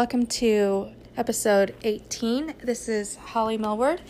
Welcome 0.00 0.24
to 0.28 0.92
episode 1.14 1.74
18. 1.84 2.54
This 2.64 2.88
is 2.88 3.16
Holly 3.16 3.58
Millward, 3.58 4.00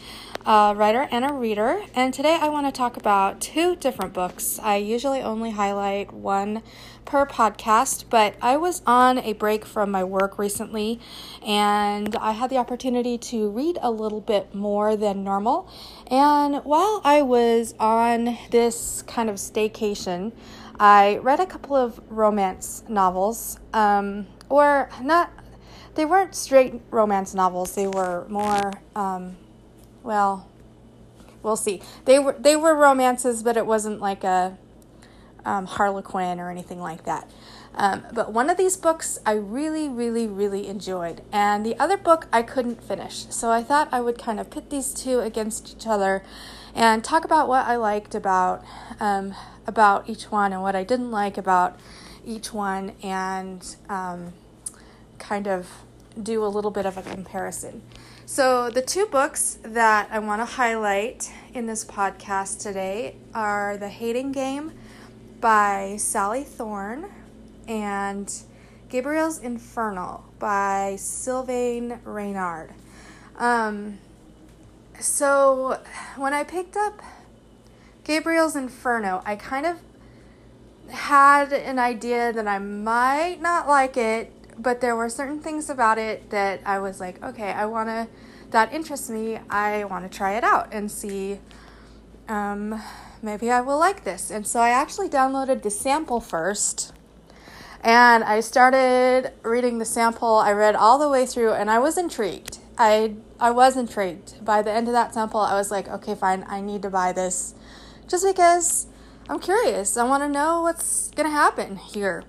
a 0.46 0.72
writer 0.76 1.08
and 1.10 1.28
a 1.28 1.32
reader, 1.32 1.82
and 1.96 2.14
today 2.14 2.38
I 2.40 2.48
want 2.48 2.68
to 2.68 2.70
talk 2.72 2.96
about 2.96 3.40
two 3.40 3.74
different 3.74 4.12
books. 4.12 4.60
I 4.62 4.76
usually 4.76 5.20
only 5.20 5.50
highlight 5.50 6.12
one 6.12 6.62
per 7.04 7.26
podcast, 7.26 8.04
but 8.08 8.36
I 8.40 8.56
was 8.56 8.82
on 8.86 9.18
a 9.18 9.32
break 9.32 9.64
from 9.64 9.90
my 9.90 10.04
work 10.04 10.38
recently 10.38 11.00
and 11.44 12.14
I 12.14 12.32
had 12.32 12.50
the 12.50 12.58
opportunity 12.58 13.18
to 13.18 13.50
read 13.50 13.76
a 13.82 13.90
little 13.90 14.20
bit 14.20 14.54
more 14.54 14.94
than 14.94 15.24
normal. 15.24 15.68
And 16.06 16.62
while 16.62 17.00
I 17.02 17.22
was 17.22 17.74
on 17.80 18.38
this 18.52 19.02
kind 19.08 19.28
of 19.28 19.36
staycation, 19.36 20.30
I 20.78 21.16
read 21.16 21.40
a 21.40 21.46
couple 21.46 21.74
of 21.74 22.00
romance 22.08 22.84
novels. 22.88 23.58
Um, 23.72 24.28
or 24.50 24.90
not 25.00 25.30
they 25.94 26.04
weren't 26.04 26.34
straight 26.34 26.80
romance 26.90 27.34
novels. 27.34 27.74
They 27.74 27.86
were 27.86 28.26
more 28.28 28.72
um, 28.94 29.36
well 30.02 30.48
we'll 31.42 31.56
see. 31.56 31.82
They 32.04 32.18
were 32.18 32.36
they 32.38 32.56
were 32.56 32.74
romances 32.74 33.42
but 33.42 33.56
it 33.56 33.66
wasn't 33.66 34.00
like 34.00 34.24
a 34.24 34.56
um, 35.44 35.66
harlequin 35.66 36.38
or 36.38 36.50
anything 36.50 36.80
like 36.80 37.04
that. 37.04 37.30
Um, 37.74 38.04
but 38.12 38.32
one 38.32 38.50
of 38.50 38.56
these 38.56 38.76
books 38.76 39.20
i 39.24 39.32
really 39.32 39.88
really 39.88 40.26
really 40.26 40.66
enjoyed 40.66 41.22
and 41.32 41.64
the 41.64 41.78
other 41.78 41.96
book 41.96 42.26
i 42.32 42.42
couldn't 42.42 42.82
finish. 42.82 43.26
So 43.30 43.50
i 43.50 43.62
thought 43.62 43.88
i 43.92 44.00
would 44.00 44.18
kind 44.18 44.40
of 44.40 44.50
pit 44.50 44.70
these 44.70 44.92
two 44.92 45.20
against 45.20 45.76
each 45.76 45.86
other 45.86 46.22
and 46.74 47.02
talk 47.04 47.24
about 47.24 47.48
what 47.48 47.66
i 47.66 47.76
liked 47.76 48.14
about 48.14 48.64
um, 48.98 49.34
about 49.66 50.08
each 50.08 50.30
one 50.32 50.52
and 50.52 50.62
what 50.62 50.74
i 50.74 50.82
didn't 50.82 51.10
like 51.10 51.38
about 51.38 51.78
each 52.24 52.52
one 52.52 52.92
and 53.02 53.76
um, 53.88 54.32
kind 55.18 55.46
of 55.46 55.68
do 56.20 56.44
a 56.44 56.48
little 56.48 56.70
bit 56.70 56.86
of 56.86 56.96
a 56.96 57.02
comparison. 57.02 57.82
So, 58.26 58.70
the 58.70 58.82
two 58.82 59.06
books 59.06 59.58
that 59.62 60.08
I 60.10 60.20
want 60.20 60.40
to 60.40 60.44
highlight 60.44 61.32
in 61.52 61.66
this 61.66 61.84
podcast 61.84 62.60
today 62.60 63.16
are 63.34 63.76
The 63.76 63.88
Hating 63.88 64.30
Game 64.32 64.72
by 65.40 65.96
Sally 65.98 66.44
Thorne 66.44 67.06
and 67.66 68.32
Gabriel's 68.88 69.38
Inferno 69.38 70.24
by 70.38 70.96
Sylvain 70.96 72.00
Reynard. 72.04 72.72
Um, 73.36 73.98
so, 75.00 75.80
when 76.16 76.32
I 76.32 76.44
picked 76.44 76.76
up 76.76 77.02
Gabriel's 78.04 78.54
Inferno, 78.54 79.22
I 79.24 79.34
kind 79.36 79.66
of 79.66 79.80
had 80.90 81.52
an 81.52 81.78
idea 81.78 82.32
that 82.32 82.46
I 82.46 82.58
might 82.58 83.40
not 83.40 83.66
like 83.66 83.96
it 83.96 84.32
but 84.60 84.80
there 84.80 84.94
were 84.94 85.08
certain 85.08 85.40
things 85.40 85.70
about 85.70 85.98
it 85.98 86.30
that 86.30 86.60
I 86.66 86.78
was 86.78 87.00
like, 87.00 87.22
okay, 87.22 87.52
I 87.52 87.66
want 87.66 87.88
to, 87.88 88.08
that 88.50 88.72
interests 88.72 89.08
me. 89.08 89.38
I 89.48 89.84
want 89.84 90.10
to 90.10 90.16
try 90.16 90.34
it 90.36 90.44
out 90.44 90.68
and 90.72 90.90
see, 90.90 91.40
um, 92.28 92.80
maybe 93.22 93.50
I 93.50 93.60
will 93.62 93.78
like 93.78 94.04
this. 94.04 94.30
And 94.30 94.46
so 94.46 94.60
I 94.60 94.70
actually 94.70 95.08
downloaded 95.08 95.62
the 95.62 95.70
sample 95.70 96.20
first 96.20 96.92
and 97.82 98.22
I 98.24 98.40
started 98.40 99.32
reading 99.42 99.78
the 99.78 99.86
sample. 99.86 100.36
I 100.36 100.52
read 100.52 100.76
all 100.76 100.98
the 100.98 101.08
way 101.08 101.24
through 101.24 101.52
and 101.52 101.70
I 101.70 101.78
was 101.78 101.96
intrigued. 101.96 102.58
I, 102.76 103.14
I 103.38 103.50
was 103.50 103.76
intrigued. 103.76 104.44
By 104.44 104.60
the 104.60 104.70
end 104.70 104.86
of 104.88 104.92
that 104.92 105.14
sample, 105.14 105.40
I 105.40 105.54
was 105.54 105.70
like, 105.70 105.88
okay, 105.88 106.14
fine, 106.14 106.44
I 106.48 106.60
need 106.60 106.82
to 106.82 106.90
buy 106.90 107.12
this 107.12 107.54
just 108.08 108.26
because 108.26 108.86
I'm 109.28 109.38
curious. 109.38 109.96
I 109.96 110.04
want 110.04 110.22
to 110.22 110.28
know 110.28 110.60
what's 110.62 111.10
going 111.12 111.28
to 111.28 111.32
happen 111.32 111.76
here. 111.76 112.24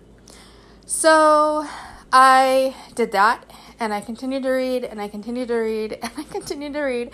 So 0.86 1.68
I 2.12 2.76
did 2.94 3.12
that 3.14 3.50
and 3.80 3.94
I 3.94 4.02
continued 4.02 4.44
to 4.44 4.50
read 4.50 4.84
and 4.84 5.02
I 5.02 5.08
continued 5.08 5.48
to 5.48 5.56
read 5.56 5.94
and 6.02 6.12
I 6.18 6.24
continued 6.24 6.74
to 6.74 6.82
read. 6.82 7.12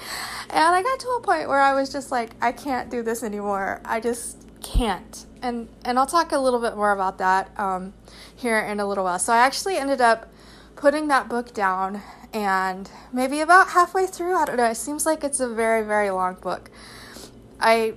And 0.49 0.75
I 0.75 0.81
got 0.81 0.99
to 0.99 1.07
a 1.09 1.21
point 1.21 1.47
where 1.47 1.61
I 1.61 1.73
was 1.73 1.91
just 1.91 2.11
like, 2.11 2.31
I 2.41 2.51
can't 2.51 2.89
do 2.89 3.03
this 3.03 3.23
anymore. 3.23 3.81
I 3.85 3.99
just 3.99 4.45
can't. 4.61 5.25
And 5.41 5.69
and 5.85 5.99
I'll 5.99 6.07
talk 6.07 6.31
a 6.31 6.39
little 6.39 6.59
bit 6.59 6.75
more 6.75 6.91
about 6.91 7.19
that 7.19 7.51
um, 7.59 7.93
here 8.35 8.59
in 8.59 8.79
a 8.79 8.87
little 8.87 9.03
while. 9.03 9.19
So 9.19 9.33
I 9.33 9.37
actually 9.37 9.77
ended 9.77 10.01
up 10.01 10.31
putting 10.75 11.07
that 11.07 11.29
book 11.29 11.53
down 11.53 12.01
and 12.33 12.89
maybe 13.11 13.39
about 13.39 13.69
halfway 13.69 14.05
through, 14.05 14.35
I 14.35 14.45
don't 14.45 14.57
know, 14.57 14.65
it 14.65 14.75
seems 14.75 15.05
like 15.05 15.23
it's 15.23 15.39
a 15.39 15.47
very, 15.47 15.83
very 15.83 16.09
long 16.09 16.35
book. 16.35 16.69
I 17.59 17.95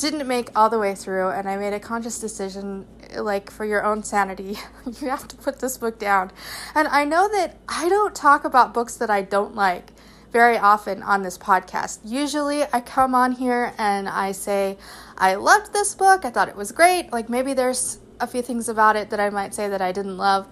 didn't 0.00 0.26
make 0.26 0.50
all 0.56 0.70
the 0.70 0.78
way 0.78 0.94
through 0.94 1.28
and 1.28 1.48
I 1.48 1.56
made 1.56 1.74
a 1.74 1.80
conscious 1.80 2.18
decision 2.18 2.86
like 3.16 3.50
for 3.50 3.64
your 3.64 3.84
own 3.84 4.02
sanity 4.02 4.58
you 5.00 5.08
have 5.08 5.28
to 5.28 5.36
put 5.36 5.60
this 5.60 5.76
book 5.76 5.98
down 5.98 6.32
and 6.74 6.88
I 6.88 7.04
know 7.04 7.28
that 7.28 7.58
I 7.68 7.88
don't 7.88 8.14
talk 8.14 8.44
about 8.44 8.72
books 8.72 8.96
that 8.96 9.10
I 9.10 9.22
don't 9.22 9.54
like 9.54 9.92
very 10.32 10.56
often 10.56 11.02
on 11.02 11.22
this 11.22 11.36
podcast. 11.36 11.98
Usually 12.04 12.62
I 12.72 12.80
come 12.80 13.14
on 13.14 13.32
here 13.32 13.74
and 13.78 14.08
I 14.08 14.32
say 14.32 14.78
I 15.18 15.34
loved 15.34 15.72
this 15.72 15.94
book, 15.94 16.24
I 16.24 16.30
thought 16.30 16.48
it 16.48 16.56
was 16.56 16.72
great. 16.72 17.12
Like 17.12 17.28
maybe 17.28 17.52
there's 17.52 17.98
a 18.20 18.26
few 18.26 18.42
things 18.42 18.68
about 18.68 18.96
it 18.96 19.10
that 19.10 19.20
I 19.20 19.30
might 19.30 19.54
say 19.54 19.68
that 19.68 19.82
I 19.82 19.92
didn't 19.92 20.16
love, 20.16 20.46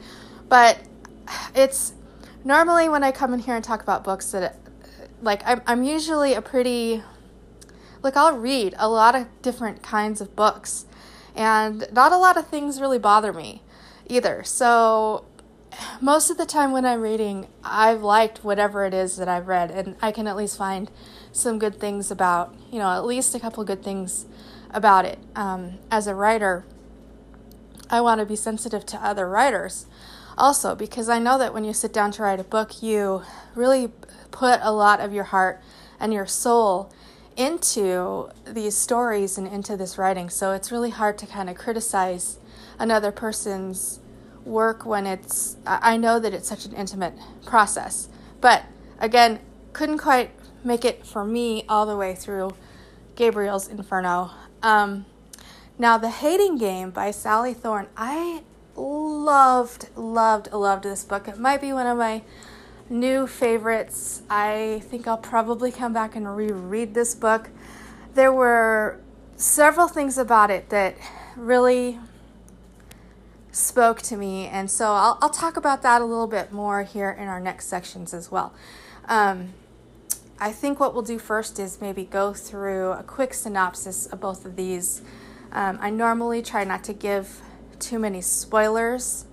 but 0.49 0.79
it's 1.55 1.95
normally 2.45 2.89
when 2.89 3.05
I 3.05 3.13
come 3.13 3.33
in 3.35 3.41
here 3.41 3.55
and 3.55 3.65
talk 3.65 3.83
about 3.83 4.05
books 4.05 4.33
that 4.33 4.57
like 5.23 5.43
I'm 5.47 5.63
I'm 5.67 5.83
usually 5.83 6.35
a 6.35 6.43
pretty 6.43 7.03
like 8.03 8.17
I'll 8.17 8.37
read 8.37 8.75
a 8.79 8.89
lot 8.89 9.15
of 9.15 9.27
different 9.43 9.83
kinds 9.83 10.21
of 10.21 10.35
books 10.37 10.87
and 11.35 11.87
not 11.93 12.13
a 12.13 12.17
lot 12.17 12.37
of 12.37 12.49
things 12.49 12.81
really 12.81 12.99
bother 12.99 13.33
me 13.33 13.63
either. 14.09 14.43
So 14.45 15.25
most 16.01 16.31
of 16.31 16.37
the 16.37 16.47
time 16.47 16.73
when 16.73 16.85
I'm 16.85 17.01
reading, 17.01 17.47
I've 17.63 18.03
liked 18.03 18.45
whatever 18.45 18.85
it 18.85 18.95
is 18.95 19.17
that 19.17 19.29
I've 19.29 19.49
read 19.49 19.71
and 19.71 19.97
I 20.03 20.13
can 20.13 20.27
at 20.27 20.37
least 20.37 20.57
find 20.57 20.91
some 21.33 21.59
good 21.59 21.79
things 21.79 22.11
about, 22.11 22.55
you 22.71 22.79
know, 22.79 22.91
at 22.91 23.05
least 23.05 23.35
a 23.35 23.41
couple 23.41 23.63
good 23.65 23.83
things 23.83 24.27
about 24.71 25.05
it. 25.05 25.19
Um, 25.37 25.79
as 25.91 26.07
a 26.07 26.15
writer, 26.15 26.65
I 27.91 28.01
want 28.01 28.21
to 28.21 28.27
be 28.27 28.37
sensitive 28.37 28.85
to 28.87 28.97
other 29.05 29.29
writers 29.29 29.87
also 30.37 30.75
because 30.75 31.09
I 31.09 31.19
know 31.19 31.39
that 31.39 31.53
when 31.53 31.65
you 31.65 31.73
sit 31.73 31.93
down 31.93 32.13
to 32.13 32.23
write 32.23 32.41
a 32.41 32.45
book, 32.45 32.83
you 32.83 33.23
really 33.55 33.91
put 34.31 34.61
a 34.63 34.73
lot 34.73 35.01
of 35.01 35.13
your 35.13 35.25
heart 35.25 35.61
and 36.01 36.13
your 36.13 36.27
soul 36.27 36.93
into 37.39 38.29
these 38.45 38.77
stories 38.77 39.39
and 39.39 39.47
into 39.47 39.77
this 39.77 39.97
writing. 39.97 40.29
So 40.29 40.53
it's 40.53 40.71
really 40.71 40.91
hard 40.91 41.17
to 41.19 41.27
kind 41.27 41.49
of 41.49 41.57
criticize 41.57 42.39
another 42.79 43.13
person's 43.13 44.01
work 44.45 44.85
when 44.85 45.07
it's, 45.07 45.57
I 45.65 45.97
know 45.97 46.19
that 46.19 46.35
it's 46.35 46.49
such 46.49 46.67
an 46.67 46.75
intimate 46.75 47.15
process. 47.47 48.09
But 48.41 48.65
again, 48.99 49.39
couldn't 49.73 49.99
quite 49.99 50.33
make 50.65 50.85
it 50.85 51.07
for 51.07 51.25
me 51.25 51.65
all 51.69 51.87
the 51.87 51.97
way 51.97 52.15
through 52.15 52.55
Gabriel's 53.15 53.69
Inferno. 53.69 54.33
Um, 54.63 55.07
now, 55.79 55.97
The 55.97 56.11
Hating 56.11 56.59
Game 56.59 56.91
by 56.91 57.13
Sally 57.13 57.55
Thorne, 57.55 57.87
I 57.97 58.43
loved, 58.75 59.91
loved, 59.97 60.53
loved 60.53 60.83
this 60.83 61.05
book. 61.05 61.29
It 61.29 61.39
might 61.39 61.61
be 61.61 61.73
one 61.73 61.87
of 61.87 61.97
my 61.97 62.23
new 62.91 63.27
favorites. 63.27 64.23
I 64.31 64.83
think 64.85 65.07
I'll 65.07 65.19
probably 65.19 65.71
come 65.71 65.93
back 65.93 66.17
and 66.17 66.37
reread 66.37 66.95
this 66.95 67.15
book. 67.15 67.51
There 68.15 68.33
were 68.33 69.01
several 69.37 69.89
things 69.89 70.19
about 70.19 70.51
it 70.51 70.71
that 70.71 70.97
really 71.37 71.99
spoke 73.53 74.03
to 74.03 74.17
me, 74.17 74.47
and 74.47 74.71
so 74.71 74.93
I'll, 74.93 75.19
I'll 75.21 75.31
talk 75.31 75.57
about 75.57 75.83
that 75.83 76.01
a 76.01 76.05
little 76.05 76.27
bit 76.27 76.53
more 76.53 76.83
here 76.83 77.11
in 77.11 77.29
our 77.29 77.41
next 77.41 77.67
sections 77.67 78.15
as 78.15 78.31
well. 78.31 78.53
Um, 79.07 79.55
I 80.41 80.53
think 80.53 80.79
what 80.79 80.95
we'll 80.95 81.03
do 81.03 81.19
first 81.19 81.59
is 81.59 81.81
maybe 81.81 82.05
go 82.05 82.33
through 82.33 82.93
a 82.93 83.03
quick 83.03 83.35
synopsis 83.35 84.07
of 84.07 84.21
both 84.21 84.45
of 84.45 84.55
these. 84.55 85.03
Um, 85.51 85.79
I 85.81 85.91
normally 85.91 86.43
try 86.43 86.65
not 86.65 86.85
to 86.85 86.93
give 86.93 87.41
too 87.81 87.99
many 87.99 88.21
spoilers 88.21 89.25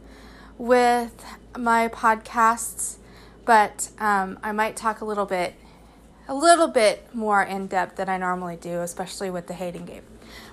with 0.57 1.25
my 1.57 1.87
podcasts 1.89 2.97
but 3.45 3.89
um, 3.99 4.39
I 4.43 4.51
might 4.51 4.75
talk 4.75 5.01
a 5.01 5.05
little 5.05 5.25
bit, 5.25 5.53
a 6.27 6.35
little 6.35 6.67
bit 6.67 7.13
more 7.13 7.43
in 7.43 7.67
depth 7.67 7.95
than 7.97 8.09
I 8.09 8.17
normally 8.17 8.57
do, 8.57 8.81
especially 8.81 9.29
with 9.29 9.47
the 9.47 9.53
hating 9.53 9.85
game. 9.85 10.03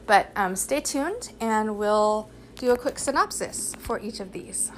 But 0.06 0.30
um, 0.36 0.56
stay 0.56 0.80
tuned, 0.80 1.32
and 1.40 1.78
we'll 1.78 2.28
do 2.56 2.70
a 2.70 2.76
quick 2.76 2.98
synopsis 2.98 3.74
for 3.78 3.98
each 4.00 4.20
of 4.20 4.32
these. 4.32 4.70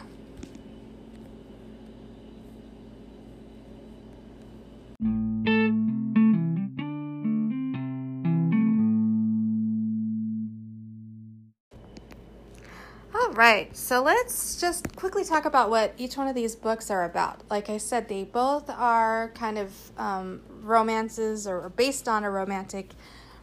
Right, 13.33 13.77
so 13.77 14.03
let's 14.03 14.61
just 14.61 14.95
quickly 14.97 15.25
talk 15.25 15.45
about 15.45 15.71
what 15.71 15.95
each 15.97 16.17
one 16.17 16.29
of 16.29 16.35
these 16.35 16.57
books 16.57 16.91
are 16.91 17.05
about. 17.05 17.41
Like 17.51 17.71
I 17.71 17.79
said, 17.79 18.09
they 18.09 18.25
both 18.25 18.69
are 18.71 19.31
kind 19.35 19.59
of 19.59 19.73
um, 19.99 20.43
romances 20.63 21.47
or 21.47 21.69
based 21.71 22.09
on 22.09 22.25
a 22.25 22.31
romantic 22.31 22.91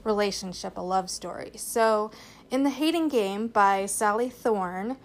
relationship, 0.03 0.77
a 0.77 0.81
love 0.81 1.09
story. 1.09 1.51
So, 1.55 2.11
in 2.49 2.63
The 2.63 2.69
Hating 2.69 3.07
Game 3.07 3.47
by 3.47 3.85
Sally 3.85 4.29
Thorne, 4.29 4.97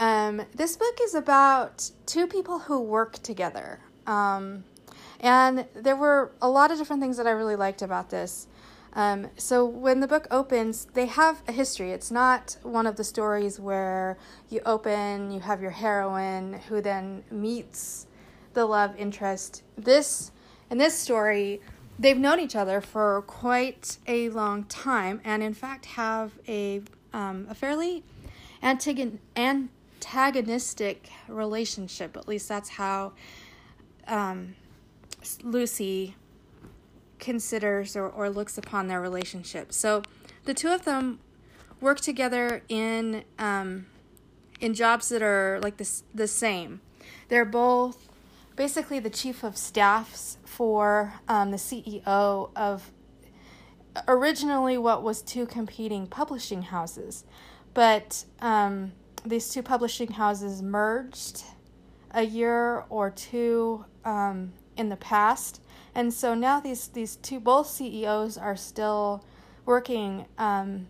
Um, 0.00 0.42
this 0.54 0.76
book 0.76 0.96
is 1.02 1.14
about 1.14 1.90
two 2.06 2.28
people 2.28 2.60
who 2.60 2.80
work 2.80 3.18
together. 3.22 3.80
Um, 4.06 4.62
and 5.18 5.66
there 5.74 5.96
were 5.96 6.30
a 6.40 6.48
lot 6.48 6.70
of 6.70 6.78
different 6.78 7.02
things 7.02 7.16
that 7.16 7.26
I 7.26 7.32
really 7.32 7.56
liked 7.56 7.82
about 7.82 8.08
this. 8.08 8.46
Um, 8.94 9.28
so 9.36 9.64
when 9.64 10.00
the 10.00 10.08
book 10.08 10.26
opens, 10.30 10.86
they 10.94 11.06
have 11.06 11.42
a 11.46 11.52
history. 11.52 11.92
It's 11.92 12.10
not 12.10 12.56
one 12.62 12.86
of 12.86 12.96
the 12.96 13.04
stories 13.04 13.60
where 13.60 14.16
you 14.48 14.60
open, 14.64 15.30
you 15.30 15.40
have 15.40 15.60
your 15.60 15.70
heroine 15.70 16.54
who 16.68 16.80
then 16.80 17.24
meets 17.30 18.06
the 18.54 18.64
love 18.64 18.94
interest. 18.96 19.62
This 19.76 20.32
in 20.70 20.78
this 20.78 20.98
story, 20.98 21.60
they've 21.98 22.18
known 22.18 22.40
each 22.40 22.56
other 22.56 22.80
for 22.80 23.22
quite 23.22 23.98
a 24.06 24.28
long 24.30 24.64
time, 24.64 25.20
and 25.24 25.42
in 25.42 25.54
fact 25.54 25.86
have 25.86 26.32
a 26.48 26.82
um, 27.12 27.46
a 27.48 27.54
fairly 27.54 28.02
antagon- 28.62 29.18
antagonistic 29.36 31.10
relationship. 31.28 32.16
At 32.16 32.28
least 32.28 32.48
that's 32.48 32.70
how 32.70 33.12
um, 34.06 34.54
Lucy 35.42 36.14
considers 37.18 37.96
or, 37.96 38.08
or 38.08 38.30
looks 38.30 38.58
upon 38.58 38.88
their 38.88 39.00
relationship. 39.00 39.72
So 39.72 40.02
the 40.44 40.54
two 40.54 40.68
of 40.68 40.84
them 40.84 41.20
work 41.80 42.00
together 42.00 42.62
in 42.68 43.24
um, 43.38 43.86
in 44.60 44.74
jobs 44.74 45.08
that 45.10 45.22
are 45.22 45.60
like 45.62 45.76
this 45.76 46.02
the 46.14 46.28
same. 46.28 46.80
They're 47.28 47.44
both 47.44 48.08
basically 48.56 48.98
the 48.98 49.10
chief 49.10 49.44
of 49.44 49.56
staffs 49.56 50.38
for 50.44 51.14
um, 51.28 51.50
the 51.50 51.56
CEO 51.56 52.50
of 52.56 52.90
originally 54.06 54.78
what 54.78 55.02
was 55.02 55.22
two 55.22 55.46
competing 55.46 56.06
publishing 56.06 56.62
houses, 56.62 57.24
but 57.74 58.24
um, 58.40 58.92
these 59.24 59.50
two 59.50 59.62
publishing 59.62 60.12
houses 60.12 60.62
merged 60.62 61.44
a 62.12 62.22
year 62.22 62.84
or 62.88 63.10
two 63.10 63.84
um, 64.04 64.52
in 64.76 64.88
the 64.88 64.96
past, 64.96 65.60
and 65.94 66.12
so 66.12 66.34
now 66.34 66.60
these 66.60 66.88
these 66.88 67.16
two 67.16 67.40
both 67.40 67.66
CEOs 67.66 68.38
are 68.38 68.56
still 68.56 69.24
working 69.64 70.26
um, 70.38 70.86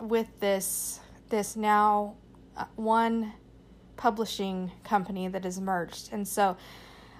with 0.00 0.28
this 0.40 1.00
this 1.28 1.56
now 1.56 2.14
uh, 2.56 2.64
one 2.76 3.32
publishing 3.96 4.70
company 4.84 5.28
that 5.28 5.44
is 5.44 5.60
merged, 5.60 6.10
and 6.12 6.26
so 6.26 6.56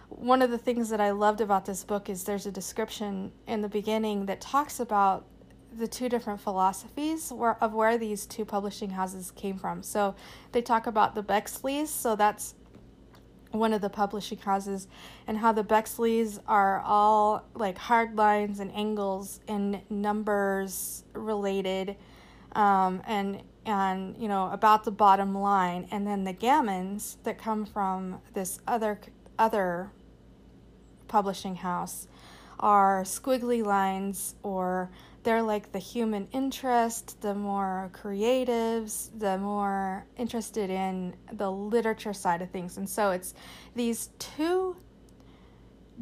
one 0.09 0.43
of 0.43 0.51
the 0.51 0.59
things 0.59 0.89
that 0.91 1.01
I 1.01 1.13
loved 1.13 1.41
about 1.41 1.65
this 1.65 1.85
book 1.85 2.09
is 2.09 2.25
there's 2.25 2.47
a 2.47 2.51
description 2.51 3.33
in 3.47 3.61
the 3.63 3.69
beginning 3.69 4.27
that 4.27 4.41
talks 4.41 4.81
about 4.81 5.25
the 5.73 5.87
two 5.87 6.09
different 6.09 6.41
philosophies 6.41 7.33
where, 7.33 7.57
of 7.63 7.73
where 7.73 7.97
these 7.97 8.27
two 8.27 8.45
publishing 8.45 8.91
houses 8.91 9.31
came 9.31 9.57
from. 9.57 9.83
So 9.83 10.15
they 10.53 10.63
talk 10.63 10.87
about 10.87 11.15
the 11.15 11.23
Bexleys, 11.23 11.89
so 11.89 12.17
that's 12.17 12.55
one 13.51 13.73
of 13.73 13.81
the 13.81 13.91
publishing 13.91 14.39
houses, 14.39 14.89
and 15.27 15.39
how 15.39 15.53
the 15.53 15.65
Bexleys 15.65 16.41
are 16.47 16.81
all 16.81 17.45
like 17.55 17.79
hard 17.79 18.17
lines 18.17 18.61
and 18.61 18.73
angles 18.75 19.41
and 19.49 19.81
numbers 19.91 21.05
related, 21.13 21.97
um, 22.53 23.03
and 23.07 23.43
and 23.67 24.17
you 24.17 24.29
know 24.29 24.51
about 24.51 24.85
the 24.85 24.91
bottom 24.91 25.37
line, 25.37 25.89
and 25.91 26.07
then 26.07 26.25
the 26.25 26.35
Gamins 26.35 27.17
that 27.25 27.39
come 27.39 27.67
from 27.67 28.21
this 28.35 28.61
other 28.67 29.01
other 29.39 29.91
publishing 31.09 31.57
house 31.57 32.07
are 32.61 33.03
squiggly 33.03 33.65
lines 33.65 34.35
or 34.43 34.91
they're 35.23 35.43
like 35.43 35.73
the 35.73 35.79
human 35.79 36.29
interest, 36.33 37.21
the 37.21 37.35
more 37.35 37.91
creatives, 37.93 39.11
the 39.19 39.37
more 39.39 40.07
interested 40.17 40.71
in 40.71 41.15
the 41.33 41.51
literature 41.51 42.13
side 42.13 42.41
of 42.41 42.51
things. 42.51 42.79
And 42.79 42.89
so 42.89 43.11
it's 43.11 43.35
these 43.75 44.11
two 44.19 44.77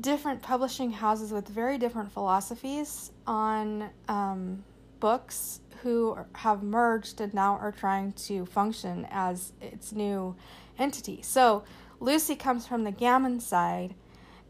different 0.01 0.43
publishing 0.43 0.93
houses 0.93 1.33
with 1.33 1.49
very 1.49 1.79
different 1.79 2.13
philosophies 2.13 3.11
on 3.27 3.91
um, 4.07 4.65
books 5.01 5.61
who 5.83 6.17
have 6.35 6.63
merged 6.63 7.21
and 7.21 7.35
now 7.35 7.57
are 7.57 7.73
trying 7.73 8.13
to 8.13 8.47
function 8.47 9.07
as 9.11 9.53
its 9.61 9.93
new 9.93 10.37
entity. 10.79 11.23
So 11.23 11.65
Lucy 12.01 12.37
comes 12.37 12.67
from 12.67 12.85
the 12.85 12.93
Gamin 12.93 13.41
side 13.41 13.95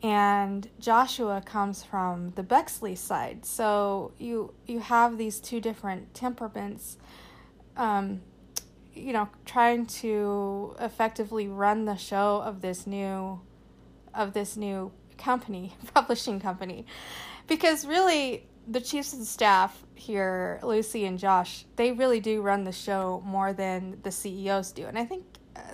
and 0.03 0.69
Joshua 0.79 1.43
comes 1.45 1.83
from 1.83 2.31
the 2.31 2.43
Bexley 2.43 2.95
side. 2.95 3.45
So 3.45 4.13
you 4.19 4.55
you 4.67 4.81
have 4.81 5.19
these 5.19 5.41
two 5.41 5.61
different 5.61 6.15
temperaments, 6.15 6.99
um, 7.77 8.21
you 8.95 9.13
know, 9.13 9.29
trying 9.45 9.87
to 9.87 10.77
effectively 10.81 11.49
run 11.49 11.85
the 11.85 11.97
show 11.97 12.43
of 12.45 12.61
this 12.61 12.87
new, 12.87 13.41
of 14.15 14.35
this 14.35 14.57
new 14.57 14.93
company, 15.17 15.75
publishing 15.95 16.39
company, 16.39 16.87
because 17.49 17.85
really 17.85 18.47
the 18.69 18.81
chiefs 18.81 19.13
of 19.15 19.21
staff 19.21 19.85
here, 19.95 20.61
Lucy 20.63 21.07
and 21.07 21.19
Josh, 21.19 21.65
they 21.77 21.91
really 21.91 22.21
do 22.21 22.41
run 22.43 22.65
the 22.65 22.73
show 22.73 23.23
more 23.25 23.53
than 23.53 23.99
the 24.03 24.13
CEOs 24.13 24.73
do, 24.73 24.87
and 24.87 24.99
I 24.99 25.05
think 25.05 25.25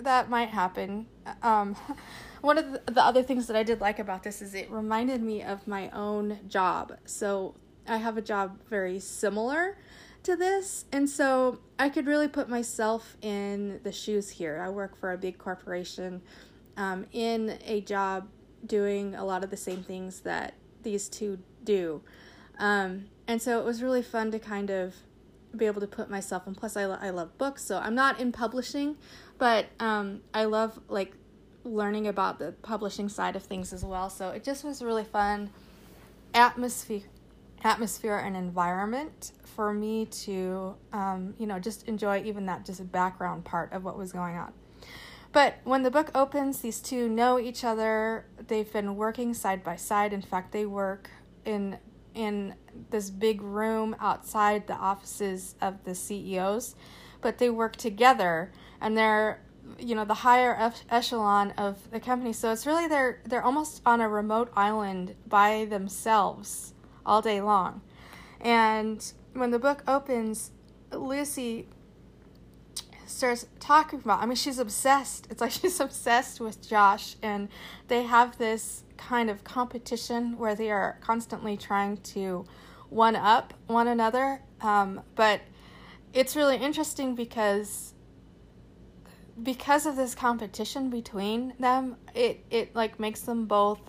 that 0.01 0.31
might 0.31 0.49
happen. 0.49 1.07
Um, 1.43 1.77
one 2.45 2.59
of 2.59 2.73
the, 2.73 2.93
the 2.93 3.03
other 3.03 3.23
things 3.23 3.47
that 3.47 3.57
I 3.57 3.63
did 3.63 3.81
like 3.81 3.99
about 3.99 4.23
this 4.23 4.43
is 4.43 4.55
it 4.55 4.71
reminded 4.71 5.23
me 5.23 5.43
of 5.43 5.67
my 5.67 5.89
own 5.91 6.41
job. 6.47 6.95
So 7.07 7.55
I 7.89 7.97
have 7.97 8.19
a 8.19 8.23
job 8.23 8.61
very 8.69 9.01
similar 9.01 9.79
to 10.25 10.37
this, 10.37 10.85
and 10.93 11.09
so 11.09 11.61
I 11.79 11.89
could 11.89 12.07
really 12.07 12.29
put 12.29 12.51
myself 12.51 13.17
in 13.23 13.81
the 13.83 13.93
shoes 13.93 14.29
here. 14.29 14.63
I 14.63 14.69
work 14.69 14.95
for 14.95 15.13
a 15.13 15.19
big 15.19 15.39
corporation 15.39 16.21
um, 16.77 17.07
in 17.13 17.59
a 17.65 17.81
job 17.81 18.29
doing 18.67 19.15
a 19.15 19.25
lot 19.25 19.43
of 19.43 19.51
the 19.51 19.57
same 19.57 19.83
things 19.83 20.21
that 20.21 20.55
these 20.83 21.09
two 21.09 21.39
do. 21.65 22.03
Um, 22.59 23.07
and 23.27 23.41
so 23.41 23.59
it 23.59 23.65
was 23.65 23.83
really 23.83 24.03
fun 24.03 24.31
to 24.33 24.39
kind 24.39 24.71
of 24.71 24.95
be 25.57 25.65
able 25.65 25.81
to 25.81 25.87
put 25.87 26.11
myself 26.11 26.47
and 26.47 26.57
plus 26.57 26.77
I, 26.77 26.83
I 26.83 27.11
love 27.11 27.39
books 27.39 27.63
so 27.63 27.79
i'm 27.79 27.95
not 27.95 28.19
in 28.19 28.33
publishing 28.33 28.97
but 29.39 29.67
um, 29.79 30.23
i 30.35 30.47
love 30.47 30.81
like 30.89 31.13
learning 31.65 32.07
about 32.07 32.39
the 32.39 32.53
publishing 32.63 33.09
side 33.09 33.37
of 33.37 33.43
things 33.43 33.73
as 33.73 33.85
well. 33.85 34.11
So 34.11 34.31
it 34.31 34.45
just 34.45 34.65
was 34.65 34.83
really 34.83 35.05
fun. 35.05 35.51
Atmosphere 36.33 37.03
atmosphere 37.65 38.19
and 38.19 38.37
environment 38.37 39.33
for 39.43 39.73
me 39.73 40.05
to 40.05 40.75
um, 40.93 41.35
you 41.39 41.47
know 41.47 41.59
just 41.59 41.89
enjoy 41.89 42.23
even 42.23 42.45
that 42.45 42.65
just 42.67 42.93
background 42.93 43.43
part 43.45 43.73
of 43.73 43.83
what 43.85 43.97
was 43.97 44.13
going 44.13 44.37
on. 44.37 44.53
But 45.33 45.57
when 45.65 45.83
the 45.83 45.91
book 45.91 46.11
opens 46.15 46.61
these 46.61 46.81
two 46.81 47.09
know 47.09 47.41
each 47.41 47.65
other. 47.65 48.27
They've 48.47 48.71
been 48.71 48.97
working 48.97 49.35
side 49.35 49.65
by 49.65 49.77
side. 49.77 50.13
In 50.13 50.23
fact 50.23 50.53
they 50.53 50.67
work 50.67 51.11
in 51.45 51.79
in 52.15 52.55
this 52.91 53.11
big 53.11 53.41
room 53.43 53.97
outside 53.99 54.67
the 54.67 54.75
offices 54.75 55.57
of 55.61 55.83
the 55.85 55.95
CEOs 55.95 56.77
but 57.25 57.39
they 57.39 57.49
work 57.49 57.75
together 57.75 58.53
and 58.83 58.97
they're 58.97 59.41
you 59.79 59.95
know 59.95 60.05
the 60.05 60.15
higher 60.15 60.73
echelon 60.91 61.53
of 61.53 61.91
the 61.91 62.01
company. 62.01 62.33
So 62.33 62.53
it's 62.53 62.67
really 62.67 62.87
they're 62.87 63.21
they're 63.27 63.43
almost 63.43 63.83
on 63.85 64.01
a 64.01 64.09
remote 64.09 64.51
island 64.57 65.15
by 65.27 65.67
themselves 65.67 66.75
all 67.05 67.23
day 67.23 67.41
long. 67.41 67.83
And 68.41 69.05
when 69.33 69.51
the 69.51 69.59
book 69.59 69.83
opens 69.89 70.53
lucy 70.93 71.67
starts 73.07 73.47
talking 73.59 73.99
about 73.99 74.23
i 74.23 74.27
mean 74.27 74.37
she's 74.37 74.59
obsessed. 74.59 75.27
It's 75.31 75.41
like 75.41 75.51
she's 75.61 75.81
obsessed 75.81 76.41
with 76.41 76.67
josh 76.67 77.17
and 77.23 77.49
they 77.89 78.05
have 78.05 78.39
this 78.39 78.85
kind 78.97 79.31
of 79.31 79.45
competition 79.45 80.39
where 80.39 80.55
they 80.55 80.71
are 80.71 80.99
constantly 81.01 81.57
trying 81.57 81.99
to 81.99 82.47
one 82.91 83.17
up 83.17 83.55
one 83.67 83.89
another. 83.89 84.41
Um, 84.61 85.03
but 85.15 85.41
it's 86.13 86.37
really 86.37 86.57
interesting 86.57 87.15
because 87.15 87.94
because 89.43 89.87
of 89.87 89.97
this 89.97 90.15
competition 90.15 90.91
between 90.91 91.55
them, 91.59 91.97
it 92.15 92.45
it 92.51 92.75
like 92.75 93.01
makes 93.01 93.21
them 93.21 93.47
both 93.47 93.81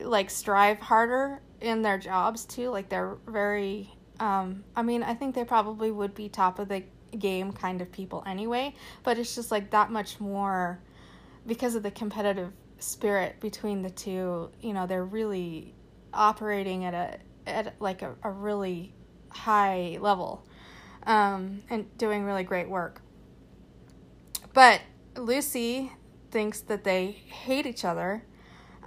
like 0.00 0.30
strive 0.30 0.78
harder 0.78 1.40
in 1.60 1.82
their 1.82 1.98
jobs 1.98 2.44
too. 2.44 2.70
Like 2.70 2.88
they're 2.88 3.16
very 3.26 3.90
um 4.20 4.64
I 4.76 4.82
mean, 4.82 5.02
I 5.02 5.14
think 5.14 5.34
they 5.34 5.44
probably 5.44 5.90
would 5.90 6.14
be 6.14 6.28
top 6.28 6.58
of 6.58 6.68
the 6.68 6.82
game 7.18 7.52
kind 7.52 7.80
of 7.80 7.92
people 7.92 8.22
anyway, 8.26 8.74
but 9.02 9.18
it's 9.18 9.34
just 9.34 9.50
like 9.50 9.70
that 9.70 9.90
much 9.90 10.20
more 10.20 10.80
because 11.46 11.74
of 11.74 11.82
the 11.82 11.90
competitive 11.90 12.52
spirit 12.78 13.38
between 13.40 13.82
the 13.82 13.90
two, 13.90 14.50
you 14.60 14.72
know, 14.72 14.86
they're 14.86 15.04
really 15.04 15.74
operating 16.12 16.84
at 16.84 16.94
a 16.94 17.18
at 17.46 17.74
like 17.80 18.02
a, 18.02 18.14
a 18.22 18.30
really 18.30 18.94
high 19.30 19.98
level 20.00 20.46
um, 21.06 21.62
and 21.70 21.86
doing 21.98 22.24
really 22.24 22.44
great 22.44 22.68
work. 22.68 23.01
But 24.54 24.82
Lucy 25.16 25.92
thinks 26.30 26.60
that 26.60 26.84
they 26.84 27.10
hate 27.10 27.66
each 27.66 27.84
other. 27.84 28.24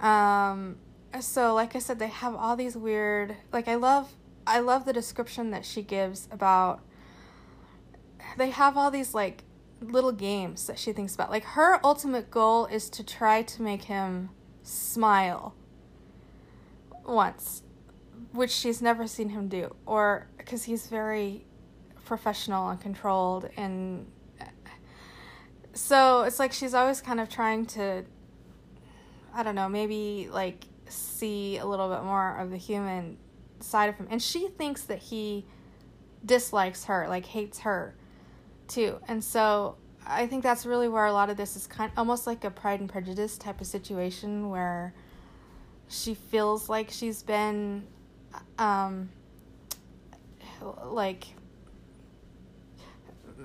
Um, 0.00 0.76
so 1.20 1.54
like 1.54 1.74
I 1.74 1.78
said, 1.78 1.98
they 1.98 2.08
have 2.08 2.34
all 2.34 2.56
these 2.56 2.76
weird 2.76 3.36
like 3.52 3.68
I 3.68 3.76
love 3.76 4.12
I 4.46 4.60
love 4.60 4.84
the 4.84 4.92
description 4.92 5.50
that 5.50 5.64
she 5.64 5.82
gives 5.82 6.28
about 6.30 6.80
they 8.36 8.50
have 8.50 8.76
all 8.76 8.90
these 8.90 9.14
like 9.14 9.44
little 9.80 10.12
games 10.12 10.66
that 10.66 10.78
she 10.78 10.92
thinks 10.92 11.14
about. 11.14 11.30
Like 11.30 11.44
her 11.44 11.84
ultimate 11.84 12.30
goal 12.30 12.66
is 12.66 12.90
to 12.90 13.04
try 13.04 13.42
to 13.42 13.62
make 13.62 13.84
him 13.84 14.30
smile 14.62 15.54
once, 17.04 17.62
which 18.32 18.50
she's 18.50 18.82
never 18.82 19.06
seen 19.06 19.30
him 19.30 19.48
do, 19.48 19.74
or 19.86 20.28
because 20.36 20.64
he's 20.64 20.88
very 20.88 21.46
professional 22.04 22.68
and 22.68 22.80
controlled 22.80 23.48
and 23.56 24.06
so 25.76 26.22
it's 26.22 26.38
like 26.38 26.52
she's 26.52 26.74
always 26.74 27.00
kind 27.00 27.20
of 27.20 27.28
trying 27.28 27.66
to 27.66 28.04
I 29.34 29.42
don't 29.42 29.54
know, 29.54 29.68
maybe 29.68 30.30
like 30.32 30.64
see 30.88 31.58
a 31.58 31.66
little 31.66 31.90
bit 31.90 32.02
more 32.02 32.38
of 32.38 32.50
the 32.50 32.56
human 32.56 33.18
side 33.60 33.90
of 33.90 33.96
him. 33.96 34.08
And 34.10 34.22
she 34.22 34.48
thinks 34.48 34.84
that 34.84 34.98
he 34.98 35.44
dislikes 36.24 36.84
her, 36.84 37.06
like 37.06 37.26
hates 37.26 37.60
her 37.60 37.94
too. 38.66 38.98
And 39.06 39.22
so 39.22 39.76
I 40.06 40.26
think 40.26 40.42
that's 40.42 40.64
really 40.64 40.88
where 40.88 41.04
a 41.04 41.12
lot 41.12 41.28
of 41.28 41.36
this 41.36 41.54
is 41.54 41.66
kind 41.66 41.92
of 41.92 41.98
almost 41.98 42.26
like 42.26 42.44
a 42.44 42.50
pride 42.50 42.80
and 42.80 42.88
prejudice 42.88 43.36
type 43.36 43.60
of 43.60 43.66
situation 43.66 44.48
where 44.48 44.94
she 45.88 46.14
feels 46.14 46.70
like 46.70 46.90
she's 46.90 47.22
been 47.22 47.86
um 48.58 49.10
like 50.84 51.26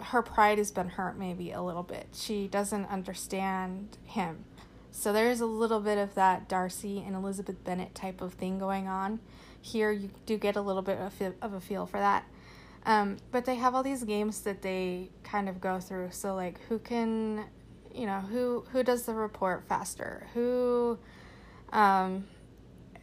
her 0.02 0.22
pride 0.22 0.58
has 0.58 0.72
been 0.72 0.90
hurt 0.90 1.18
maybe 1.18 1.52
a 1.52 1.62
little 1.62 1.84
bit. 1.84 2.08
She 2.14 2.48
doesn't 2.48 2.86
understand 2.86 3.98
him. 4.04 4.46
So 4.92 5.14
there's 5.14 5.40
a 5.40 5.46
little 5.46 5.80
bit 5.80 5.98
of 5.98 6.16
that 6.16 6.50
Darcy 6.50 7.02
and 7.06 7.16
Elizabeth 7.16 7.64
Bennet 7.64 7.96
type 7.96 8.22
of 8.22 8.34
thing 8.34 8.60
going 8.60 8.88
on. 8.88 9.20
Here 9.62 9.92
you 9.92 10.10
do 10.26 10.38
get 10.38 10.56
a 10.56 10.62
little 10.62 10.82
bit 10.82 10.98
of 11.42 11.54
a 11.54 11.62
feel 11.62 11.86
for 11.86 11.98
that. 11.98 12.26
Um, 12.86 13.18
but 13.32 13.46
they 13.46 13.56
have 13.56 13.76
all 13.76 13.84
these 13.84 14.04
games 14.04 14.42
that 14.42 14.62
they 14.62 15.10
kind 15.24 15.48
of 15.48 15.62
go 15.62 15.80
through. 15.80 16.10
So 16.12 16.36
like 16.36 16.60
who 16.68 16.80
can, 16.80 17.46
you 17.94 18.06
know, 18.06 18.20
who 18.20 18.66
who 18.72 18.84
does 18.84 19.04
the 19.04 19.14
report 19.14 19.64
faster? 19.68 20.28
Who, 20.34 20.98
um, 21.72 22.26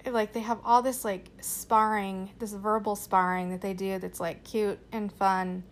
like 0.04 0.32
they 0.32 0.40
have 0.40 0.58
all 0.64 0.82
this 0.82 1.04
like 1.04 1.30
sparring, 1.40 2.30
this 2.38 2.52
verbal 2.52 2.96
sparring 2.96 3.50
that 3.50 3.60
they 3.60 3.72
do 3.72 3.98
that's 3.98 4.20
like 4.20 4.44
cute 4.44 4.78
and 4.92 5.12
fun. 5.12 5.62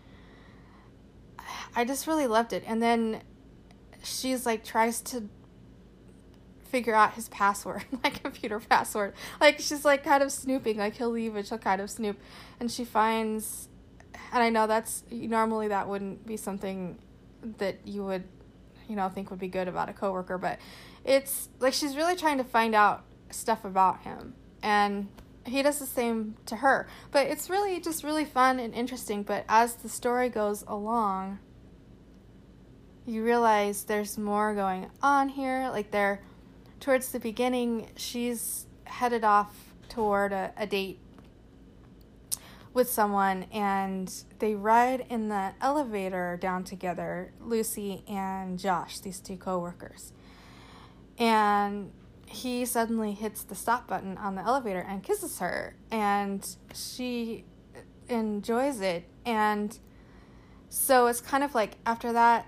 I 1.77 1.85
just 1.85 2.07
really 2.07 2.27
loved 2.27 2.55
it. 2.55 2.65
And 2.67 2.83
then 2.83 3.21
she's 4.03 4.47
like 4.47 4.65
tries 4.65 5.01
to 5.03 5.29
figure 6.65 6.95
out 6.95 7.15
his 7.15 7.29
password, 7.29 7.85
my 8.03 8.11
computer 8.11 8.59
password. 8.59 9.15
Like 9.41 9.61
she's 9.61 9.85
like 9.85 10.03
kind 10.03 10.23
of 10.23 10.33
snooping, 10.33 10.79
like 10.79 10.97
he'll 10.97 11.11
leave 11.11 11.37
and 11.37 11.47
she'll 11.47 11.59
kind 11.59 11.81
of 11.81 11.91
snoop, 11.91 12.19
and 12.59 12.71
she 12.71 12.85
finds, 12.85 13.69
and 14.33 14.43
I 14.43 14.49
know 14.49 14.67
that's 14.67 15.05
normally 15.11 15.69
that 15.69 15.87
wouldn't 15.89 16.27
be 16.27 16.37
something 16.37 16.99
that 17.59 17.87
you 17.87 18.05
would, 18.05 18.25
you 18.89 18.97
know, 18.97 19.09
think 19.09 19.31
would 19.31 19.39
be 19.39 19.49
good 19.49 19.69
about 19.69 19.89
a 19.89 19.93
coworker, 19.93 20.39
but 20.39 20.59
it's 21.05 21.49
like 21.61 21.75
she's 21.75 21.95
really 21.95 22.17
trying 22.17 22.39
to 22.39 22.45
find 22.45 22.75
out 22.75 23.05
stuff 23.31 23.65
about 23.65 24.01
him, 24.01 24.35
and 24.63 25.09
he 25.45 25.63
does 25.63 25.79
the 25.79 25.87
same 25.87 26.37
to 26.47 26.57
her. 26.57 26.89
But 27.13 27.27
it's 27.27 27.49
really 27.49 27.81
just 27.81 28.03
really 28.03 28.25
fun 28.25 28.59
and 28.59 28.75
interesting. 28.75 29.23
But 29.23 29.45
as 29.49 29.75
the 29.77 29.89
story 29.89 30.29
goes 30.29 30.65
along, 30.67 31.39
you 33.07 33.23
realize 33.23 33.85
there's 33.85 34.19
more 34.19 34.55
going 34.55 34.91
on 35.03 35.29
here. 35.29 35.69
Like 35.71 35.91
they're 35.91 36.21
towards 36.81 37.13
the 37.13 37.21
beginning, 37.21 37.89
she's 37.97 38.67
headed 38.85 39.25
off 39.25 39.73
toward 39.89 40.33
a, 40.33 40.53
a 40.57 40.67
date 40.67 40.99
with 42.75 42.91
someone 42.91 43.45
and 43.53 44.13
they 44.39 44.55
ride 44.55 45.07
in 45.09 45.29
the 45.29 45.53
elevator 45.63 46.37
down 46.41 46.63
together, 46.65 47.33
Lucy 47.41 48.05
and 48.07 48.59
Josh, 48.59 48.99
these 48.99 49.19
two 49.19 49.37
coworkers. 49.37 50.13
And 51.19 51.93
he 52.27 52.67
suddenly 52.67 53.13
hits 53.13 53.45
the 53.45 53.55
stop 53.55 53.87
button 53.87 54.19
on 54.19 54.35
the 54.35 54.43
elevator 54.43 54.81
and 54.81 55.03
kisses 55.03 55.39
her 55.39 55.77
and 55.91 56.57
she 56.75 57.45
enjoys 58.09 58.81
it 58.81 59.05
and 59.25 59.79
so 60.69 61.07
it's 61.07 61.21
kind 61.21 61.43
of 61.43 61.55
like 61.55 61.77
after 61.87 62.13
that 62.13 62.47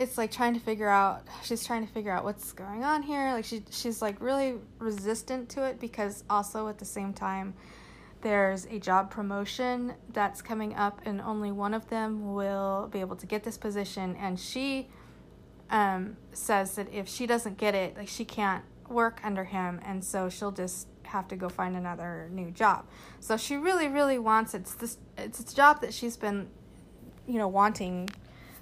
it's 0.00 0.16
like 0.16 0.32
trying 0.32 0.54
to 0.54 0.60
figure 0.60 0.88
out 0.88 1.26
she's 1.44 1.62
trying 1.62 1.86
to 1.86 1.92
figure 1.92 2.10
out 2.10 2.24
what's 2.24 2.52
going 2.52 2.82
on 2.82 3.02
here. 3.02 3.32
Like 3.34 3.44
she 3.44 3.62
she's 3.70 4.00
like 4.00 4.18
really 4.18 4.54
resistant 4.78 5.50
to 5.50 5.64
it 5.64 5.78
because 5.78 6.24
also 6.30 6.68
at 6.68 6.78
the 6.78 6.86
same 6.86 7.12
time 7.12 7.52
there's 8.22 8.64
a 8.66 8.78
job 8.78 9.10
promotion 9.10 9.92
that's 10.14 10.40
coming 10.40 10.74
up 10.74 11.02
and 11.04 11.20
only 11.20 11.52
one 11.52 11.74
of 11.74 11.88
them 11.90 12.34
will 12.34 12.88
be 12.90 13.00
able 13.00 13.14
to 13.16 13.26
get 13.26 13.44
this 13.44 13.58
position. 13.58 14.16
And 14.18 14.40
she 14.40 14.88
um, 15.68 16.16
says 16.32 16.76
that 16.76 16.90
if 16.90 17.06
she 17.06 17.26
doesn't 17.26 17.58
get 17.58 17.74
it 17.74 17.94
like 17.98 18.08
she 18.08 18.24
can't 18.24 18.64
work 18.88 19.20
under 19.22 19.44
him. 19.44 19.80
And 19.84 20.02
so 20.02 20.30
she'll 20.30 20.50
just 20.50 20.88
have 21.02 21.28
to 21.28 21.36
go 21.36 21.50
find 21.50 21.76
another 21.76 22.30
new 22.32 22.50
job. 22.50 22.86
So 23.20 23.36
she 23.36 23.58
really 23.58 23.88
really 23.88 24.18
wants 24.18 24.54
it's 24.54 24.74
this 24.76 24.96
it's 25.18 25.40
a 25.40 25.54
job 25.54 25.82
that 25.82 25.92
she's 25.92 26.16
been 26.16 26.48
you 27.26 27.36
know 27.36 27.48
wanting 27.48 28.08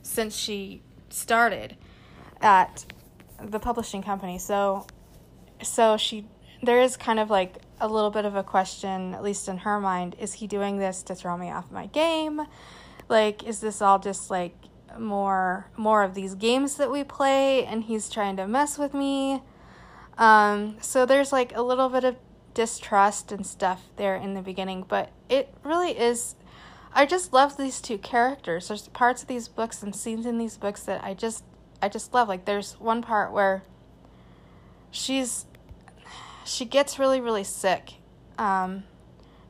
since 0.03 0.35
she 0.35 0.83
started 1.11 1.77
at 2.41 2.85
the 3.43 3.59
publishing 3.59 4.03
company. 4.03 4.39
So 4.39 4.87
so 5.63 5.97
she 5.97 6.27
there 6.63 6.81
is 6.81 6.97
kind 6.97 7.19
of 7.19 7.31
like 7.31 7.57
a 7.81 7.89
little 7.89 8.11
bit 8.11 8.25
of 8.25 8.35
a 8.35 8.43
question 8.43 9.15
at 9.15 9.23
least 9.23 9.49
in 9.49 9.59
her 9.59 9.81
mind 9.81 10.17
is 10.19 10.35
he 10.35 10.47
doing 10.47 10.79
this 10.79 11.03
to 11.05 11.15
throw 11.15 11.37
me 11.37 11.51
off 11.51 11.71
my 11.71 11.87
game? 11.87 12.43
Like 13.09 13.45
is 13.45 13.61
this 13.61 13.81
all 13.81 13.99
just 13.99 14.31
like 14.31 14.55
more 14.99 15.71
more 15.77 16.03
of 16.03 16.15
these 16.15 16.35
games 16.35 16.77
that 16.77 16.91
we 16.91 17.05
play 17.05 17.65
and 17.65 17.85
he's 17.85 18.09
trying 18.09 18.37
to 18.37 18.47
mess 18.47 18.79
with 18.79 18.95
me? 18.95 19.43
Um 20.17 20.77
so 20.81 21.07
there's 21.07 21.33
like 21.33 21.55
a 21.57 21.63
little 21.63 21.89
bit 21.89 22.05
of 22.05 22.17
distrust 22.55 23.31
and 23.31 23.47
stuff 23.47 23.89
there 23.97 24.17
in 24.17 24.35
the 24.35 24.43
beginning, 24.43 24.85
but 24.89 25.11
it 25.29 25.55
really 25.63 25.93
is 25.93 26.35
I 26.93 27.07
just 27.07 27.33
love 27.33 27.57
these 27.57 27.81
two 27.81 27.99
characters. 27.99 28.69
There's 28.69 28.89
parts 28.89 29.23
of 29.23 29.29
these 29.29 29.49
books 29.49 29.83
and 29.83 29.95
scenes 29.95 30.27
in 30.27 30.39
these 30.39 30.57
books 30.57 30.83
that 30.85 31.03
I 31.05 31.15
just 31.15 31.45
I 31.81 31.89
just 31.89 32.13
love. 32.13 32.29
Like 32.29 32.45
there's 32.45 32.75
one 32.75 33.03
part 33.03 33.33
where 33.33 33.63
she's 34.91 35.47
she 36.45 36.65
gets 36.65 36.99
really 36.99 37.21
really 37.21 37.45
sick. 37.45 37.95
Um 38.39 38.85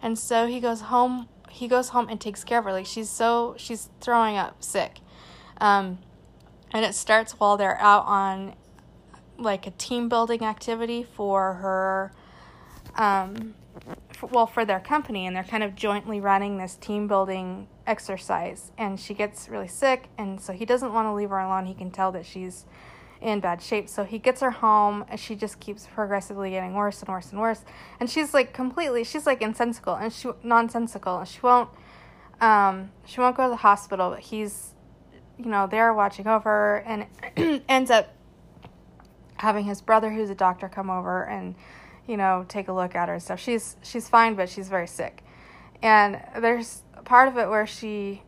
and 0.02 0.18
so 0.18 0.47
he 0.47 0.61
goes 0.61 0.83
home 0.83 1.28
he 1.50 1.68
goes 1.68 1.90
home 1.90 2.09
and 2.09 2.21
takes 2.21 2.45
care 2.45 2.59
of 2.59 2.64
her. 2.64 2.73
Like 2.73 2.87
she's 2.87 3.09
so 3.11 3.54
she's 3.57 3.88
throwing 4.00 4.37
up 4.37 4.62
sick. 4.62 5.00
Um 5.61 5.99
and 6.73 6.85
it 6.85 6.95
starts 6.95 7.33
while 7.33 7.57
they're 7.57 7.80
out 7.80 8.04
on 8.07 8.54
like 9.38 9.66
a 9.66 9.71
team 9.71 10.09
building 10.09 10.42
activity 10.45 11.02
for 11.02 11.54
her 11.54 12.12
um 12.97 13.54
well 14.22 14.46
for 14.46 14.64
their 14.64 14.80
company 14.80 15.26
and 15.26 15.34
they're 15.34 15.44
kind 15.44 15.62
of 15.62 15.75
jointly 15.75 16.20
running 16.20 16.58
this 16.58 16.76
team 16.76 17.06
building 17.06 17.68
exercise. 17.87 18.72
And 18.78 18.98
she 18.98 19.14
gets 19.14 19.48
really 19.48 19.68
sick 19.68 20.08
and 20.18 20.40
so 20.40 20.52
he 20.52 20.64
doesn't 20.64 20.92
want 20.92 21.06
to 21.06 21.12
leave 21.12 21.30
her 21.30 21.38
alone. 21.38 21.66
He 21.66 21.75
can 21.75 21.90
tell 21.90 22.12
that 22.12 22.26
she's 22.26 22.66
in 23.20 23.40
bad 23.40 23.60
shape. 23.60 23.88
So 23.88 24.04
he 24.04 24.18
gets 24.18 24.40
her 24.40 24.50
home 24.50 25.04
and 25.08 25.18
she 25.18 25.34
just 25.34 25.60
keeps 25.60 25.87
progressively 25.87 26.50
getting 26.50 26.75
worse 26.75 27.00
and 27.00 27.08
worse 27.08 27.30
and 27.30 27.40
worse. 27.40 27.64
And 28.00 28.08
she's 28.08 28.34
like 28.34 28.52
completely 28.52 29.04
she's 29.04 29.26
like 29.26 29.40
insensical 29.40 29.94
and 30.00 30.12
she 30.12 30.30
nonsensical. 30.42 31.18
And 31.18 31.28
she 31.28 31.40
won't 31.42 31.70
um 32.40 32.90
she 33.04 33.20
won't 33.20 33.37
go 33.37 33.44
to 33.44 33.50
the 33.50 33.56
hospital 33.56 34.10
but 34.10 34.20
he's 34.20 34.75
you 35.38 35.46
know 35.46 35.66
there 35.66 35.92
watching 35.92 36.26
over 36.26 36.76
and 36.87 37.06
ends 37.68 37.90
up 37.90 38.14
having 39.37 39.64
his 39.64 39.80
brother 39.80 40.10
who's 40.10 40.30
a 40.30 40.34
doctor 40.34 40.68
come 40.68 40.90
over 40.90 41.25
and 41.25 41.54
you 42.09 42.17
know, 42.17 42.45
take 42.49 42.67
a 42.67 42.73
look 42.73 42.97
at 42.97 43.09
her 43.09 43.15
and 43.15 43.23
stuff. 43.23 43.38
She's 43.38 43.77
she's 43.83 44.09
fine, 44.09 44.35
but 44.35 44.49
she's 44.49 44.69
very 44.69 44.88
sick. 44.88 45.23
And 45.83 46.21
there's 46.41 46.83
part 47.05 47.29
of 47.29 47.37
it 47.37 47.49
where 47.49 47.67
she 47.67 48.23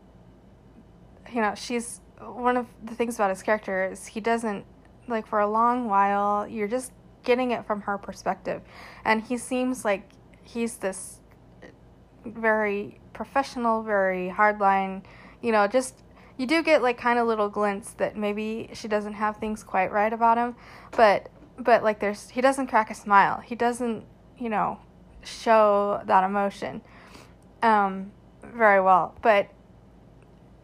you 1.33 1.41
know, 1.41 1.55
she's 1.55 2.01
one 2.21 2.57
of 2.57 2.67
the 2.85 2.95
things 2.95 3.15
about 3.15 3.31
his 3.31 3.43
character 3.43 3.91
is 3.91 4.07
he 4.07 4.21
doesn't 4.21 4.65
like 5.09 5.27
for 5.27 5.41
a 5.41 5.49
long 5.49 5.89
while 5.89 6.47
you're 6.47 6.69
just 6.69 6.93
getting 7.25 7.51
it 7.51 7.65
from 7.67 7.83
her 7.83 7.99
perspective. 7.99 8.63
And 9.05 9.23
he 9.23 9.37
seems 9.37 9.85
like 9.85 10.09
he's 10.43 10.77
this 10.77 11.21
very 12.25 13.01
professional, 13.13 13.83
very 13.83 14.33
hardline, 14.35 15.03
you 15.41 15.53
know, 15.53 15.67
just 15.67 16.03
you 16.37 16.47
do 16.47 16.63
get 16.63 16.83
like 16.83 16.99
kind 16.99 17.19
of 17.19 17.27
little 17.27 17.49
glints 17.49 17.93
that 17.95 18.17
maybe 18.17 18.71
she 18.73 18.89
doesn't 18.89 19.15
have 19.15 19.37
things 19.37 19.63
quite 19.63 19.93
right 19.93 20.13
about 20.13 20.39
him, 20.39 20.57
but 20.93 21.29
but 21.61 21.83
like 21.83 22.01
there's 22.01 22.31
he 22.31 22.41
doesn't 22.41 22.67
crack 22.67 22.91
a 22.91 22.95
smile. 22.95 23.41
He 23.41 23.55
doesn't, 23.55 24.05
you 24.39 24.49
know, 24.49 24.79
show 25.23 26.03
that 26.07 26.25
emotion 26.25 26.81
um 27.63 28.13
very 28.43 28.81
well. 28.81 29.15
But 29.23 29.51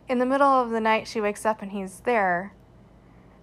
in 0.09 0.19
the 0.19 0.27
middle 0.27 0.47
of 0.47 0.71
the 0.71 0.81
night 0.81 1.07
she 1.07 1.21
wakes 1.21 1.45
up 1.45 1.63
and 1.63 1.73
he's 1.73 2.01
there 2.01 2.55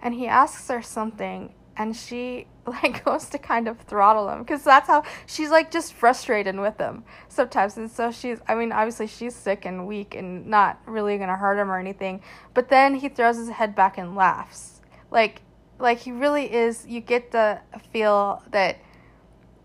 and 0.01 0.13
he 0.13 0.27
asks 0.27 0.67
her 0.67 0.81
something 0.81 1.53
and 1.75 1.95
she 1.95 2.47
like 2.65 3.03
goes 3.03 3.25
to 3.25 3.37
kind 3.37 3.67
of 3.67 3.77
throttle 3.81 4.29
him 4.29 4.39
because 4.39 4.63
that's 4.63 4.87
how 4.87 5.03
she's 5.25 5.49
like 5.49 5.69
just 5.69 5.93
frustrated 5.93 6.57
with 6.57 6.77
him 6.77 7.03
sometimes 7.27 7.75
and 7.77 7.91
so 7.91 8.09
she's 8.09 8.39
i 8.47 8.55
mean 8.55 8.71
obviously 8.71 9.05
she's 9.05 9.35
sick 9.35 9.65
and 9.65 9.85
weak 9.85 10.15
and 10.15 10.47
not 10.47 10.79
really 10.85 11.17
gonna 11.17 11.35
hurt 11.35 11.59
him 11.59 11.69
or 11.69 11.77
anything 11.77 12.21
but 12.53 12.69
then 12.69 12.95
he 12.95 13.09
throws 13.09 13.35
his 13.35 13.49
head 13.49 13.75
back 13.75 13.97
and 13.97 14.15
laughs 14.15 14.79
like 15.11 15.41
like 15.83 15.99
he 15.99 16.11
really 16.11 16.51
is 16.51 16.87
you 16.87 17.01
get 17.01 17.31
the 17.31 17.59
feel 17.91 18.41
that 18.51 18.77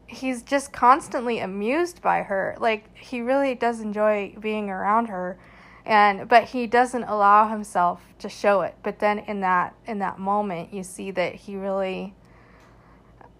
he's 0.08 0.42
just 0.42 0.72
constantly 0.72 1.38
amused 1.38 2.02
by 2.02 2.22
her. 2.22 2.56
Like 2.60 2.94
he 2.96 3.20
really 3.20 3.54
does 3.54 3.80
enjoy 3.80 4.34
being 4.40 4.68
around 4.68 5.06
her 5.06 5.38
and 5.86 6.28
but 6.28 6.44
he 6.44 6.66
doesn't 6.66 7.04
allow 7.04 7.48
himself 7.48 8.02
to 8.18 8.28
show 8.28 8.62
it. 8.62 8.74
But 8.82 8.98
then 8.98 9.20
in 9.20 9.40
that 9.40 9.74
in 9.86 10.00
that 10.00 10.18
moment 10.18 10.74
you 10.74 10.82
see 10.82 11.12
that 11.12 11.36
he 11.36 11.56
really 11.56 12.14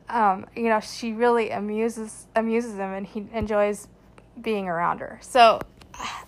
um, 0.08 0.47
you 0.54 0.68
know 0.68 0.80
she 0.80 1.12
really 1.12 1.50
amuses 1.50 2.28
amuses 2.37 2.75
him 2.75 2.92
and 2.92 3.06
he 3.06 3.26
enjoys 3.32 3.88
being 4.40 4.68
around 4.68 5.00
her. 5.00 5.18
So 5.20 5.61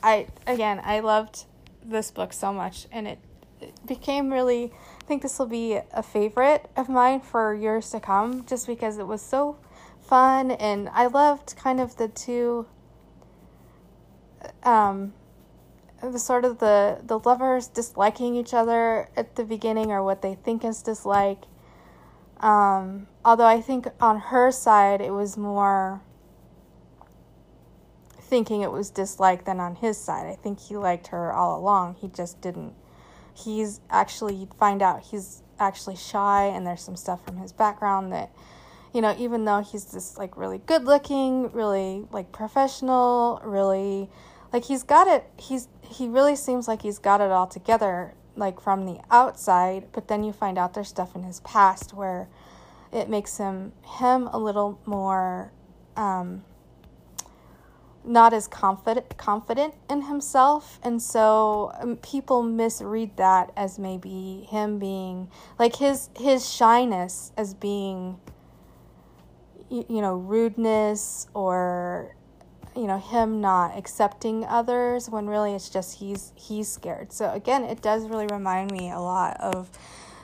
i 0.02 0.26
again 0.49 0.80
i 0.83 0.99
loved 0.99 1.45
this 1.85 2.11
book 2.11 2.33
so 2.33 2.52
much 2.52 2.88
and 2.90 3.07
it, 3.07 3.21
it 3.61 3.87
became 3.87 4.33
really 4.33 4.73
think 5.11 5.23
this 5.23 5.40
will 5.40 5.47
be 5.47 5.76
a 5.93 6.02
favorite 6.05 6.71
of 6.76 6.88
mine 6.88 7.21
for 7.21 7.52
years 7.52 7.90
to 7.90 7.99
come 7.99 8.47
just 8.47 8.69
because 8.69 8.97
it 8.97 9.09
was 9.09 9.21
so 9.21 9.59
fun 10.00 10.52
and 10.52 10.88
i 10.90 11.05
loved 11.07 11.57
kind 11.57 11.81
of 11.81 11.97
the 11.97 12.07
two 12.07 12.64
um 14.62 15.12
the 16.00 16.19
sort 16.19 16.45
of 16.45 16.59
the 16.59 17.00
the 17.05 17.19
lovers 17.19 17.67
disliking 17.67 18.35
each 18.35 18.55
other 18.55 19.09
at 19.17 19.37
the 19.37 19.45
beginning 19.45 19.90
or 19.90 20.02
what 20.02 20.23
they 20.23 20.35
think 20.35 20.64
is 20.64 20.83
dislike. 20.83 21.43
Um, 22.38 23.07
although 23.23 23.47
I 23.47 23.61
think 23.61 23.87
on 24.00 24.19
her 24.19 24.50
side 24.50 25.00
it 25.00 25.12
was 25.12 25.37
more 25.37 26.00
thinking 28.19 28.62
it 28.62 28.73
was 28.73 28.90
dislike 28.90 29.45
than 29.45 29.61
on 29.61 29.75
his 29.75 29.99
side. 29.99 30.26
I 30.26 30.37
think 30.37 30.61
he 30.61 30.76
liked 30.76 31.09
her 31.09 31.33
all 31.33 31.59
along. 31.59 31.97
He 32.00 32.09
just 32.09 32.40
didn't. 32.40 32.73
He's 33.45 33.81
actually 33.91 34.35
you'd 34.35 34.55
find 34.55 34.83
out 34.83 35.03
he's 35.03 35.43
actually 35.59 35.97
shy 35.97 36.45
and 36.47 36.67
there's 36.67 36.83
some 36.83 36.97
stuff 36.97 37.25
from 37.25 37.37
his 37.37 37.53
background 37.53 38.13
that 38.13 38.31
you 38.95 39.01
know 39.01 39.15
even 39.19 39.45
though 39.45 39.61
he's 39.61 39.93
just 39.93 40.19
like 40.19 40.37
really 40.37 40.59
good 40.67 40.85
looking, 40.85 41.51
really 41.53 42.07
like 42.11 42.33
professional, 42.33 43.41
really 43.45 44.09
like 44.53 44.65
he's 44.65 44.83
got 44.83 45.07
it 45.07 45.25
he's 45.37 45.69
he 45.83 46.09
really 46.09 46.37
seems 46.37 46.69
like 46.69 46.83
he's 46.83 46.99
got 46.99 47.21
it 47.21 47.31
all 47.31 47.47
together 47.47 48.15
like 48.37 48.61
from 48.61 48.87
the 48.87 48.99
outside 49.11 49.87
but 49.93 50.09
then 50.09 50.23
you 50.23 50.33
find 50.33 50.59
out 50.59 50.75
there's 50.75 50.89
stuff 50.89 51.15
in 51.15 51.23
his 51.23 51.41
past 51.41 51.93
where 51.93 52.29
it 52.93 53.09
makes 53.09 53.39
him 53.39 53.73
him 53.99 54.29
a 54.33 54.39
little 54.39 54.81
more 54.87 55.53
um, 55.97 56.45
not 58.04 58.33
as 58.33 58.49
confident 58.49 59.16
confident 59.16 59.75
in 59.88 60.02
himself. 60.02 60.78
And 60.83 61.00
so 61.02 61.73
um, 61.80 61.97
people 61.97 62.42
misread 62.42 63.16
that 63.16 63.52
as 63.57 63.78
maybe 63.78 64.47
him 64.50 64.78
being 64.78 65.28
like 65.59 65.76
his 65.76 66.09
his 66.16 66.49
shyness 66.49 67.33
as 67.37 67.54
being 67.54 68.19
you, 69.69 69.85
you 69.88 70.00
know 70.00 70.16
rudeness 70.16 71.28
or 71.35 72.14
you 72.75 72.87
know 72.87 72.99
him 72.99 73.40
not 73.40 73.76
accepting 73.76 74.45
others 74.45 75.11
when 75.11 75.26
really 75.26 75.54
it's 75.54 75.69
just 75.69 75.99
he's 75.99 76.33
he's 76.37 76.69
scared. 76.69 77.12
So 77.12 77.30
again 77.33 77.64
it 77.64 77.83
does 77.83 78.09
really 78.09 78.26
remind 78.26 78.71
me 78.71 78.90
a 78.90 79.00
lot 79.00 79.38
of 79.40 79.71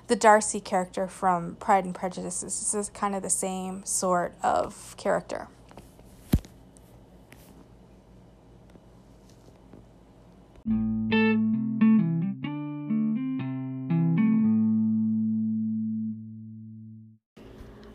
the 0.07 0.17
darcy 0.17 0.61
character 0.61 1.09
from 1.09 1.57
pride 1.57 1.85
and 1.85 1.95
prejudice. 1.95 2.41
This 2.41 2.75
is 2.75 2.89
kind 2.91 3.15
of 3.15 3.23
the 3.23 3.31
same 3.31 3.85
sort 3.85 4.35
of 4.43 4.95
character 4.97 5.49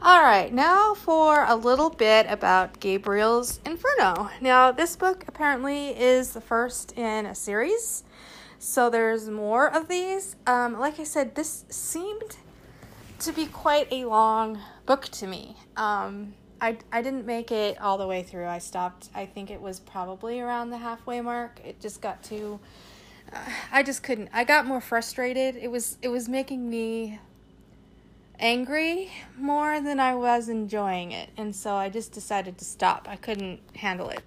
All 0.04 0.24
right, 0.24 0.54
now 0.54 0.94
for 0.94 1.44
a 1.44 1.56
little 1.56 1.90
bit 1.90 2.28
about 2.30 2.80
Gabriel's 2.80 3.60
Inferno. 3.66 4.30
Now, 4.40 4.72
this 4.72 4.96
book 4.96 5.26
apparently 5.28 5.90
is 5.90 6.32
the 6.32 6.40
first 6.40 6.98
in 6.98 7.26
a 7.26 7.36
series, 7.36 8.04
so 8.58 8.90
there's 8.90 9.30
more 9.30 9.68
of 9.68 9.90
these. 9.90 10.38
Um, 10.48 10.80
like 10.80 11.00
I 11.00 11.04
said, 11.04 11.36
this 11.36 11.66
seemed 11.70 12.38
to 13.20 13.34
be 13.34 13.48
quite 13.48 13.92
a 13.92 14.06
long 14.06 14.60
book 14.86 15.10
to 15.10 15.28
me. 15.28 15.58
Um, 15.76 16.36
I, 16.62 16.78
I 16.92 17.02
didn't 17.02 17.26
make 17.26 17.52
it 17.52 17.82
all 17.82 17.98
the 17.98 18.08
way 18.08 18.22
through. 18.22 18.46
I 18.46 18.60
stopped, 18.60 19.10
I 19.16 19.26
think 19.26 19.50
it 19.50 19.60
was 19.60 19.80
probably 19.80 20.40
around 20.40 20.70
the 20.70 20.78
halfway 20.78 21.20
mark. 21.20 21.60
It 21.66 21.82
just 21.82 22.02
got 22.02 22.24
too. 22.24 22.60
Uh, 23.34 23.40
I 23.72 23.82
just 23.82 24.04
couldn't. 24.04 24.30
I 24.32 24.44
got 24.44 24.68
more 24.68 24.80
frustrated. 24.80 25.56
It 25.56 25.72
was 25.72 25.98
it 26.02 26.10
was 26.10 26.30
making 26.30 26.70
me 26.70 27.20
angry 28.42 29.12
more 29.38 29.80
than 29.80 30.00
I 30.00 30.16
was 30.16 30.50
enjoying 30.50 31.12
it. 31.12 31.30
And 31.38 31.56
so 31.56 31.76
I 31.76 31.90
just 31.90 32.12
decided 32.12 32.58
to 32.58 32.66
stop. 32.66 33.08
I 33.10 33.16
couldn't 33.16 33.60
handle 33.76 34.10
it. 34.10 34.24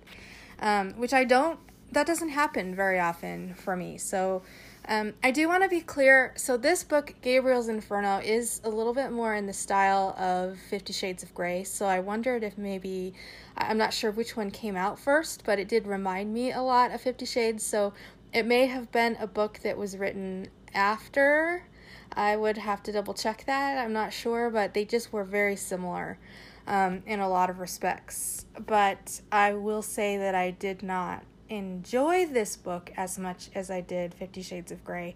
Um, 0.60 0.92
which 0.92 1.12
I 1.12 1.24
don't, 1.24 1.58
that 1.92 2.06
doesn't 2.06 2.30
happen 2.30 2.74
very 2.74 2.98
often 2.98 3.54
for 3.54 3.76
me. 3.76 3.98
So 3.98 4.42
um, 4.86 5.14
I 5.22 5.30
do 5.30 5.48
want 5.48 5.62
to 5.62 5.68
be 5.68 5.80
clear. 5.80 6.32
So 6.36 6.56
this 6.56 6.84
book, 6.84 7.14
Gabriel's 7.22 7.68
Inferno, 7.68 8.18
is 8.18 8.60
a 8.64 8.68
little 8.68 8.94
bit 8.94 9.10
more 9.10 9.34
in 9.34 9.46
the 9.46 9.52
style 9.52 10.14
of 10.18 10.58
Fifty 10.70 10.92
Shades 10.92 11.22
of 11.22 11.34
Grey. 11.34 11.64
So 11.64 11.86
I 11.86 12.00
wondered 12.00 12.44
if 12.44 12.58
maybe, 12.58 13.14
I'm 13.56 13.78
not 13.78 13.94
sure 13.94 14.10
which 14.10 14.36
one 14.36 14.50
came 14.50 14.76
out 14.76 14.98
first, 14.98 15.42
but 15.44 15.58
it 15.58 15.68
did 15.68 15.86
remind 15.86 16.32
me 16.32 16.52
a 16.52 16.60
lot 16.60 16.92
of 16.92 17.00
Fifty 17.00 17.26
Shades. 17.26 17.64
So 17.64 17.92
it 18.32 18.46
may 18.46 18.66
have 18.66 18.90
been 18.92 19.16
a 19.20 19.26
book 19.26 19.60
that 19.62 19.78
was 19.78 19.96
written 19.96 20.48
after 20.74 21.64
I 22.12 22.36
would 22.36 22.58
have 22.58 22.82
to 22.84 22.92
double 22.92 23.14
check 23.14 23.44
that. 23.46 23.78
I'm 23.78 23.92
not 23.92 24.12
sure, 24.12 24.50
but 24.50 24.74
they 24.74 24.84
just 24.84 25.12
were 25.12 25.24
very 25.24 25.56
similar 25.56 26.18
um, 26.66 27.02
in 27.06 27.20
a 27.20 27.28
lot 27.28 27.50
of 27.50 27.58
respects. 27.58 28.46
But 28.66 29.20
I 29.32 29.54
will 29.54 29.82
say 29.82 30.16
that 30.18 30.34
I 30.34 30.50
did 30.50 30.82
not 30.82 31.24
enjoy 31.48 32.26
this 32.26 32.56
book 32.56 32.92
as 32.96 33.18
much 33.18 33.50
as 33.54 33.70
I 33.70 33.80
did 33.80 34.14
Fifty 34.14 34.42
Shades 34.42 34.72
of 34.72 34.84
Grey. 34.84 35.14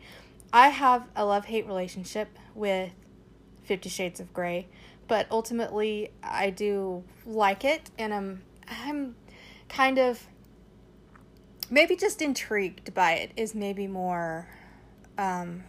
I 0.53 0.69
have 0.69 1.07
a 1.15 1.25
love 1.25 1.47
hate 1.47 1.67
relationship 1.67 2.29
with 2.55 2.91
Fifty 3.63 3.89
Shades 3.89 4.21
of 4.21 4.33
Grey, 4.33 4.69
but 5.07 5.27
ultimately 5.31 6.11
I 6.23 6.51
do 6.51 7.05
like 7.27 7.65
it, 7.65 7.91
and 7.99 8.15
I'm 8.15 8.43
I'm 8.67 9.17
kind 9.69 9.99
of 9.99 10.27
maybe 11.71 11.97
just 11.97 12.23
intrigued 12.23 12.95
by 12.95 13.13
it 13.13 13.33
is 13.37 13.55
maybe 13.55 13.87
more 13.87 14.49
um, 15.17 15.65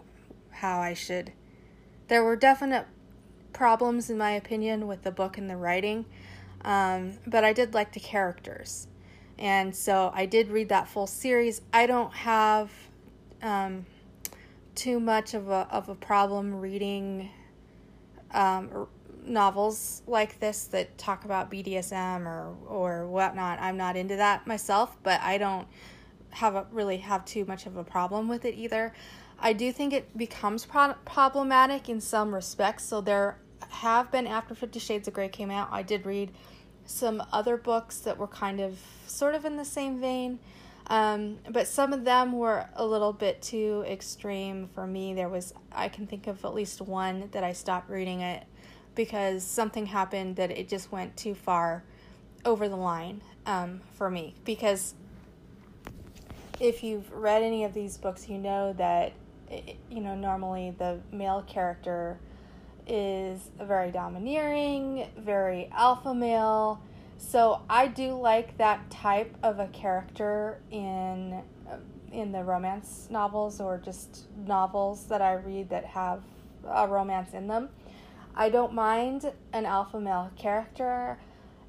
how 0.52 0.80
I 0.80 0.94
should. 0.94 1.34
There 2.08 2.24
were 2.24 2.36
definite 2.36 2.86
problems, 3.54 4.10
in 4.10 4.18
my 4.18 4.32
opinion, 4.32 4.88
with 4.88 5.04
the 5.04 5.12
book 5.12 5.38
and 5.38 5.50
the 5.50 5.58
writing, 5.58 6.06
um, 6.64 7.14
but 7.26 7.44
I 7.44 7.54
did 7.54 7.74
like 7.74 7.94
the 7.94 8.00
characters. 8.00 8.88
And 9.40 9.74
so 9.74 10.12
I 10.14 10.26
did 10.26 10.50
read 10.50 10.70
that 10.70 10.88
full 10.90 11.08
series. 11.08 11.62
I 11.74 11.88
don't 11.88 12.14
have 12.14 12.70
um, 13.42 13.86
too 14.76 15.00
much 15.00 15.34
of 15.34 15.50
a, 15.50 15.68
of 15.72 15.88
a 15.88 15.96
problem 15.96 16.60
reading 16.60 17.30
um, 18.32 18.88
novels 19.26 20.02
like 20.08 20.40
this 20.42 20.66
that 20.66 20.98
talk 20.98 21.24
about 21.24 21.50
BDSM 21.50 22.26
or, 22.26 22.54
or 22.68 23.08
whatnot. 23.08 23.60
I'm 23.62 23.78
not 23.78 23.96
into 23.96 24.18
that 24.18 24.46
myself, 24.46 24.98
but 25.04 25.22
I 25.22 25.38
don't 25.38 25.68
have 26.32 26.56
a, 26.56 26.66
really 26.72 26.98
have 26.98 27.24
too 27.24 27.46
much 27.46 27.66
of 27.66 27.78
a 27.78 27.84
problem 27.84 28.28
with 28.28 28.44
it 28.44 28.56
either. 28.56 28.94
I 29.40 29.54
do 29.54 29.72
think 29.72 29.94
it 29.94 30.18
becomes 30.18 30.66
pro- 30.66 30.96
problematic 31.06 31.88
in 31.88 32.02
some 32.02 32.36
respects. 32.36 32.84
So 32.84 33.00
there 33.00 33.38
have 33.70 34.12
been 34.12 34.28
after 34.28 34.54
Fifty 34.54 34.80
Shades 34.80 35.08
of 35.08 35.14
Grey 35.14 35.30
came 35.30 35.50
out, 35.50 35.70
I 35.72 35.82
did 35.82 36.06
read 36.06 36.32
some 36.90 37.24
other 37.32 37.56
books 37.56 38.00
that 38.00 38.18
were 38.18 38.28
kind 38.28 38.60
of 38.60 38.80
sort 39.08 39.36
of 39.36 39.46
in 39.46 39.58
the 39.58 39.66
same 39.66 40.00
vein. 40.00 40.40
Um, 40.88 41.38
but 41.50 41.68
some 41.68 41.94
of 41.94 42.04
them 42.04 42.32
were 42.32 42.66
a 42.76 42.86
little 42.86 43.14
bit 43.14 43.42
too 43.42 43.84
extreme 43.88 44.70
for 44.74 44.88
me. 44.88 45.14
There 45.14 45.30
was, 45.30 45.54
I 45.72 45.88
can 45.88 46.08
think 46.08 46.26
of 46.26 46.44
at 46.44 46.54
least 46.54 46.82
one 46.82 47.30
that 47.32 47.44
I 47.44 47.54
stopped 47.54 47.90
reading 47.90 48.22
it 48.22 48.44
because 48.96 49.44
something 49.44 49.86
happened 49.86 50.38
that 50.38 50.50
it 50.50 50.68
just 50.68 50.92
went 50.92 51.16
too 51.16 51.36
far 51.36 51.84
over 52.44 52.68
the 52.68 52.76
line 52.76 53.22
um, 53.46 53.82
for 53.94 54.10
me. 54.10 54.34
Because 54.44 54.96
if 56.60 56.84
you've 56.84 57.12
read 57.12 57.44
any 57.44 57.66
of 57.66 57.74
these 57.76 57.98
books, 57.98 58.28
you 58.28 58.40
know 58.40 58.74
that 58.74 59.14
you 59.90 60.02
know, 60.02 60.16
normally 60.16 60.72
the 60.78 61.00
male 61.12 61.44
character 61.48 62.20
is 62.90 63.52
very 63.62 63.92
domineering, 63.92 65.08
very 65.18 65.70
alpha 65.72 66.14
male. 66.14 66.82
So 67.18 67.62
I 67.70 67.88
do 67.88 68.14
like 68.14 68.58
that 68.58 68.90
type 68.90 69.38
of 69.44 69.60
a 69.60 69.68
character 69.68 70.60
in 70.72 71.44
in 72.12 72.32
the 72.32 72.44
romance 72.44 73.08
novels 73.12 73.62
or 73.62 73.78
just 73.78 74.26
novels 74.48 75.06
that 75.06 75.22
I 75.22 75.34
read 75.34 75.70
that 75.70 75.86
have 75.86 76.24
a 76.68 76.88
romance 76.88 77.34
in 77.34 77.48
them. 77.48 77.70
I 78.36 78.50
don't 78.50 78.74
mind 78.74 79.32
an 79.54 79.66
alpha 79.66 80.00
male 80.00 80.32
character 80.36 81.20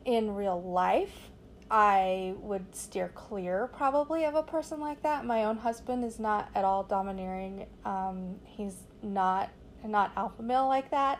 in 0.04 0.34
real 0.34 0.62
life. 0.62 1.30
I 1.70 2.34
would 2.38 2.74
steer 2.74 3.10
clear 3.14 3.68
probably 3.68 4.24
of 4.24 4.34
a 4.34 4.42
person 4.42 4.80
like 4.80 5.02
that. 5.02 5.24
My 5.24 5.44
own 5.44 5.58
husband 5.58 6.04
is 6.04 6.18
not 6.18 6.48
at 6.54 6.64
all 6.64 6.82
domineering. 6.82 7.66
Um, 7.84 8.36
he's 8.44 8.76
not 9.02 9.50
not 9.84 10.12
alpha 10.16 10.42
male 10.42 10.66
like 10.66 10.90
that 10.90 11.18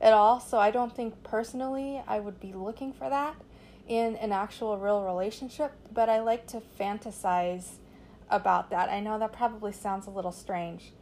at 0.00 0.12
all. 0.12 0.40
So 0.40 0.58
I 0.58 0.70
don't 0.70 0.94
think 0.94 1.22
personally 1.22 2.02
I 2.06 2.20
would 2.20 2.40
be 2.40 2.52
looking 2.52 2.92
for 2.92 3.08
that 3.08 3.36
in 3.88 4.16
an 4.16 4.32
actual 4.32 4.78
real 4.78 5.04
relationship. 5.04 5.72
But 5.92 6.08
I 6.08 6.20
like 6.20 6.46
to 6.48 6.62
fantasize 6.78 7.78
about 8.30 8.70
that. 8.70 8.88
I 8.88 9.00
know 9.00 9.18
that 9.18 9.32
probably 9.32 9.72
sounds 9.72 10.06
a 10.06 10.10
little 10.10 10.32
strange, 10.32 10.92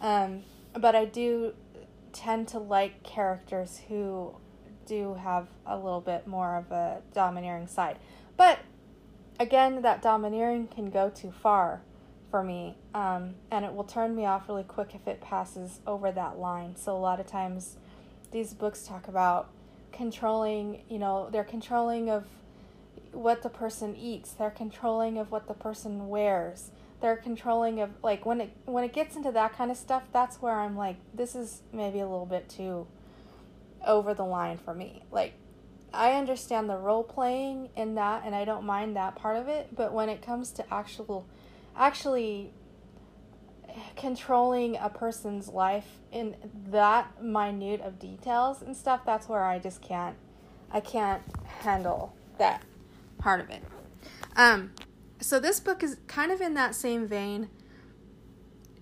um, 0.00 0.42
but 0.74 0.94
I 0.94 1.04
do 1.04 1.54
tend 2.12 2.48
to 2.48 2.58
like 2.58 3.02
characters 3.02 3.80
who 3.88 4.34
do 4.84 5.14
have 5.14 5.46
a 5.64 5.76
little 5.76 6.00
bit 6.00 6.26
more 6.26 6.56
of 6.56 6.70
a 6.72 7.00
domineering 7.14 7.68
side. 7.68 7.98
But 8.36 8.58
again, 9.38 9.82
that 9.82 10.02
domineering 10.02 10.66
can 10.66 10.90
go 10.90 11.08
too 11.08 11.30
far 11.30 11.82
for 12.32 12.42
me, 12.42 12.78
um, 12.94 13.34
and 13.50 13.64
it 13.64 13.74
will 13.74 13.84
turn 13.84 14.16
me 14.16 14.24
off 14.24 14.48
really 14.48 14.64
quick 14.64 14.94
if 14.94 15.06
it 15.06 15.20
passes 15.20 15.80
over 15.86 16.10
that 16.10 16.38
line. 16.38 16.74
So 16.76 16.96
a 16.96 16.98
lot 16.98 17.20
of 17.20 17.26
times, 17.26 17.76
these 18.32 18.54
books 18.54 18.84
talk 18.84 19.06
about 19.06 19.50
controlling. 19.92 20.82
You 20.88 20.98
know, 20.98 21.28
they're 21.30 21.44
controlling 21.44 22.08
of 22.08 22.24
what 23.12 23.42
the 23.42 23.50
person 23.50 23.94
eats. 23.94 24.32
They're 24.32 24.50
controlling 24.50 25.18
of 25.18 25.30
what 25.30 25.46
the 25.46 25.54
person 25.54 26.08
wears. 26.08 26.70
They're 27.02 27.16
controlling 27.16 27.80
of 27.80 27.90
like 28.02 28.24
when 28.24 28.40
it 28.40 28.56
when 28.64 28.82
it 28.82 28.94
gets 28.94 29.14
into 29.14 29.30
that 29.32 29.54
kind 29.54 29.70
of 29.70 29.76
stuff. 29.76 30.04
That's 30.10 30.40
where 30.40 30.58
I'm 30.58 30.74
like, 30.74 30.96
this 31.12 31.34
is 31.34 31.60
maybe 31.70 32.00
a 32.00 32.08
little 32.08 32.26
bit 32.26 32.48
too 32.48 32.86
over 33.86 34.14
the 34.14 34.24
line 34.24 34.56
for 34.56 34.72
me. 34.72 35.02
Like 35.10 35.34
I 35.92 36.12
understand 36.12 36.70
the 36.70 36.78
role 36.78 37.04
playing 37.04 37.68
in 37.76 37.96
that 37.96 38.22
and 38.24 38.34
I 38.34 38.46
don't 38.46 38.64
mind 38.64 38.96
that 38.96 39.16
part 39.16 39.36
of 39.36 39.48
it, 39.48 39.76
but 39.76 39.92
when 39.92 40.08
it 40.08 40.22
comes 40.22 40.50
to 40.52 40.72
actual 40.72 41.26
actually 41.76 42.52
controlling 43.96 44.76
a 44.76 44.88
person's 44.88 45.48
life 45.48 45.86
in 46.10 46.36
that 46.70 47.22
minute 47.22 47.80
of 47.80 47.98
details 47.98 48.62
and 48.62 48.76
stuff, 48.76 49.00
that's 49.04 49.28
where 49.28 49.44
I 49.44 49.58
just 49.58 49.80
can't 49.80 50.16
I 50.70 50.80
can't 50.80 51.22
handle 51.60 52.14
that 52.38 52.62
part 53.18 53.40
of 53.40 53.50
it. 53.50 53.62
Um 54.36 54.72
so 55.20 55.38
this 55.38 55.60
book 55.60 55.82
is 55.82 55.98
kind 56.06 56.32
of 56.32 56.40
in 56.40 56.54
that 56.54 56.74
same 56.74 57.06
vein, 57.06 57.48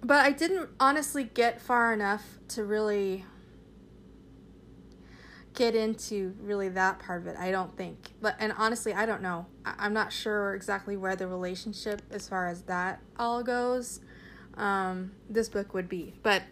but 0.03 0.25
I 0.25 0.33
didn't 0.33 0.71
honestly 0.81 1.25
get 1.25 1.61
far 1.61 1.93
enough 1.93 2.39
to 2.49 2.65
really 2.65 3.27
get 5.61 5.75
into 5.75 6.35
really 6.41 6.71
that 6.71 6.99
part 7.01 7.21
of 7.21 7.27
it. 7.27 7.37
I 7.37 7.51
don't 7.51 7.77
think. 7.77 8.13
But 8.23 8.35
and 8.39 8.51
honestly, 8.57 8.95
I 8.95 9.05
don't 9.05 9.21
know. 9.21 9.45
I, 9.63 9.85
am 9.85 9.93
not 9.93 10.11
sure 10.11 10.55
exactly 10.55 10.97
where 10.97 11.15
the 11.15 11.27
relationship 11.27 12.01
as 12.11 12.27
far 12.27 12.49
as 12.49 12.63
that 12.63 13.03
all 13.19 13.43
goes. 13.43 14.01
Um, 14.55 15.13
this 15.29 15.51
book 15.51 15.75
would 15.75 15.87
be, 15.87 16.15
but 16.23 16.45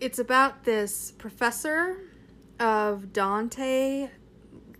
it's 0.00 0.18
about 0.18 0.64
this 0.64 1.12
professor 1.12 1.96
of 2.58 3.12
Dante 3.12 4.10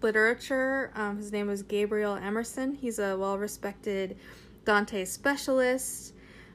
literature. 0.03 0.91
Um, 0.97 1.19
his 1.19 1.31
name 1.31 1.47
was 1.47 1.63
Gabriel 1.63 2.17
Emerson. 2.17 2.75
He's 2.75 2.99
a 2.99 3.17
well-respected 3.17 4.17
Dante 4.65 5.05
specialist, 5.05 6.13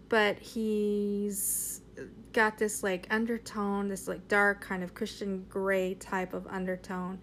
but 0.10 0.38
he's 0.38 1.80
got 2.38 2.56
this 2.56 2.84
like 2.84 3.08
undertone, 3.10 3.88
this 3.88 4.08
like 4.08 4.28
dark 4.28 4.62
kind 4.62 4.84
of 4.84 4.93
Christian 4.93 5.43
Grey 5.50 5.95
type 5.95 6.36
of 6.36 6.45
undertone. 6.45 7.17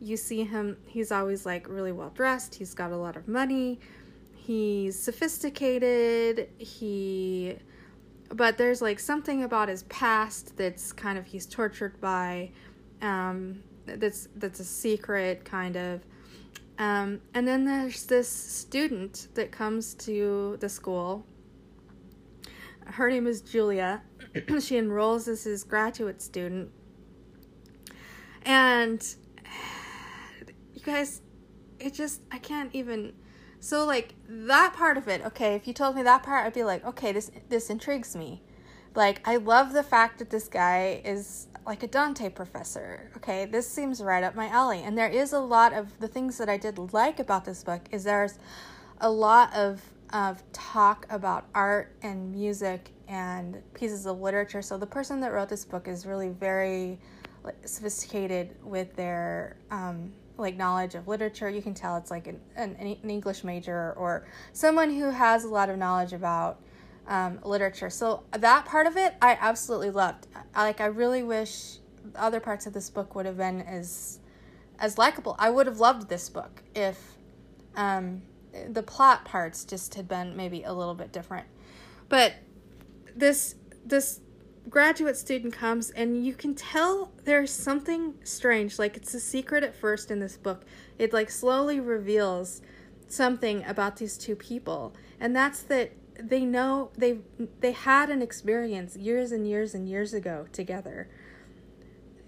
You 0.00 0.16
see 0.16 0.44
him, 0.44 0.76
he's 0.86 1.10
always 1.10 1.44
like 1.44 1.68
really 1.68 1.90
well 1.90 2.10
dressed, 2.10 2.54
he's 2.54 2.72
got 2.72 2.92
a 2.92 2.96
lot 2.96 3.16
of 3.16 3.26
money, 3.26 3.80
he's 4.36 4.96
sophisticated, 4.96 6.48
he 6.56 7.56
but 8.32 8.58
there's 8.58 8.80
like 8.80 9.00
something 9.00 9.42
about 9.42 9.68
his 9.68 9.82
past 9.84 10.56
that's 10.56 10.92
kind 10.92 11.18
of 11.18 11.26
he's 11.26 11.46
tortured 11.46 12.00
by 12.00 12.48
um 13.02 13.60
that's 13.86 14.28
that's 14.36 14.60
a 14.60 14.64
secret 14.64 15.44
kind 15.44 15.76
of 15.76 16.00
um, 16.78 17.20
and 17.34 17.46
then 17.46 17.64
there's 17.64 18.06
this 18.06 18.28
student 18.28 19.26
that 19.34 19.50
comes 19.50 19.94
to 19.94 20.56
the 20.60 20.68
school 20.68 21.26
her 22.86 23.10
name 23.10 23.26
is 23.26 23.40
Julia. 23.40 24.02
she 24.60 24.76
enrolls 24.76 25.28
as 25.28 25.44
his 25.44 25.64
graduate 25.64 26.22
student. 26.22 26.70
And 28.42 29.02
you 30.74 30.82
guys, 30.82 31.22
it 31.78 31.94
just, 31.94 32.22
I 32.30 32.38
can't 32.38 32.74
even. 32.74 33.12
So 33.60 33.84
like 33.84 34.14
that 34.26 34.72
part 34.72 34.96
of 34.96 35.06
it, 35.08 35.24
okay, 35.26 35.54
if 35.54 35.66
you 35.66 35.74
told 35.74 35.94
me 35.94 36.02
that 36.02 36.22
part, 36.22 36.46
I'd 36.46 36.54
be 36.54 36.64
like, 36.64 36.84
okay, 36.84 37.12
this 37.12 37.30
this 37.50 37.68
intrigues 37.68 38.16
me. 38.16 38.42
Like 38.94 39.26
I 39.28 39.36
love 39.36 39.72
the 39.72 39.82
fact 39.82 40.18
that 40.18 40.30
this 40.30 40.48
guy 40.48 41.02
is 41.04 41.48
like 41.66 41.82
a 41.82 41.86
Dante 41.86 42.30
professor. 42.30 43.10
Okay, 43.18 43.44
this 43.44 43.68
seems 43.68 44.02
right 44.02 44.24
up 44.24 44.34
my 44.34 44.48
alley. 44.48 44.82
And 44.82 44.96
there 44.96 45.08
is 45.08 45.32
a 45.32 45.38
lot 45.38 45.72
of 45.74 45.98
the 46.00 46.08
things 46.08 46.38
that 46.38 46.48
I 46.48 46.56
did 46.56 46.78
like 46.92 47.20
about 47.20 47.44
this 47.44 47.62
book 47.62 47.82
is 47.90 48.04
there's 48.04 48.38
a 49.00 49.10
lot 49.10 49.54
of 49.54 49.82
of 50.12 50.42
talk 50.52 51.06
about 51.10 51.46
art 51.54 51.94
and 52.02 52.32
music 52.32 52.90
and 53.08 53.62
pieces 53.74 54.06
of 54.06 54.20
literature. 54.20 54.62
So 54.62 54.76
the 54.76 54.86
person 54.86 55.20
that 55.20 55.32
wrote 55.32 55.48
this 55.48 55.64
book 55.64 55.88
is 55.88 56.06
really 56.06 56.30
very 56.30 56.98
like, 57.44 57.56
sophisticated 57.66 58.56
with 58.62 58.94
their 58.96 59.56
um, 59.70 60.12
like 60.36 60.56
knowledge 60.56 60.94
of 60.94 61.06
literature. 61.08 61.48
You 61.48 61.62
can 61.62 61.74
tell 61.74 61.96
it's 61.96 62.10
like 62.10 62.26
an, 62.26 62.40
an, 62.56 62.76
an, 62.78 63.10
English 63.10 63.44
major 63.44 63.92
or 63.96 64.26
someone 64.52 64.90
who 64.90 65.10
has 65.10 65.44
a 65.44 65.48
lot 65.48 65.68
of 65.68 65.78
knowledge 65.78 66.12
about 66.12 66.60
um, 67.06 67.38
literature. 67.44 67.90
So 67.90 68.22
that 68.32 68.64
part 68.64 68.86
of 68.86 68.96
it, 68.96 69.14
I 69.20 69.36
absolutely 69.40 69.90
loved. 69.90 70.26
I, 70.54 70.64
like 70.64 70.80
I 70.80 70.86
really 70.86 71.22
wish 71.22 71.78
other 72.16 72.40
parts 72.40 72.66
of 72.66 72.72
this 72.72 72.90
book 72.90 73.14
would 73.14 73.26
have 73.26 73.36
been 73.36 73.60
as 73.62 74.18
as 74.78 74.96
likable. 74.96 75.36
I 75.38 75.50
would 75.50 75.66
have 75.66 75.78
loved 75.78 76.08
this 76.08 76.28
book 76.28 76.62
if 76.74 77.16
um, 77.76 78.22
the 78.68 78.82
plot 78.82 79.24
parts 79.24 79.64
just 79.64 79.94
had 79.94 80.08
been 80.08 80.36
maybe 80.36 80.62
a 80.62 80.72
little 80.72 80.94
bit 80.94 81.12
different. 81.12 81.46
But 82.08 82.34
this 83.14 83.54
this 83.84 84.20
graduate 84.68 85.16
student 85.16 85.52
comes 85.52 85.90
and 85.90 86.24
you 86.24 86.34
can 86.34 86.54
tell 86.54 87.12
there's 87.24 87.50
something 87.50 88.14
strange 88.22 88.78
like 88.78 88.96
it's 88.96 89.14
a 89.14 89.20
secret 89.20 89.64
at 89.64 89.74
first 89.74 90.10
in 90.10 90.20
this 90.20 90.36
book. 90.36 90.64
It 90.98 91.12
like 91.12 91.30
slowly 91.30 91.80
reveals 91.80 92.60
something 93.08 93.64
about 93.64 93.96
these 93.96 94.16
two 94.16 94.36
people 94.36 94.94
and 95.18 95.34
that's 95.34 95.62
that 95.64 95.92
they 96.18 96.44
know 96.44 96.90
they 96.96 97.18
they 97.60 97.72
had 97.72 98.10
an 98.10 98.22
experience 98.22 98.96
years 98.96 99.32
and 99.32 99.48
years 99.48 99.74
and 99.74 99.88
years 99.88 100.12
ago 100.12 100.46
together. 100.52 101.08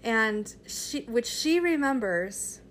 And 0.03 0.53
she 0.65 1.01
which 1.01 1.27
she 1.27 1.59
remembers 1.59 2.61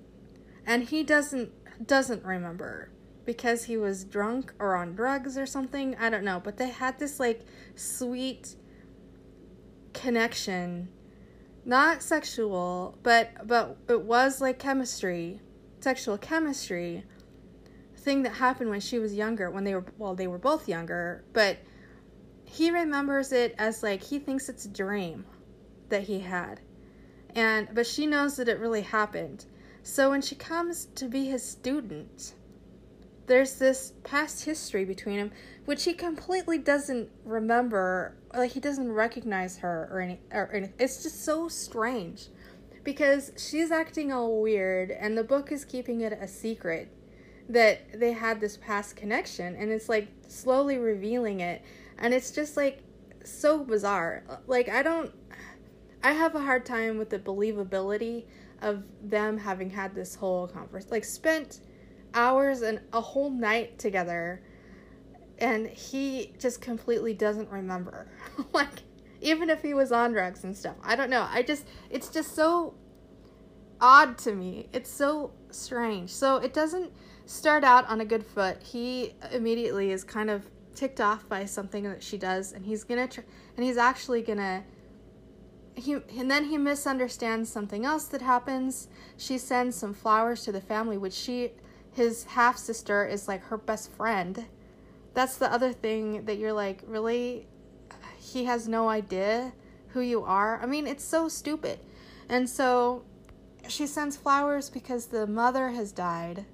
and 0.66 0.84
he 0.84 1.02
doesn't 1.02 1.52
doesn't 1.86 2.24
remember 2.24 2.91
because 3.24 3.64
he 3.64 3.76
was 3.76 4.04
drunk 4.04 4.52
or 4.58 4.74
on 4.74 4.94
drugs 4.94 5.38
or 5.38 5.46
something. 5.46 5.96
I 5.96 6.10
don't 6.10 6.24
know. 6.24 6.40
But 6.42 6.56
they 6.56 6.68
had 6.68 6.98
this 6.98 7.20
like 7.20 7.44
sweet 7.74 8.56
connection. 9.92 10.88
Not 11.64 12.02
sexual, 12.02 12.98
but 13.02 13.46
but 13.46 13.76
it 13.88 14.02
was 14.02 14.40
like 14.40 14.58
chemistry, 14.58 15.40
sexual 15.80 16.18
chemistry 16.18 17.04
thing 17.96 18.22
that 18.24 18.34
happened 18.34 18.68
when 18.70 18.80
she 18.80 18.98
was 18.98 19.14
younger, 19.14 19.50
when 19.50 19.64
they 19.64 19.74
were 19.74 19.84
well, 19.96 20.14
they 20.14 20.26
were 20.26 20.38
both 20.38 20.68
younger, 20.68 21.24
but 21.32 21.58
he 22.44 22.70
remembers 22.70 23.32
it 23.32 23.54
as 23.58 23.82
like 23.82 24.02
he 24.02 24.18
thinks 24.18 24.48
it's 24.48 24.64
a 24.64 24.68
dream 24.68 25.24
that 25.88 26.02
he 26.02 26.20
had. 26.20 26.60
And 27.34 27.68
but 27.72 27.86
she 27.86 28.06
knows 28.06 28.36
that 28.36 28.48
it 28.48 28.58
really 28.58 28.82
happened. 28.82 29.46
So 29.82 30.10
when 30.10 30.20
she 30.22 30.34
comes 30.34 30.86
to 30.96 31.08
be 31.08 31.26
his 31.26 31.42
student, 31.42 32.34
there's 33.26 33.54
this 33.54 33.92
past 34.04 34.44
history 34.44 34.84
between 34.84 35.18
him 35.18 35.30
which 35.64 35.84
he 35.84 35.92
completely 35.92 36.58
doesn't 36.58 37.08
remember 37.24 38.16
like 38.34 38.52
he 38.52 38.60
doesn't 38.60 38.90
recognize 38.90 39.58
her 39.58 39.88
or 39.92 40.00
any 40.00 40.18
or 40.32 40.50
anything 40.52 40.74
it's 40.78 41.02
just 41.02 41.24
so 41.24 41.48
strange. 41.48 42.28
Because 42.84 43.30
she's 43.36 43.70
acting 43.70 44.12
all 44.12 44.40
weird 44.42 44.90
and 44.90 45.16
the 45.16 45.22
book 45.22 45.52
is 45.52 45.64
keeping 45.64 46.00
it 46.00 46.12
a 46.12 46.26
secret 46.26 46.92
that 47.48 48.00
they 48.00 48.12
had 48.12 48.40
this 48.40 48.56
past 48.56 48.96
connection 48.96 49.54
and 49.54 49.70
it's 49.70 49.88
like 49.88 50.08
slowly 50.26 50.78
revealing 50.78 51.40
it 51.40 51.62
and 51.98 52.12
it's 52.12 52.32
just 52.32 52.56
like 52.56 52.82
so 53.24 53.62
bizarre. 53.62 54.24
Like 54.48 54.68
i 54.68 54.82
don't 54.82 55.12
i 56.02 56.12
have 56.12 56.34
a 56.34 56.40
hard 56.40 56.66
time 56.66 56.98
with 56.98 57.10
the 57.10 57.18
believability 57.20 58.24
of 58.62 58.82
them 59.02 59.38
having 59.38 59.70
had 59.70 59.94
this 59.94 60.16
whole 60.16 60.48
conference 60.48 60.90
like 60.90 61.04
spent 61.04 61.60
hours 62.14 62.62
and 62.62 62.80
a 62.92 63.00
whole 63.00 63.30
night 63.30 63.78
together 63.78 64.42
and 65.38 65.66
he 65.68 66.32
just 66.38 66.60
completely 66.60 67.14
doesn't 67.14 67.50
remember 67.50 68.08
like 68.52 68.82
even 69.22 69.48
if 69.48 69.62
he 69.62 69.72
was 69.72 69.92
on 69.92 70.12
drugs 70.12 70.44
and 70.44 70.54
stuff. 70.54 70.76
I 70.82 70.96
don't 70.96 71.08
know. 71.08 71.26
I 71.30 71.42
just 71.42 71.66
it's 71.88 72.08
just 72.08 72.34
so 72.34 72.74
odd 73.80 74.18
to 74.18 74.34
me. 74.34 74.68
It's 74.72 74.90
so 74.90 75.32
strange. 75.50 76.10
So 76.10 76.36
it 76.36 76.52
doesn't 76.52 76.92
start 77.24 77.64
out 77.64 77.88
on 77.88 78.00
a 78.00 78.04
good 78.04 78.26
foot. 78.26 78.62
He 78.62 79.14
immediately 79.30 79.92
is 79.92 80.04
kind 80.04 80.28
of 80.28 80.44
ticked 80.74 81.00
off 81.00 81.28
by 81.28 81.44
something 81.44 81.84
that 81.84 82.02
she 82.02 82.18
does 82.18 82.52
and 82.52 82.66
he's 82.66 82.82
going 82.82 83.08
to 83.08 83.14
tr- 83.14 83.26
and 83.56 83.64
he's 83.64 83.76
actually 83.76 84.22
going 84.22 84.38
to 84.38 84.62
he 85.74 85.94
and 85.94 86.30
then 86.30 86.44
he 86.44 86.58
misunderstands 86.58 87.48
something 87.50 87.86
else 87.86 88.04
that 88.06 88.20
happens. 88.20 88.88
She 89.16 89.38
sends 89.38 89.76
some 89.76 89.94
flowers 89.94 90.42
to 90.44 90.52
the 90.52 90.60
family 90.60 90.98
which 90.98 91.14
she 91.14 91.52
his 91.92 92.24
half 92.24 92.56
sister 92.56 93.04
is 93.04 93.28
like 93.28 93.44
her 93.44 93.58
best 93.58 93.90
friend. 93.92 94.46
That's 95.14 95.36
the 95.36 95.52
other 95.52 95.72
thing 95.72 96.24
that 96.24 96.38
you're 96.38 96.52
like, 96.52 96.82
really 96.86 97.46
he 98.18 98.44
has 98.44 98.68
no 98.68 98.88
idea 98.88 99.52
who 99.88 100.00
you 100.00 100.22
are. 100.24 100.60
I 100.62 100.66
mean, 100.66 100.86
it's 100.86 101.04
so 101.04 101.28
stupid. 101.28 101.80
And 102.28 102.48
so 102.48 103.04
she 103.68 103.86
sends 103.86 104.16
flowers 104.16 104.70
because 104.70 105.06
the 105.06 105.26
mother 105.26 105.70
has 105.70 105.92
died. 105.92 106.46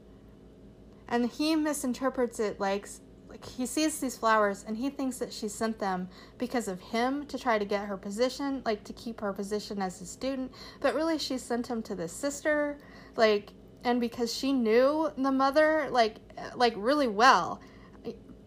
And 1.07 1.31
he 1.31 1.55
misinterprets 1.57 2.41
it 2.41 2.61
like 2.61 2.89
like 3.29 3.45
he 3.45 3.67
sees 3.67 4.01
these 4.01 4.17
flowers 4.17 4.65
and 4.67 4.77
he 4.77 4.89
thinks 4.89 5.19
that 5.19 5.33
she 5.33 5.49
sent 5.49 5.79
them 5.79 6.09
because 6.39 6.67
of 6.67 6.81
him 6.81 7.27
to 7.27 7.39
try 7.39 7.59
to 7.59 7.65
get 7.65 7.87
her 7.87 7.97
position, 7.97 8.63
like 8.65 8.85
to 8.85 8.93
keep 8.95 9.21
her 9.21 9.33
position 9.33 9.83
as 9.83 10.01
a 10.01 10.07
student, 10.07 10.51
but 10.81 10.95
really 10.95 11.19
she 11.19 11.37
sent 11.37 11.67
him 11.67 11.83
to 11.83 11.95
the 11.95 12.09
sister, 12.09 12.79
like 13.17 13.53
and 13.85 14.01
because 14.01 14.35
she 14.35 14.53
knew 14.53 15.11
the 15.17 15.33
mother 15.33 15.89
like 15.91 16.17
like 16.55 16.75
really 16.77 17.09
well 17.09 17.61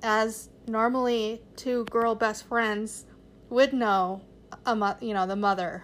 as 0.04 0.50
normally 0.67 1.41
two 1.56 1.86
girl 1.86 2.15
best 2.15 2.48
friends 2.48 3.06
would 3.50 3.74
know 3.74 4.22
a 4.65 4.76
mo- 4.76 4.98
you 5.02 5.13
know 5.13 5.26
the 5.26 5.36
mother 5.36 5.84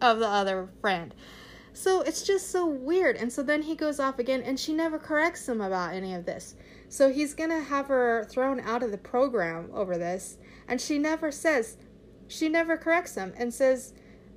of 0.00 0.18
the 0.18 0.28
other 0.28 0.68
friend 0.80 1.14
so 1.78 2.00
it's 2.00 2.24
just 2.24 2.50
so 2.50 2.66
weird. 2.66 3.14
And 3.14 3.32
so 3.32 3.40
then 3.40 3.62
he 3.62 3.76
goes 3.76 4.00
off 4.00 4.18
again, 4.18 4.42
and 4.42 4.58
she 4.58 4.72
never 4.72 4.98
corrects 4.98 5.48
him 5.48 5.60
about 5.60 5.94
any 5.94 6.12
of 6.12 6.26
this. 6.26 6.56
So 6.88 7.12
he's 7.12 7.34
going 7.34 7.50
to 7.50 7.60
have 7.60 7.86
her 7.86 8.26
thrown 8.28 8.58
out 8.58 8.82
of 8.82 8.90
the 8.90 8.98
program 8.98 9.70
over 9.72 9.96
this. 9.96 10.38
And 10.66 10.80
she 10.80 10.98
never 10.98 11.30
says, 11.30 11.76
she 12.26 12.48
never 12.48 12.76
corrects 12.76 13.14
him 13.14 13.32
and 13.36 13.54
says, 13.54 13.92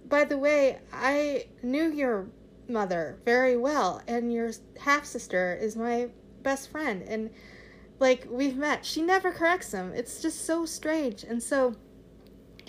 by 0.08 0.24
the 0.24 0.38
way, 0.38 0.82
I 0.94 1.48
knew 1.64 1.92
your 1.92 2.28
mother 2.72 3.20
very 3.26 3.58
well, 3.58 4.02
and 4.08 4.34
your 4.34 4.52
half 4.80 5.06
sister 5.06 5.58
is 5.60 5.76
my 5.76 6.10
best 6.44 6.70
friend. 6.70 7.04
And 7.04 7.30
like, 8.00 8.28
we've 8.30 8.58
met. 8.58 8.86
She 8.86 9.02
never 9.02 9.32
corrects 9.32 9.74
him. 9.74 9.94
It's 9.94 10.22
just 10.22 10.46
so 10.46 10.66
strange. 10.66 11.24
And 11.24 11.42
so 11.44 11.76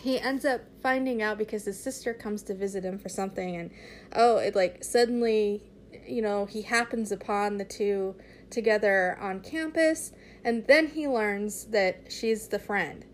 he 0.02 0.18
ends 0.18 0.44
up 0.44 0.62
finding 0.82 1.22
out 1.22 1.38
because 1.38 1.64
his 1.64 1.78
sister 1.78 2.12
comes 2.12 2.42
to 2.42 2.54
visit 2.54 2.84
him 2.84 2.98
for 2.98 3.08
something 3.08 3.54
and 3.54 3.70
oh 4.14 4.36
it 4.38 4.56
like 4.56 4.82
suddenly 4.82 5.62
you 6.06 6.20
know 6.20 6.44
he 6.44 6.62
happens 6.62 7.12
upon 7.12 7.56
the 7.56 7.64
two 7.64 8.14
together 8.50 9.16
on 9.20 9.38
campus 9.40 10.12
and 10.44 10.66
then 10.66 10.88
he 10.88 11.06
learns 11.06 11.66
that 11.66 12.10
she's 12.10 12.48
the 12.48 12.58
friend 12.58 13.04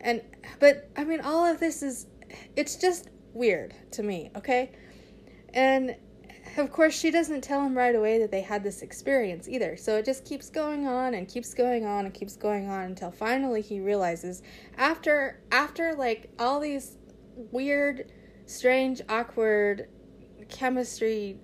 and 0.00 0.20
but 0.58 0.90
i 0.96 1.04
mean 1.04 1.20
all 1.20 1.44
of 1.44 1.60
this 1.60 1.80
is 1.80 2.06
it's 2.56 2.74
just 2.74 3.08
weird 3.34 3.72
to 3.92 4.02
me 4.02 4.28
okay 4.36 4.72
and 5.54 5.94
of 6.56 6.70
course, 6.70 6.98
she 6.98 7.10
doesn't 7.10 7.42
tell 7.42 7.64
him 7.64 7.76
right 7.76 7.94
away 7.94 8.18
that 8.18 8.30
they 8.30 8.42
had 8.42 8.62
this 8.62 8.82
experience 8.82 9.48
either. 9.48 9.76
So 9.76 9.96
it 9.96 10.04
just 10.04 10.24
keeps 10.24 10.50
going 10.50 10.86
on 10.86 11.14
and 11.14 11.28
keeps 11.28 11.54
going 11.54 11.84
on 11.86 12.04
and 12.04 12.12
keeps 12.12 12.36
going 12.36 12.68
on 12.68 12.84
until 12.84 13.10
finally 13.10 13.62
he 13.62 13.80
realizes 13.80 14.42
after 14.76 15.40
after 15.50 15.94
like 15.94 16.30
all 16.38 16.60
these 16.60 16.96
weird, 17.36 18.10
strange, 18.46 19.00
awkward 19.08 19.88
chemistry 20.48 21.38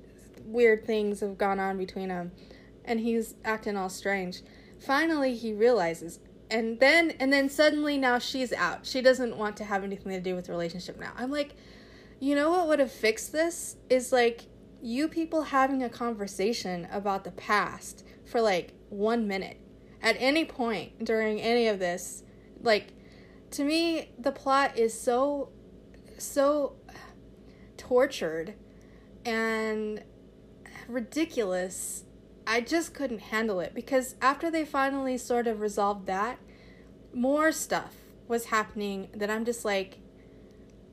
weird 0.44 0.84
things 0.84 1.20
have 1.20 1.38
gone 1.38 1.60
on 1.60 1.76
between 1.76 2.08
them 2.08 2.32
and 2.84 3.00
he's 3.00 3.34
acting 3.44 3.76
all 3.76 3.88
strange. 3.88 4.42
Finally 4.78 5.34
he 5.34 5.52
realizes 5.52 6.20
and 6.50 6.80
then 6.80 7.10
and 7.20 7.32
then 7.32 7.48
suddenly 7.48 7.98
now 7.98 8.18
she's 8.18 8.52
out. 8.52 8.86
She 8.86 9.00
doesn't 9.00 9.36
want 9.36 9.56
to 9.58 9.64
have 9.64 9.84
anything 9.84 10.12
to 10.12 10.20
do 10.20 10.34
with 10.34 10.46
the 10.46 10.52
relationship 10.52 10.98
now. 10.98 11.12
I'm 11.16 11.30
like, 11.30 11.54
you 12.20 12.34
know 12.34 12.50
what 12.50 12.68
would 12.68 12.78
have 12.78 12.92
fixed 12.92 13.32
this 13.32 13.76
is 13.88 14.12
like 14.12 14.46
you 14.80 15.08
people 15.08 15.42
having 15.42 15.82
a 15.82 15.88
conversation 15.88 16.86
about 16.92 17.24
the 17.24 17.30
past 17.32 18.04
for 18.24 18.40
like 18.40 18.72
one 18.88 19.26
minute 19.26 19.60
at 20.02 20.16
any 20.18 20.44
point 20.44 21.04
during 21.04 21.40
any 21.40 21.66
of 21.66 21.78
this 21.78 22.22
like 22.62 22.92
to 23.50 23.64
me 23.64 24.10
the 24.18 24.30
plot 24.30 24.76
is 24.78 24.98
so 24.98 25.50
so 26.18 26.74
tortured 27.76 28.54
and 29.24 30.02
ridiculous. 30.88 32.04
I 32.46 32.60
just 32.60 32.94
couldn't 32.94 33.20
handle 33.20 33.60
it 33.60 33.74
because 33.74 34.14
after 34.20 34.50
they 34.50 34.64
finally 34.64 35.18
sort 35.18 35.46
of 35.46 35.60
resolved 35.60 36.06
that 36.06 36.38
more 37.12 37.52
stuff 37.52 37.94
was 38.26 38.46
happening 38.46 39.08
that 39.14 39.30
i'm 39.30 39.44
just 39.46 39.64
like 39.64 39.98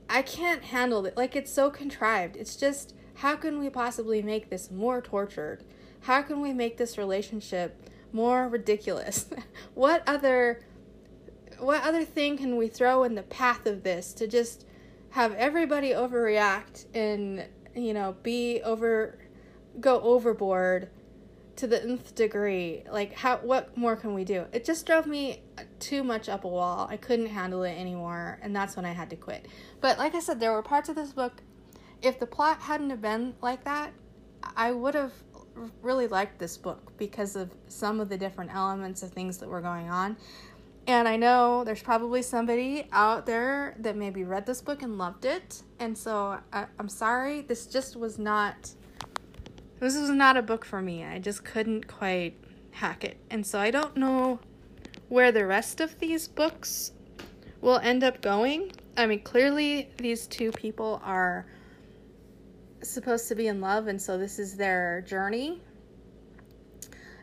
i 0.09 0.21
can't 0.21 0.63
handle 0.65 1.05
it. 1.05 1.17
Like 1.17 1.35
it's 1.35 1.51
so 1.51 1.69
contrived. 1.69 2.35
It's 2.35 2.55
just 2.55 2.93
how 3.15 3.35
can 3.35 3.59
we 3.59 3.69
possibly 3.69 4.21
make 4.21 4.49
this 4.49 4.69
more 4.69 5.01
tortured? 5.01 5.63
How 6.01 6.21
can 6.21 6.41
we 6.41 6.53
make 6.53 6.77
this 6.77 6.97
relationship 6.97 7.89
more 8.11 8.47
ridiculous? 8.47 9.27
what 9.73 10.03
other 10.07 10.61
what 11.59 11.83
other 11.83 12.03
thing 12.03 12.37
can 12.37 12.57
we 12.57 12.67
throw 12.67 13.03
in 13.03 13.15
the 13.15 13.23
path 13.23 13.65
of 13.65 13.83
this 13.83 14.13
to 14.13 14.27
just 14.27 14.65
have 15.11 15.33
everybody 15.35 15.91
overreact 15.91 16.85
and 16.93 17.45
you 17.73 17.93
know 17.93 18.15
be 18.23 18.61
over 18.63 19.17
go 19.79 20.01
overboard 20.01 20.89
to 21.55 21.67
the 21.67 21.81
nth 21.81 22.13
degree 22.15 22.83
like 22.91 23.13
how 23.13 23.37
what 23.37 23.75
more 23.77 23.95
can 23.95 24.13
we 24.13 24.25
do 24.25 24.45
it 24.51 24.65
just 24.65 24.85
drove 24.85 25.05
me 25.05 25.41
too 25.79 26.03
much 26.03 26.27
up 26.27 26.43
a 26.43 26.47
wall 26.47 26.87
i 26.89 26.97
couldn't 26.97 27.27
handle 27.27 27.63
it 27.63 27.77
anymore 27.77 28.37
and 28.41 28.53
that's 28.53 28.75
when 28.75 28.83
i 28.83 28.91
had 28.91 29.09
to 29.09 29.15
quit 29.15 29.45
but 29.79 29.97
like 29.97 30.13
i 30.13 30.19
said 30.19 30.39
there 30.39 30.51
were 30.51 30.61
parts 30.61 30.89
of 30.89 30.95
this 30.95 31.13
book 31.13 31.41
if 32.05 32.19
the 32.19 32.27
plot 32.27 32.61
hadn't 32.61 32.91
have 32.91 33.01
been 33.01 33.33
like 33.41 33.63
that, 33.63 33.91
I 34.55 34.71
would 34.71 34.93
have 34.93 35.11
really 35.81 36.07
liked 36.07 36.37
this 36.37 36.55
book 36.55 36.93
because 36.97 37.35
of 37.35 37.49
some 37.67 37.99
of 37.99 38.09
the 38.09 38.17
different 38.17 38.53
elements 38.53 39.01
of 39.01 39.09
things 39.11 39.39
that 39.39 39.49
were 39.49 39.61
going 39.61 39.89
on. 39.89 40.15
And 40.87 41.07
I 41.07 41.15
know 41.15 41.63
there's 41.63 41.81
probably 41.81 42.21
somebody 42.21 42.87
out 42.91 43.25
there 43.25 43.75
that 43.79 43.95
maybe 43.95 44.23
read 44.23 44.45
this 44.45 44.61
book 44.61 44.83
and 44.83 44.99
loved 44.99 45.25
it. 45.25 45.63
And 45.79 45.97
so 45.97 46.37
I, 46.53 46.67
am 46.77 46.87
sorry, 46.87 47.41
this 47.41 47.65
just 47.65 47.95
was 47.95 48.19
not. 48.19 48.71
This 49.79 49.97
was 49.97 50.09
not 50.11 50.37
a 50.37 50.43
book 50.43 50.63
for 50.63 50.81
me. 50.81 51.03
I 51.03 51.17
just 51.17 51.43
couldn't 51.43 51.87
quite 51.87 52.37
hack 52.71 53.03
it. 53.03 53.17
And 53.31 53.45
so 53.45 53.59
I 53.59 53.71
don't 53.71 53.97
know 53.97 54.39
where 55.09 55.31
the 55.31 55.45
rest 55.47 55.81
of 55.81 55.97
these 55.97 56.27
books 56.27 56.91
will 57.61 57.79
end 57.79 58.03
up 58.03 58.21
going. 58.21 58.71
I 58.95 59.07
mean, 59.07 59.21
clearly, 59.23 59.89
these 59.97 60.27
two 60.27 60.51
people 60.51 61.01
are 61.03 61.47
supposed 62.89 63.27
to 63.29 63.35
be 63.35 63.47
in 63.47 63.61
love, 63.61 63.87
and 63.87 64.01
so 64.01 64.17
this 64.17 64.39
is 64.39 64.55
their 64.55 65.03
journey. 65.07 65.61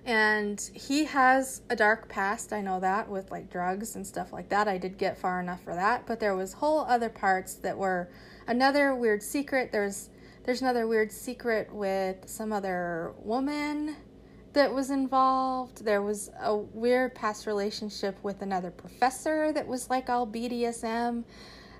And 0.05 0.61
he 0.75 1.05
has 1.05 1.63
a 1.71 1.77
dark 1.77 2.09
past, 2.09 2.53
I 2.53 2.61
know 2.61 2.81
that, 2.81 3.09
with 3.09 3.31
like 3.31 3.51
drugs 3.51 3.95
and 3.95 4.05
stuff 4.07 4.33
like 4.33 4.49
that. 4.49 4.67
I 4.67 4.77
did 4.77 4.99
get 4.99 5.17
far 5.17 5.41
enough 5.41 5.63
for 5.63 5.75
that, 5.75 6.07
but 6.07 6.19
there 6.19 6.35
was 6.35 6.53
whole 6.53 6.81
other 6.81 7.09
parts 7.09 7.55
that 7.57 7.79
were 7.79 8.11
another 8.47 8.95
weird 8.95 9.23
secret. 9.23 9.71
There's 9.71 10.09
there's 10.45 10.61
another 10.61 10.89
weird 10.89 11.13
secret 11.13 11.73
with 11.73 12.29
some 12.29 12.53
other 12.53 13.13
woman 13.19 13.95
that 14.55 14.75
was 14.75 14.91
involved. 14.91 15.85
There 15.85 16.03
was 16.03 16.31
a 16.41 16.57
weird 16.57 17.15
past 17.15 17.47
relationship 17.47 18.19
with 18.25 18.43
another 18.43 18.73
professor 18.73 19.53
that 19.53 19.67
was 19.67 19.89
like 19.89 20.11
all 20.11 20.27
BDSM. 20.27 21.23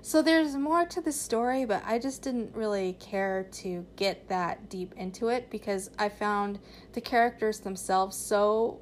So 0.05 0.21
there's 0.21 0.57
more 0.57 0.85
to 0.85 0.99
the 0.99 1.13
story, 1.13 1.63
but 1.63 1.81
I 1.85 1.97
just 1.97 2.21
didn't 2.21 2.53
really 2.53 2.97
care 2.99 3.47
to 3.53 3.85
get 3.95 4.27
that 4.27 4.69
deep 4.69 4.93
into 4.97 5.29
it 5.29 5.49
because 5.49 5.89
I 5.97 6.09
found 6.09 6.59
the 6.91 6.99
characters 6.99 7.59
themselves 7.61 8.17
so 8.17 8.81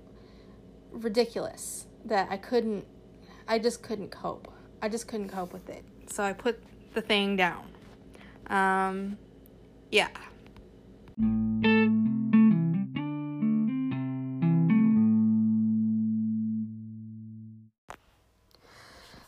ridiculous 0.91 1.85
that 2.05 2.27
I 2.31 2.37
couldn't 2.37 2.87
I 3.47 3.59
just 3.59 3.83
couldn't 3.83 4.09
cope. 4.09 4.51
I 4.81 4.89
just 4.89 5.07
couldn't 5.07 5.29
cope 5.29 5.53
with 5.53 5.69
it. 5.69 5.85
So 6.11 6.23
I 6.23 6.33
put 6.33 6.59
the 6.95 7.01
thing 7.01 7.35
down. 7.35 7.67
Um 8.47 9.19
yeah. 9.91 10.09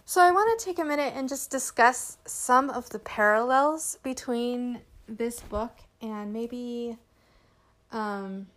So, 0.06 0.22
I 0.22 0.32
want 0.32 0.60
to 0.60 0.66
take 0.66 0.80
a 0.80 0.84
minute 0.84 1.14
and 1.16 1.30
just 1.30 1.50
discuss 1.50 2.18
some 2.26 2.70
of 2.70 2.90
the 2.90 3.00
parallels 3.00 3.98
between 4.04 4.82
this 5.08 5.40
book 5.40 5.72
and 6.02 6.34
maybe 6.34 6.98
um, 7.94 8.48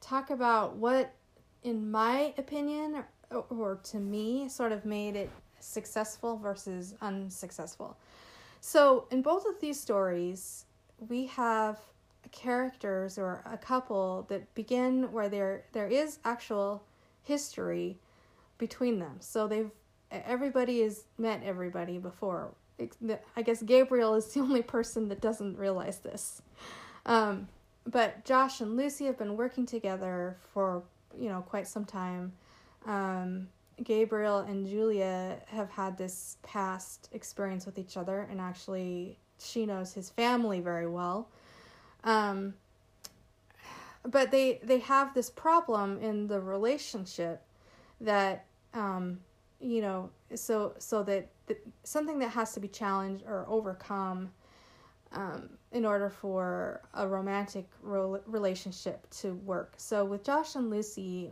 talk 0.00 0.30
about 0.30 0.76
what, 0.76 1.12
in 1.64 1.90
my 1.90 2.32
opinion, 2.38 3.04
or, 3.30 3.44
or 3.50 3.74
to 3.84 3.98
me, 3.98 4.48
sort 4.48 4.72
of 4.72 4.86
made 4.86 5.16
it 5.16 5.30
successful 5.60 6.38
versus 6.38 6.94
unsuccessful. 7.02 7.94
So, 8.62 9.06
in 9.10 9.20
both 9.20 9.44
of 9.44 9.60
these 9.60 9.78
stories, 9.78 10.64
we 11.08 11.26
have 11.26 11.78
characters 12.32 13.18
or 13.18 13.42
a 13.44 13.58
couple 13.58 14.24
that 14.28 14.54
begin 14.54 15.12
where 15.12 15.28
there 15.28 15.64
there 15.72 15.86
is 15.86 16.18
actual 16.24 16.82
history 17.22 17.98
between 18.58 18.98
them. 18.98 19.16
So 19.20 19.46
they've 19.46 19.70
everybody 20.10 20.82
has 20.82 21.04
met 21.18 21.42
everybody 21.44 21.98
before. 21.98 22.52
I 23.36 23.42
guess 23.42 23.62
Gabriel 23.62 24.14
is 24.14 24.26
the 24.26 24.40
only 24.46 24.62
person 24.62 25.08
that 25.08 25.20
doesn't 25.20 25.58
realize 25.58 25.98
this. 25.98 26.42
Um, 27.06 27.48
but 27.86 28.24
Josh 28.24 28.60
and 28.60 28.76
Lucy 28.76 29.06
have 29.06 29.18
been 29.18 29.36
working 29.36 29.66
together 29.66 30.36
for 30.52 30.82
you 31.18 31.28
know 31.28 31.42
quite 31.42 31.66
some 31.66 31.84
time. 31.84 32.32
Um, 32.84 33.48
Gabriel 33.82 34.38
and 34.38 34.66
Julia 34.66 35.38
have 35.48 35.70
had 35.70 35.98
this 35.98 36.38
past 36.42 37.10
experience 37.12 37.66
with 37.66 37.78
each 37.78 37.96
other, 37.96 38.26
and 38.30 38.40
actually, 38.40 39.18
she 39.38 39.66
knows 39.66 39.92
his 39.92 40.08
family 40.10 40.60
very 40.60 40.86
well. 40.86 41.28
Um, 42.04 42.54
but 44.04 44.30
they 44.30 44.60
they 44.62 44.78
have 44.80 45.14
this 45.14 45.30
problem 45.30 45.98
in 46.00 46.26
the 46.26 46.40
relationship 46.40 47.42
that 48.00 48.44
um, 48.74 49.20
you 49.60 49.80
know 49.80 50.10
so 50.34 50.74
so 50.78 51.02
that 51.02 51.28
something 51.84 52.18
that 52.18 52.30
has 52.30 52.52
to 52.52 52.60
be 52.60 52.68
challenged 52.68 53.24
or 53.26 53.44
overcome 53.48 54.30
um, 55.12 55.48
in 55.72 55.84
order 55.84 56.10
for 56.10 56.80
a 56.94 57.06
romantic 57.06 57.66
ro- 57.82 58.20
relationship 58.26 59.08
to 59.10 59.34
work. 59.34 59.74
So 59.76 60.04
with 60.04 60.24
Josh 60.24 60.56
and 60.56 60.68
Lucy, 60.68 61.30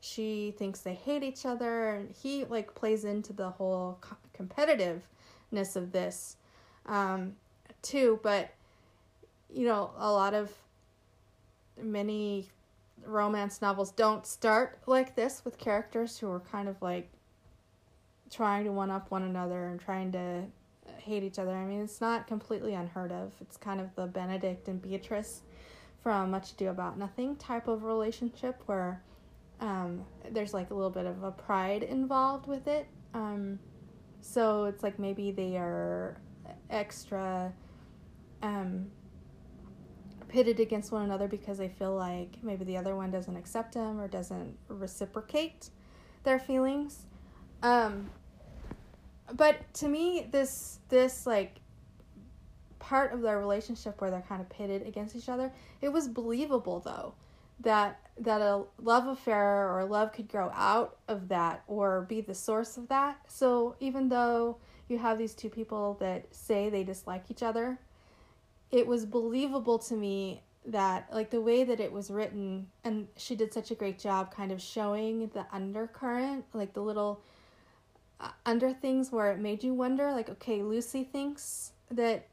she 0.00 0.54
thinks 0.58 0.80
they 0.80 0.94
hate 0.94 1.22
each 1.22 1.46
other, 1.46 1.90
and 1.90 2.10
he 2.10 2.44
like 2.44 2.74
plays 2.74 3.04
into 3.04 3.32
the 3.32 3.50
whole 3.50 3.98
co- 4.00 4.16
competitiveness 4.36 5.76
of 5.76 5.92
this 5.92 6.36
um, 6.86 7.36
too. 7.82 8.18
But 8.22 8.50
you 9.52 9.66
know, 9.66 9.90
a 9.98 10.10
lot 10.10 10.34
of 10.34 10.50
many 11.80 12.48
romance 13.06 13.60
novels 13.60 13.90
don't 13.92 14.26
start 14.26 14.80
like 14.86 15.14
this 15.16 15.44
with 15.44 15.58
characters 15.58 16.18
who 16.18 16.30
are 16.30 16.40
kind 16.40 16.68
of 16.68 16.80
like 16.80 17.10
trying 18.30 18.64
to 18.64 18.72
one 18.72 18.90
up 18.90 19.10
one 19.10 19.22
another 19.22 19.68
and 19.68 19.80
trying 19.80 20.12
to 20.12 20.44
hate 20.98 21.22
each 21.22 21.38
other. 21.38 21.52
I 21.52 21.64
mean, 21.64 21.82
it's 21.82 22.00
not 22.00 22.26
completely 22.26 22.74
unheard 22.74 23.12
of. 23.12 23.32
It's 23.40 23.56
kind 23.56 23.80
of 23.80 23.94
the 23.94 24.06
Benedict 24.06 24.68
and 24.68 24.80
Beatrice 24.80 25.42
from 26.02 26.30
Much 26.30 26.52
Ado 26.52 26.68
About 26.68 26.98
Nothing 26.98 27.36
type 27.36 27.68
of 27.68 27.84
relationship 27.84 28.62
where 28.66 29.02
um, 29.60 30.04
there's 30.30 30.54
like 30.54 30.70
a 30.70 30.74
little 30.74 30.90
bit 30.90 31.06
of 31.06 31.22
a 31.22 31.30
pride 31.30 31.82
involved 31.82 32.46
with 32.46 32.66
it. 32.66 32.86
Um, 33.14 33.58
so 34.20 34.64
it's 34.64 34.82
like 34.82 34.98
maybe 34.98 35.30
they 35.30 35.56
are 35.56 36.20
extra 36.70 37.52
um, 38.42 38.90
pitted 40.32 40.58
against 40.60 40.90
one 40.90 41.02
another 41.02 41.28
because 41.28 41.58
they 41.58 41.68
feel 41.68 41.94
like 41.94 42.38
maybe 42.42 42.64
the 42.64 42.78
other 42.78 42.96
one 42.96 43.10
doesn't 43.10 43.36
accept 43.36 43.74
them 43.74 44.00
or 44.00 44.08
doesn't 44.08 44.56
reciprocate 44.68 45.68
their 46.24 46.38
feelings. 46.38 47.04
Um, 47.62 48.10
but 49.34 49.72
to 49.74 49.88
me, 49.88 50.26
this 50.30 50.78
this 50.88 51.26
like 51.26 51.56
part 52.78 53.12
of 53.12 53.20
their 53.20 53.38
relationship 53.38 54.00
where 54.00 54.10
they're 54.10 54.24
kind 54.26 54.40
of 54.40 54.48
pitted 54.48 54.86
against 54.86 55.14
each 55.14 55.28
other, 55.28 55.52
it 55.82 55.90
was 55.90 56.08
believable 56.08 56.80
though 56.80 57.14
that 57.60 58.00
that 58.18 58.40
a 58.40 58.64
love 58.80 59.06
affair 59.06 59.70
or 59.70 59.84
love 59.84 60.12
could 60.12 60.28
grow 60.28 60.50
out 60.54 60.96
of 61.08 61.28
that 61.28 61.62
or 61.66 62.02
be 62.08 62.22
the 62.22 62.34
source 62.34 62.78
of 62.78 62.88
that. 62.88 63.18
So 63.28 63.76
even 63.80 64.08
though 64.08 64.56
you 64.88 64.96
have 64.96 65.18
these 65.18 65.34
two 65.34 65.50
people 65.50 65.98
that 66.00 66.34
say 66.34 66.70
they 66.70 66.84
dislike 66.84 67.24
each 67.30 67.42
other, 67.42 67.78
it 68.72 68.86
was 68.86 69.06
believable 69.06 69.78
to 69.78 69.94
me 69.94 70.42
that 70.64 71.08
like 71.12 71.30
the 71.30 71.40
way 71.40 71.64
that 71.64 71.80
it 71.80 71.92
was 71.92 72.10
written 72.10 72.66
and 72.84 73.06
she 73.16 73.34
did 73.34 73.52
such 73.52 73.70
a 73.70 73.74
great 73.74 73.98
job 73.98 74.32
kind 74.34 74.52
of 74.52 74.60
showing 74.60 75.28
the 75.34 75.44
undercurrent 75.52 76.44
like 76.52 76.72
the 76.72 76.80
little 76.80 77.20
uh, 78.20 78.28
under 78.46 78.72
things 78.72 79.10
where 79.10 79.32
it 79.32 79.38
made 79.38 79.62
you 79.64 79.74
wonder 79.74 80.12
like 80.12 80.28
okay 80.28 80.62
lucy 80.62 81.02
thinks 81.02 81.72
that 81.90 82.26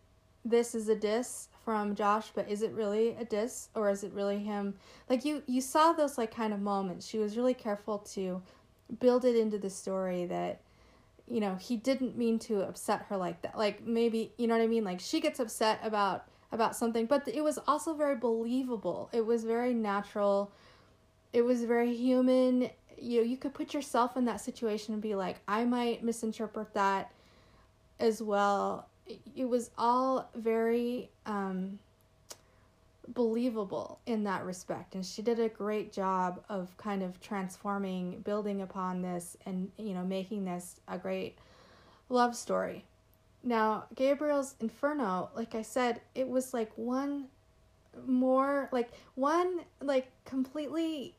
this 0.45 0.75
is 0.75 0.89
a 0.89 0.95
diss 0.95 1.49
from 1.65 1.93
josh 1.93 2.31
but 2.33 2.49
is 2.49 2.61
it 2.61 2.71
really 2.71 3.15
a 3.19 3.25
diss 3.25 3.69
or 3.75 3.89
is 3.89 4.03
it 4.03 4.11
really 4.13 4.39
him? 4.39 4.73
Like 5.09 5.23
you 5.25 5.43
you 5.45 5.61
saw 5.61 5.93
those 5.93 6.17
like 6.17 6.33
kind 6.33 6.53
of 6.53 6.59
moments. 6.59 7.05
She 7.05 7.19
was 7.19 7.37
really 7.37 7.53
careful 7.53 7.99
to 8.13 8.41
build 8.99 9.25
it 9.25 9.35
into 9.35 9.57
the 9.57 9.69
story 9.69 10.25
that 10.25 10.61
you 11.29 11.39
know 11.39 11.55
he 11.55 11.77
didn't 11.77 12.17
mean 12.17 12.39
to 12.39 12.61
upset 12.61 13.03
her 13.09 13.17
like 13.17 13.41
that. 13.41 13.57
Like 13.57 13.85
maybe 13.85 14.33
you 14.37 14.47
know 14.47 14.57
what 14.57 14.63
i 14.63 14.67
mean? 14.67 14.83
Like 14.83 14.99
she 14.99 15.19
gets 15.21 15.39
upset 15.39 15.79
about 15.83 16.25
about 16.51 16.75
something 16.75 17.05
but 17.05 17.27
it 17.27 17.43
was 17.43 17.59
also 17.67 17.93
very 17.93 18.15
believable. 18.15 19.09
It 19.13 19.25
was 19.25 19.43
very 19.43 19.73
natural. 19.73 20.51
It 21.31 21.43
was 21.43 21.63
very 21.63 21.95
human. 21.95 22.69
You 22.97 23.19
know 23.19 23.25
you 23.25 23.37
could 23.37 23.53
put 23.53 23.73
yourself 23.73 24.17
in 24.17 24.25
that 24.25 24.41
situation 24.41 24.93
and 24.93 25.01
be 25.01 25.15
like 25.15 25.37
i 25.47 25.63
might 25.63 26.03
misinterpret 26.03 26.73
that 26.73 27.11
as 27.99 28.21
well. 28.21 28.87
It 29.35 29.45
was 29.45 29.71
all 29.77 30.29
very 30.35 31.09
um 31.25 31.79
believable 33.13 33.99
in 34.05 34.23
that 34.23 34.45
respect. 34.45 34.95
And 34.95 35.05
she 35.05 35.21
did 35.21 35.39
a 35.39 35.49
great 35.49 35.91
job 35.91 36.43
of 36.49 36.75
kind 36.77 37.03
of 37.03 37.19
transforming 37.19 38.19
building 38.21 38.61
upon 38.61 39.01
this 39.01 39.37
and 39.45 39.71
you 39.77 39.93
know 39.93 40.03
making 40.03 40.45
this 40.45 40.79
a 40.87 40.97
great 40.97 41.37
love 42.09 42.35
story. 42.35 42.85
Now 43.43 43.85
gabriel's 43.95 44.55
inferno 44.59 45.29
like 45.33 45.55
i 45.55 45.61
said 45.61 46.01
it 46.13 46.27
was 46.27 46.53
like 46.53 46.71
one 46.75 47.27
more 48.05 48.69
like 48.71 48.91
one 49.15 49.61
like 49.81 50.11
completely 50.25 51.15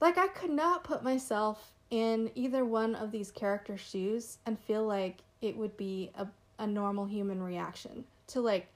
like 0.00 0.18
i 0.18 0.26
could 0.28 0.50
not 0.50 0.84
put 0.84 1.02
myself 1.02 1.72
in 1.90 2.30
either 2.34 2.64
one 2.64 2.94
of 2.94 3.10
these 3.10 3.30
characters 3.30 3.80
shoes 3.80 4.38
and 4.46 4.58
feel 4.58 4.84
like 4.86 5.18
it 5.40 5.56
would 5.56 5.76
be 5.76 6.10
a, 6.16 6.26
a 6.58 6.66
normal 6.66 7.06
human 7.06 7.42
reaction 7.42 8.04
to 8.26 8.40
like 8.40 8.68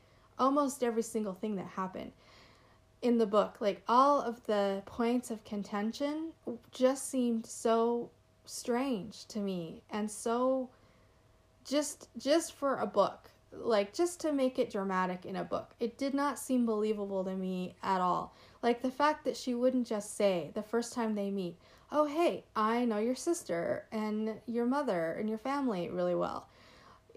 almost 0.43 0.83
every 0.83 1.03
single 1.03 1.35
thing 1.35 1.57
that 1.57 1.67
happened 1.67 2.13
in 3.01 3.19
the 3.19 3.27
book. 3.27 3.57
Like 3.61 3.83
all 3.89 4.21
of 4.21 4.45
the 4.47 4.83
points 4.87 5.31
of 5.31 5.45
contention 5.45 6.33
just 6.73 7.09
seemed 7.09 7.47
so 7.47 8.11
strange 8.45 9.25
to 9.27 9.39
me 9.39 9.83
and 9.91 10.11
so 10.11 10.69
just 11.65 12.09
just 12.19 12.53
for 12.55 12.79
a 12.79 12.87
book 12.87 13.31
like 13.53 13.93
just 13.95 14.21
to 14.21 14.33
make 14.33 14.59
it 14.59 14.71
dramatic 14.71 15.25
in 15.25 15.37
a 15.37 15.45
book 15.45 15.71
it 15.79 15.97
did 15.97 16.13
not 16.13 16.39
seem 16.39 16.67
believable 16.67 17.23
to 17.23 17.37
me 17.37 17.77
at 17.85 18.01
all 18.01 18.35
like 18.63 18.83
the 18.83 18.91
fact 18.91 19.25
that 19.25 19.37
she 19.37 19.55
wouldn't 19.55 19.87
just 19.87 20.17
say 20.17 20.51
the 20.55 20.63
first 20.63 20.93
time 20.93 21.15
they 21.15 21.31
meet 21.31 21.57
oh 21.93 22.05
hey 22.05 22.43
i 22.57 22.85
know 22.85 22.99
your 22.99 23.15
sister 23.15 23.85
and 23.93 24.35
your 24.47 24.67
mother 24.67 25.13
and 25.13 25.29
your 25.29 25.39
family 25.39 25.89
really 25.89 26.17
well 26.17 26.49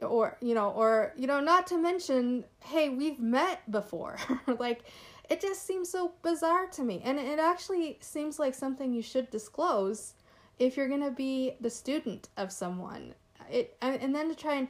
or 0.02 0.38
you 0.42 0.54
know 0.54 0.70
or 0.72 1.14
you 1.16 1.28
know 1.28 1.40
not 1.40 1.68
to 1.68 1.78
mention 1.78 2.44
hey 2.64 2.90
we've 2.90 3.20
met 3.20 3.70
before. 3.72 4.18
Like 4.60 4.84
it 5.30 5.42
just 5.42 5.66
seems 5.66 5.90
so 5.90 6.14
bizarre 6.22 6.68
to 6.68 6.84
me. 6.84 7.02
And 7.04 7.20
it 7.20 7.40
actually 7.40 7.98
seems 8.02 8.38
like 8.38 8.54
something 8.54 8.94
you 8.94 9.02
should 9.02 9.30
disclose 9.32 10.14
if 10.60 10.78
you're 10.78 10.88
going 10.88 11.04
to 11.04 11.12
be 11.12 11.56
the 11.60 11.70
student 11.70 12.30
of 12.38 12.52
someone. 12.52 13.14
It 13.50 13.76
and 13.82 14.14
then 14.14 14.30
to 14.30 14.36
try 14.36 14.56
and 14.56 14.68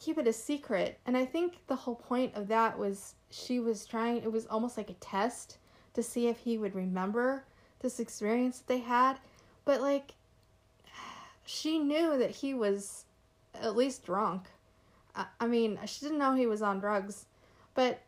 keep 0.00 0.18
it 0.18 0.26
a 0.26 0.32
secret. 0.32 0.98
And 1.06 1.16
i 1.16 1.24
think 1.24 1.58
the 1.66 1.76
whole 1.76 1.96
point 1.96 2.34
of 2.34 2.48
that 2.48 2.78
was 2.78 3.14
she 3.30 3.58
was 3.58 3.84
trying 3.84 4.18
it 4.18 4.32
was 4.32 4.46
almost 4.46 4.76
like 4.76 4.90
a 4.90 4.94
test 4.94 5.58
to 5.94 6.02
see 6.02 6.28
if 6.28 6.38
he 6.38 6.58
would 6.58 6.74
remember 6.74 7.44
this 7.80 8.00
experience 8.00 8.58
that 8.58 8.68
they 8.68 8.78
had. 8.78 9.18
But 9.64 9.80
like 9.80 10.14
she 11.44 11.78
knew 11.78 12.18
that 12.18 12.30
he 12.30 12.54
was 12.54 13.04
at 13.54 13.76
least 13.76 14.04
drunk 14.04 14.48
I, 15.40 15.46
mean, 15.46 15.78
she 15.86 16.04
didn't 16.04 16.18
know 16.18 16.34
he 16.34 16.46
was 16.46 16.62
on 16.62 16.80
drugs, 16.80 17.26
but 17.74 18.00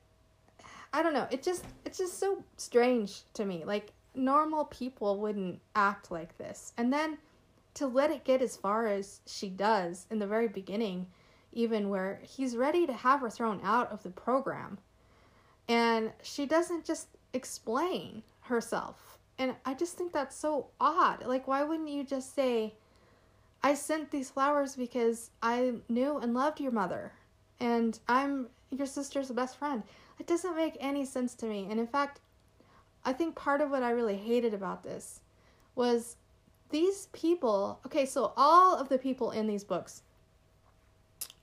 I 0.93 1.03
don't 1.03 1.15
know. 1.15 1.27
It 1.31 1.43
just 1.43 1.65
it's 1.85 1.99
just 1.99 2.19
so 2.19 2.45
strange 2.57 3.23
to 3.35 3.45
me. 3.45 3.65
Like 3.65 3.93
normal 4.15 4.65
people 4.67 5.19
wouldn't 5.19 5.61
act 5.77 6.11
like 6.11 6.37
this. 6.39 6.73
And 6.77 6.93
then 6.93 7.19
to 7.75 7.87
let 7.87 8.11
it 8.11 8.25
get 8.25 8.43
as 8.43 8.57
far 8.57 8.87
as 8.87 9.21
she 9.27 9.49
does 9.49 10.07
in 10.11 10.19
the 10.19 10.27
very 10.27 10.49
beginning, 10.49 11.07
even 11.53 11.89
where 11.89 12.21
he's 12.23 12.57
ready 12.57 12.87
to 12.87 12.93
have 12.93 13.21
her 13.21 13.31
thrown 13.31 13.61
out 13.63 13.91
of 13.93 14.03
the 14.03 14.11
program. 14.11 14.79
And 15.69 16.13
she 16.23 16.47
doesn't 16.47 16.85
just 16.85 17.07
explain 17.33 18.23
herself. 18.41 19.19
And 19.39 19.55
I 19.65 19.75
just 19.75 19.97
think 19.97 20.13
that's 20.13 20.37
so 20.37 20.67
odd. 20.81 21.25
Like 21.25 21.47
why 21.47 21.63
wouldn't 21.63 21.89
you 21.89 22.03
just 22.03 22.35
say 22.35 22.75
I 23.63 23.75
sent 23.75 24.11
these 24.11 24.31
flowers 24.31 24.77
because 24.77 25.31
I 25.43 25.75
knew 25.89 26.19
and 26.19 26.35
loved 26.35 26.61
your 26.61 26.73
mother, 26.73 27.13
and 27.59 27.99
I'm 28.09 28.49
your 28.71 28.87
sister's 28.87 29.31
best 29.31 29.59
friend. 29.59 29.83
It 30.19 30.27
doesn't 30.27 30.57
make 30.57 30.77
any 30.81 31.05
sense 31.05 31.35
to 31.37 31.47
me. 31.47 31.67
And 31.71 31.79
in 31.81 31.87
fact, 31.87 32.21
I 33.05 33.13
think 33.13 33.35
part 33.35 33.61
of 33.61 33.71
what 33.71 33.83
I 33.83 33.91
really 33.91 34.17
hated 34.17 34.55
about 34.55 34.83
this 34.83 35.21
was 35.75 36.17
these 36.71 37.09
people, 37.13 37.81
okay, 37.87 38.07
so 38.07 38.33
all 38.37 38.77
of 38.77 38.89
the 38.89 38.99
people 38.99 39.31
in 39.31 39.47
these 39.47 39.65
books 39.65 40.03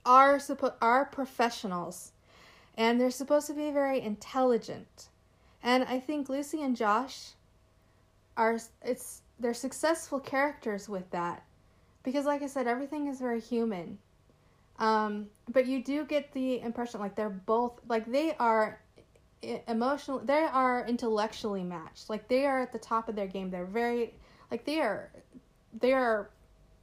are 0.06 0.38
suppo- 0.38 0.74
are 0.80 1.04
professionals 1.04 2.12
and 2.76 3.00
they're 3.00 3.10
supposed 3.10 3.48
to 3.48 3.52
be 3.52 3.70
very 3.70 4.00
intelligent. 4.00 5.08
And 5.62 5.84
I 5.84 5.98
think 5.98 6.28
Lucy 6.28 6.62
and 6.62 6.76
Josh 6.76 7.32
are 8.36 8.58
it's 8.82 9.22
they're 9.40 9.52
successful 9.52 10.20
characters 10.20 10.88
with 10.88 11.10
that 11.10 11.42
because 12.08 12.24
like 12.24 12.42
I 12.42 12.46
said 12.46 12.66
everything 12.66 13.06
is 13.06 13.20
very 13.20 13.40
human. 13.40 13.98
Um, 14.78 15.26
but 15.50 15.66
you 15.66 15.82
do 15.82 16.04
get 16.04 16.32
the 16.32 16.60
impression 16.60 17.00
like 17.00 17.14
they're 17.14 17.28
both 17.28 17.80
like 17.86 18.10
they 18.10 18.34
are 18.36 18.80
emotional 19.68 20.18
they 20.20 20.44
are 20.44 20.86
intellectually 20.86 21.62
matched. 21.62 22.08
Like 22.08 22.28
they 22.28 22.46
are 22.46 22.62
at 22.62 22.72
the 22.72 22.78
top 22.78 23.10
of 23.10 23.14
their 23.14 23.26
game. 23.26 23.50
They're 23.50 23.66
very 23.66 24.14
like 24.50 24.64
they 24.64 24.80
are 24.80 25.10
they 25.78 25.92
are 25.92 26.30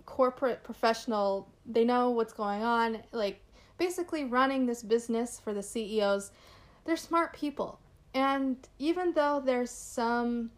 corporate 0.05 0.63
professional. 0.63 1.49
They 1.65 1.85
know 1.85 2.11
what's 2.11 2.33
going 2.33 2.61
on. 2.61 3.01
Like 3.11 3.41
basically 3.79 4.25
running 4.25 4.67
this 4.67 4.83
business 4.83 5.39
for 5.39 5.53
the 5.53 5.63
CEOs 5.63 6.31
they're 6.85 6.95
smart 6.95 7.33
people. 7.33 7.79
And 8.13 8.55
even 8.79 9.11
though 9.13 9.41
there's 9.43 9.71
some 9.71 10.51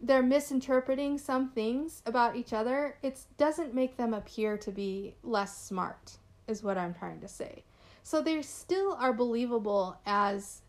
they're 0.00 0.22
misinterpreting 0.22 1.18
some 1.18 1.50
things 1.50 2.02
about 2.06 2.36
each 2.36 2.52
other 2.52 2.96
it 3.02 3.20
doesn't 3.36 3.74
make 3.74 3.96
them 3.96 4.14
appear 4.14 4.56
to 4.56 4.70
be 4.70 5.14
less 5.22 5.56
smart 5.56 6.16
is 6.48 6.62
what 6.62 6.78
i'm 6.78 6.94
trying 6.94 7.20
to 7.20 7.28
say 7.28 7.62
so 8.02 8.22
they 8.22 8.40
still 8.42 8.94
are 8.94 9.12
believable 9.12 9.98
as 10.06 10.62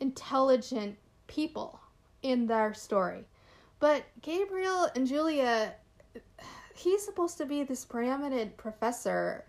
intelligent 0.00 0.96
people 1.26 1.80
in 2.22 2.46
their 2.46 2.74
story. 2.74 3.24
But 3.78 4.04
Gabriel 4.20 4.88
and 4.94 5.06
Julia, 5.06 5.74
he's 6.74 7.04
supposed 7.04 7.38
to 7.38 7.46
be 7.46 7.62
this 7.62 7.84
preeminent 7.84 8.56
professor 8.56 9.44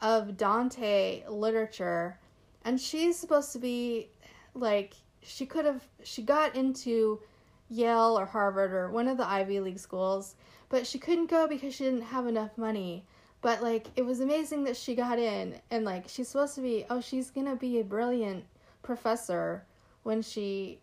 of 0.00 0.36
Dante 0.36 1.24
literature, 1.28 2.18
and 2.64 2.80
she's 2.80 3.18
supposed 3.18 3.52
to 3.52 3.58
be 3.58 4.10
like 4.54 4.94
she 5.22 5.46
could 5.46 5.64
have 5.64 5.86
she 6.02 6.22
got 6.22 6.54
into 6.54 7.20
Yale 7.72 8.18
or 8.18 8.26
Harvard 8.26 8.72
or 8.72 8.90
one 8.90 9.08
of 9.08 9.16
the 9.16 9.26
Ivy 9.28 9.60
League 9.60 9.78
schools, 9.78 10.36
but 10.68 10.86
she 10.86 10.98
couldn't 10.98 11.30
go 11.30 11.48
because 11.48 11.74
she 11.74 11.84
didn't 11.84 12.02
have 12.02 12.26
enough 12.26 12.56
money. 12.58 13.04
But 13.40 13.62
like 13.62 13.88
it 13.96 14.04
was 14.04 14.20
amazing 14.20 14.64
that 14.64 14.76
she 14.76 14.94
got 14.94 15.18
in 15.18 15.60
and 15.70 15.84
like 15.84 16.08
she's 16.08 16.28
supposed 16.28 16.54
to 16.56 16.60
be 16.60 16.84
oh 16.90 17.00
she's 17.00 17.30
going 17.30 17.46
to 17.46 17.56
be 17.56 17.80
a 17.80 17.84
brilliant 17.84 18.44
professor 18.82 19.64
when 20.02 20.22
she, 20.22 20.78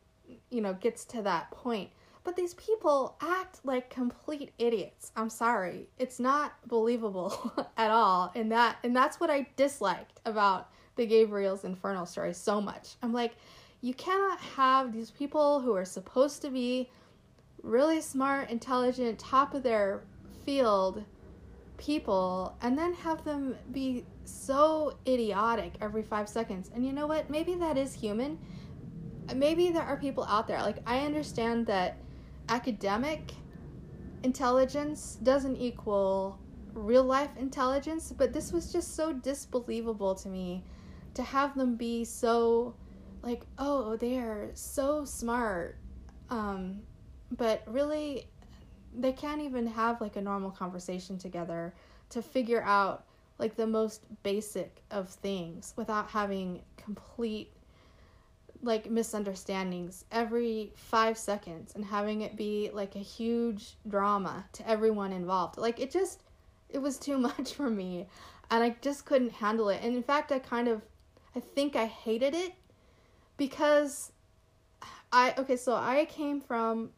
you 0.49 0.61
know, 0.61 0.73
gets 0.73 1.05
to 1.05 1.21
that 1.21 1.51
point. 1.51 1.89
But 2.23 2.35
these 2.35 2.53
people 2.55 3.15
act 3.21 3.61
like 3.63 3.89
complete 3.89 4.51
idiots. 4.57 5.11
I'm 5.15 5.29
sorry. 5.29 5.87
It's 5.97 6.19
not 6.19 6.53
believable 6.67 7.53
at 7.77 7.91
all. 7.91 8.31
And 8.35 8.51
that 8.51 8.77
and 8.83 8.95
that's 8.95 9.19
what 9.19 9.29
I 9.29 9.47
disliked 9.55 10.19
about 10.25 10.69
the 10.95 11.05
Gabriel's 11.05 11.63
Inferno 11.63 12.03
story 12.03 12.33
so 12.33 12.59
much. 12.59 12.95
I'm 13.01 13.13
like, 13.13 13.35
you 13.81 13.93
cannot 13.93 14.39
have 14.39 14.93
these 14.93 15.11
people 15.11 15.61
who 15.61 15.75
are 15.75 15.85
supposed 15.85 16.41
to 16.41 16.49
be 16.49 16.89
really 17.63 18.01
smart, 18.01 18.49
intelligent, 18.49 19.19
top 19.19 19.53
of 19.53 19.63
their 19.63 20.03
field 20.45 21.03
people 21.77 22.57
and 22.61 22.77
then 22.77 22.93
have 22.93 23.23
them 23.23 23.55
be 23.71 24.05
so 24.25 24.97
idiotic 25.07 25.73
every 25.81 26.03
5 26.03 26.27
seconds. 26.27 26.71
And 26.73 26.85
you 26.85 26.91
know 26.91 27.07
what? 27.07 27.29
Maybe 27.29 27.55
that 27.55 27.77
is 27.77 27.93
human 27.93 28.37
maybe 29.35 29.69
there 29.69 29.83
are 29.83 29.97
people 29.97 30.23
out 30.25 30.47
there 30.47 30.61
like 30.61 30.77
i 30.85 30.99
understand 30.99 31.65
that 31.65 31.97
academic 32.49 33.33
intelligence 34.23 35.17
doesn't 35.23 35.55
equal 35.55 36.39
real 36.73 37.03
life 37.03 37.29
intelligence 37.37 38.13
but 38.15 38.33
this 38.33 38.51
was 38.51 38.71
just 38.71 38.95
so 38.95 39.13
disbelievable 39.13 40.15
to 40.15 40.29
me 40.29 40.63
to 41.13 41.23
have 41.23 41.55
them 41.55 41.75
be 41.75 42.03
so 42.03 42.73
like 43.21 43.43
oh 43.57 43.95
they 43.97 44.17
are 44.17 44.49
so 44.53 45.03
smart 45.05 45.77
um 46.29 46.79
but 47.31 47.61
really 47.67 48.25
they 48.97 49.11
can't 49.11 49.41
even 49.41 49.67
have 49.67 50.01
like 50.01 50.15
a 50.15 50.21
normal 50.21 50.51
conversation 50.51 51.17
together 51.17 51.73
to 52.09 52.21
figure 52.21 52.61
out 52.63 53.05
like 53.37 53.55
the 53.55 53.67
most 53.67 54.01
basic 54.23 54.83
of 54.91 55.09
things 55.09 55.73
without 55.77 56.09
having 56.09 56.61
complete 56.77 57.51
like 58.61 58.89
misunderstandings 58.91 60.03
every 60.11 60.73
five 60.75 61.17
seconds 61.17 61.73
and 61.75 61.85
having 61.85 62.21
it 62.21 62.35
be 62.35 62.69
like 62.73 62.95
a 62.95 62.99
huge 62.99 63.75
drama 63.87 64.45
to 64.51 64.67
everyone 64.69 65.13
involved. 65.13 65.57
Like 65.57 65.79
it 65.79 65.91
just, 65.91 66.21
it 66.67 66.79
was 66.79 66.97
too 66.97 67.17
much 67.29 67.53
for 67.53 67.69
me 67.69 68.07
and 68.51 68.63
I 68.63 68.75
just 68.81 69.05
couldn't 69.05 69.31
handle 69.31 69.69
it. 69.69 69.79
And 69.81 69.95
in 69.95 70.03
fact, 70.03 70.31
I 70.31 70.39
kind 70.39 70.67
of, 70.67 70.81
I 71.35 71.39
think 71.39 71.75
I 71.75 71.85
hated 71.85 72.35
it 72.35 72.53
because 73.39 74.11
I, 75.11 75.33
okay, 75.39 75.55
so 75.55 75.73
I 75.73 76.05
came 76.05 76.39
from 76.39 76.91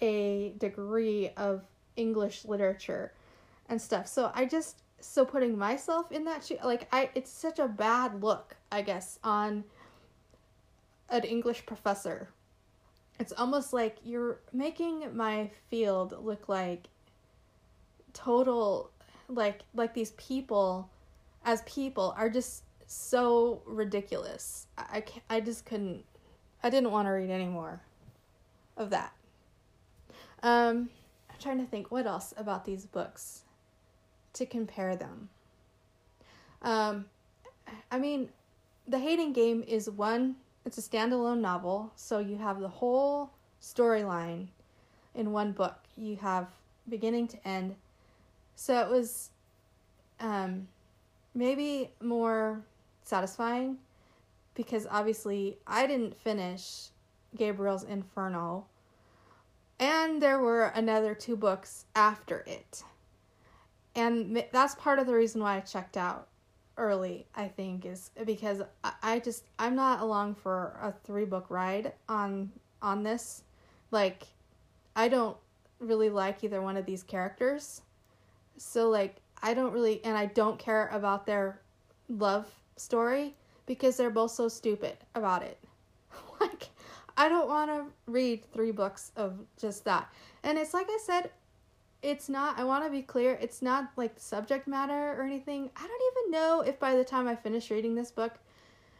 a 0.00 0.54
degree 0.58 1.30
of 1.36 1.64
English 1.96 2.46
literature 2.46 3.12
and 3.68 3.82
stuff. 3.82 4.06
So 4.06 4.30
I 4.34 4.46
just, 4.46 4.80
so 5.00 5.26
putting 5.26 5.58
myself 5.58 6.10
in 6.10 6.24
that 6.24 6.46
shoe, 6.46 6.56
like 6.64 6.88
I, 6.92 7.10
it's 7.14 7.30
such 7.30 7.58
a 7.58 7.68
bad 7.68 8.22
look, 8.22 8.56
I 8.72 8.80
guess, 8.80 9.18
on 9.22 9.64
an 11.10 11.24
English 11.24 11.66
professor. 11.66 12.28
It's 13.18 13.32
almost 13.32 13.72
like 13.72 13.96
you're 14.04 14.38
making 14.52 15.14
my 15.14 15.50
field 15.68 16.16
look 16.24 16.48
like 16.48 16.86
total 18.12 18.90
like 19.28 19.60
like 19.74 19.92
these 19.92 20.12
people 20.12 20.88
as 21.44 21.62
people 21.62 22.14
are 22.16 22.30
just 22.30 22.62
so 22.88 23.62
ridiculous. 23.66 24.66
I, 24.76 25.04
I, 25.30 25.36
I 25.36 25.40
just 25.40 25.64
couldn't 25.64 26.04
I 26.62 26.70
didn't 26.70 26.90
want 26.90 27.06
to 27.06 27.10
read 27.12 27.30
any 27.30 27.46
more 27.46 27.80
of 28.76 28.90
that. 28.90 29.12
Um 30.42 30.90
I'm 31.30 31.36
trying 31.38 31.58
to 31.58 31.66
think 31.66 31.90
what 31.90 32.06
else 32.06 32.34
about 32.36 32.64
these 32.64 32.86
books 32.86 33.42
to 34.32 34.46
compare 34.46 34.96
them. 34.96 35.28
Um 36.62 37.04
I 37.90 37.98
mean, 37.98 38.30
The 38.86 38.98
Hating 38.98 39.32
Game 39.32 39.62
is 39.66 39.88
one 39.88 40.36
it's 40.64 40.76
a 40.76 40.82
standalone 40.82 41.40
novel, 41.40 41.92
so 41.96 42.18
you 42.18 42.36
have 42.36 42.60
the 42.60 42.68
whole 42.68 43.30
storyline 43.62 44.48
in 45.14 45.32
one 45.32 45.52
book. 45.52 45.76
You 45.96 46.16
have 46.16 46.48
beginning 46.88 47.28
to 47.28 47.48
end. 47.48 47.76
So 48.54 48.80
it 48.80 48.90
was 48.90 49.30
um, 50.20 50.68
maybe 51.34 51.90
more 52.02 52.62
satisfying 53.08 53.78
because 54.54 54.86
obviously 54.90 55.56
I 55.66 55.86
didn't 55.86 56.16
finish 56.16 56.88
Gabriel's 57.36 57.84
Inferno, 57.84 58.66
and 59.78 60.20
there 60.20 60.40
were 60.40 60.72
another 60.74 61.14
two 61.14 61.36
books 61.36 61.84
after 61.94 62.44
it. 62.46 62.82
And 63.94 64.44
that's 64.52 64.74
part 64.74 64.98
of 64.98 65.06
the 65.06 65.14
reason 65.14 65.40
why 65.40 65.56
I 65.56 65.60
checked 65.60 65.96
out 65.96 66.28
early, 66.76 67.26
I 67.34 67.48
think, 67.48 67.86
is 67.86 68.10
because 68.24 68.62
I 69.02 69.20
just 69.20 69.44
I'm 69.58 69.74
not 69.74 70.00
along 70.00 70.36
for 70.36 70.76
a 70.82 70.92
three 71.04 71.24
book 71.24 71.46
ride 71.48 71.92
on 72.08 72.50
on 72.82 73.02
this. 73.02 73.42
Like 73.90 74.24
I 74.96 75.08
don't 75.08 75.36
really 75.78 76.10
like 76.10 76.42
either 76.42 76.60
one 76.60 76.76
of 76.76 76.84
these 76.84 77.02
characters. 77.02 77.82
So 78.56 78.88
like 78.88 79.16
I 79.42 79.54
don't 79.54 79.72
really 79.72 80.04
and 80.04 80.16
I 80.16 80.26
don't 80.26 80.58
care 80.58 80.88
about 80.92 81.26
their 81.26 81.60
love 82.08 82.52
story 82.78 83.34
because 83.66 83.96
they're 83.96 84.10
both 84.10 84.30
so 84.30 84.48
stupid 84.48 84.96
about 85.14 85.42
it. 85.42 85.58
like 86.40 86.68
I 87.16 87.28
don't 87.28 87.48
want 87.48 87.70
to 87.70 87.84
read 88.10 88.44
three 88.52 88.70
books 88.70 89.12
of 89.16 89.38
just 89.60 89.84
that. 89.84 90.08
And 90.44 90.56
it's 90.56 90.72
like 90.72 90.86
I 90.88 90.98
said, 91.02 91.30
it's 92.02 92.28
not 92.28 92.58
i 92.58 92.64
want 92.64 92.84
to 92.84 92.90
be 92.90 93.02
clear 93.02 93.36
it's 93.40 93.60
not 93.60 93.90
like 93.96 94.12
subject 94.16 94.68
matter 94.68 95.14
or 95.18 95.22
anything 95.22 95.68
i 95.76 95.80
don't 95.80 96.12
even 96.12 96.30
know 96.30 96.60
if 96.60 96.78
by 96.78 96.94
the 96.94 97.04
time 97.04 97.26
i 97.26 97.34
finished 97.34 97.70
reading 97.70 97.94
this 97.94 98.10
book 98.10 98.34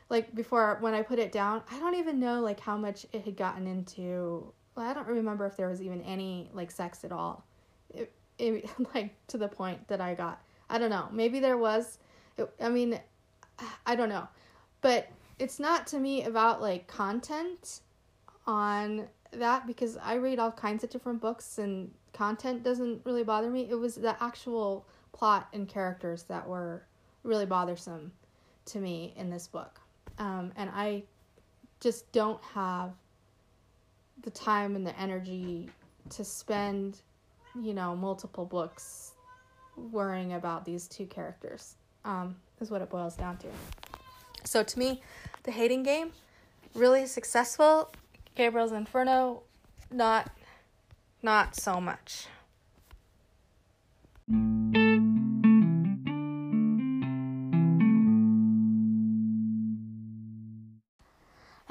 like 0.09 0.35
before 0.35 0.79
when 0.81 0.95
i 0.95 1.03
put 1.03 1.18
it 1.18 1.31
down 1.31 1.62
i 1.70 1.79
don't 1.79 1.95
even 1.95 2.18
know 2.18 2.41
like 2.41 2.59
how 2.59 2.76
much 2.76 3.07
it 3.12 3.24
had 3.24 3.37
gotten 3.37 3.66
into 3.66 4.53
well, 4.74 4.87
i 4.87 4.93
don't 4.93 5.07
remember 5.07 5.47
if 5.47 5.57
there 5.57 5.68
was 5.68 5.81
even 5.81 6.03
any 6.03 6.51
like 6.53 6.70
sex 6.70 7.05
at 7.05 7.12
all 7.12 7.45
it, 7.95 8.12
it 8.39 8.68
like 8.95 9.14
to 9.29 9.39
the 9.39 9.49
point 9.49 9.87
that 9.87 10.01
i 10.01 10.14
got 10.14 10.43
i 10.68 10.76
don't 10.76 10.91
know 10.91 11.09
maybe 11.12 11.39
there 11.39 11.57
was 11.57 11.99
it, 12.37 12.51
i 12.61 12.68
mean 12.68 12.99
i 13.87 13.95
don't 13.95 14.09
know 14.09 14.27
but 14.81 15.09
it's 15.39 15.59
not 15.59 15.87
to 15.87 15.99
me 15.99 16.25
about 16.25 16.61
like 16.61 16.87
content 16.87 17.81
on 18.47 19.07
that 19.33 19.67
because 19.67 19.97
i 19.99 20.15
read 20.15 20.39
all 20.39 20.53
kinds 20.53 20.83
of 20.83 20.91
different 20.91 21.21
books 21.21 21.59
and 21.59 21.91
content 22.19 22.65
doesn't 22.65 23.01
really 23.05 23.23
bother 23.23 23.49
me. 23.49 23.69
It 23.71 23.77
was 23.77 23.95
the 23.95 24.21
actual 24.23 24.87
plot 25.13 25.49
and 25.53 25.69
characters 25.69 26.25
that 26.25 26.47
were 26.47 26.83
really 27.23 27.47
bothersome 27.47 28.13
to 28.67 28.79
me 28.81 29.15
in 29.17 29.31
this 29.31 29.47
book. 29.47 29.81
Um, 30.19 30.53
and 30.57 30.69
I 30.75 31.05
just 31.81 32.11
don't 32.13 32.43
have 32.43 32.93
the 34.23 34.31
time 34.31 34.75
and 34.75 34.85
the 34.85 34.99
energy 34.99 35.71
to 36.11 36.25
spend, 36.25 37.03
you 37.61 37.73
know, 37.73 37.95
multiple 37.95 38.45
books 38.45 39.13
worrying 39.77 40.33
about 40.33 40.65
these 40.65 40.89
two 40.89 41.07
characters. 41.07 41.77
Um, 42.05 42.36
is 42.61 42.70
what 42.70 42.82
it 42.82 42.90
boils 42.90 43.16
down 43.16 43.36
to. 43.38 43.46
So 44.44 44.62
to 44.62 44.78
me, 44.78 45.03
the 45.42 45.51
hating 45.51 45.82
game 45.82 46.12
really 46.74 47.07
successful. 47.07 47.90
Gabriel's 48.34 48.72
Inferno, 48.72 49.42
not 49.90 50.30
not 51.22 51.57
so 51.57 51.80
much. 51.80 52.26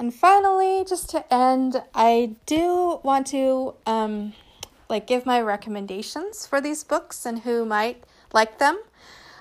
And 0.00 0.14
finally, 0.14 0.84
just 0.84 1.10
to 1.10 1.32
end, 1.32 1.82
I 1.94 2.36
do 2.46 3.00
want 3.02 3.26
to 3.28 3.74
um, 3.84 4.32
like 4.88 5.06
give 5.06 5.26
my 5.26 5.40
recommendations 5.40 6.46
for 6.46 6.60
these 6.60 6.84
books 6.84 7.26
and 7.26 7.40
who 7.40 7.64
might 7.64 8.04
like 8.32 8.58
them. 8.58 8.78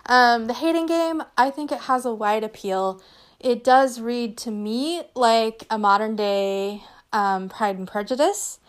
Um, 0.07 0.47
the 0.47 0.53
Hating 0.53 0.85
Game, 0.85 1.21
I 1.37 1.49
think 1.49 1.71
it 1.71 1.81
has 1.81 2.05
a 2.05 2.13
wide 2.13 2.43
appeal. 2.43 3.01
It 3.39 3.63
does 3.63 3.99
read 3.99 4.37
to 4.39 4.51
me 4.51 5.03
like 5.15 5.65
a 5.69 5.77
modern 5.77 6.15
day 6.15 6.83
um, 7.13 7.49
Pride 7.49 7.77
and 7.77 7.87
Prejudice. 7.87 8.59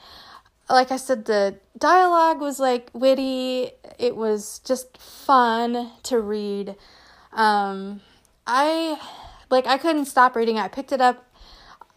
Like 0.68 0.90
I 0.90 0.96
said, 0.96 1.24
the 1.24 1.56
dialogue 1.78 2.40
was 2.40 2.60
like 2.60 2.90
witty. 2.92 3.70
It 3.98 4.16
was 4.16 4.58
just 4.60 4.98
fun 4.98 5.90
to 6.04 6.20
read. 6.20 6.76
Um, 7.32 8.00
I 8.46 9.00
like 9.48 9.66
I 9.66 9.78
couldn't 9.78 10.06
stop 10.06 10.36
reading. 10.36 10.58
I 10.58 10.68
picked 10.68 10.92
it 10.92 11.00
up 11.00 11.24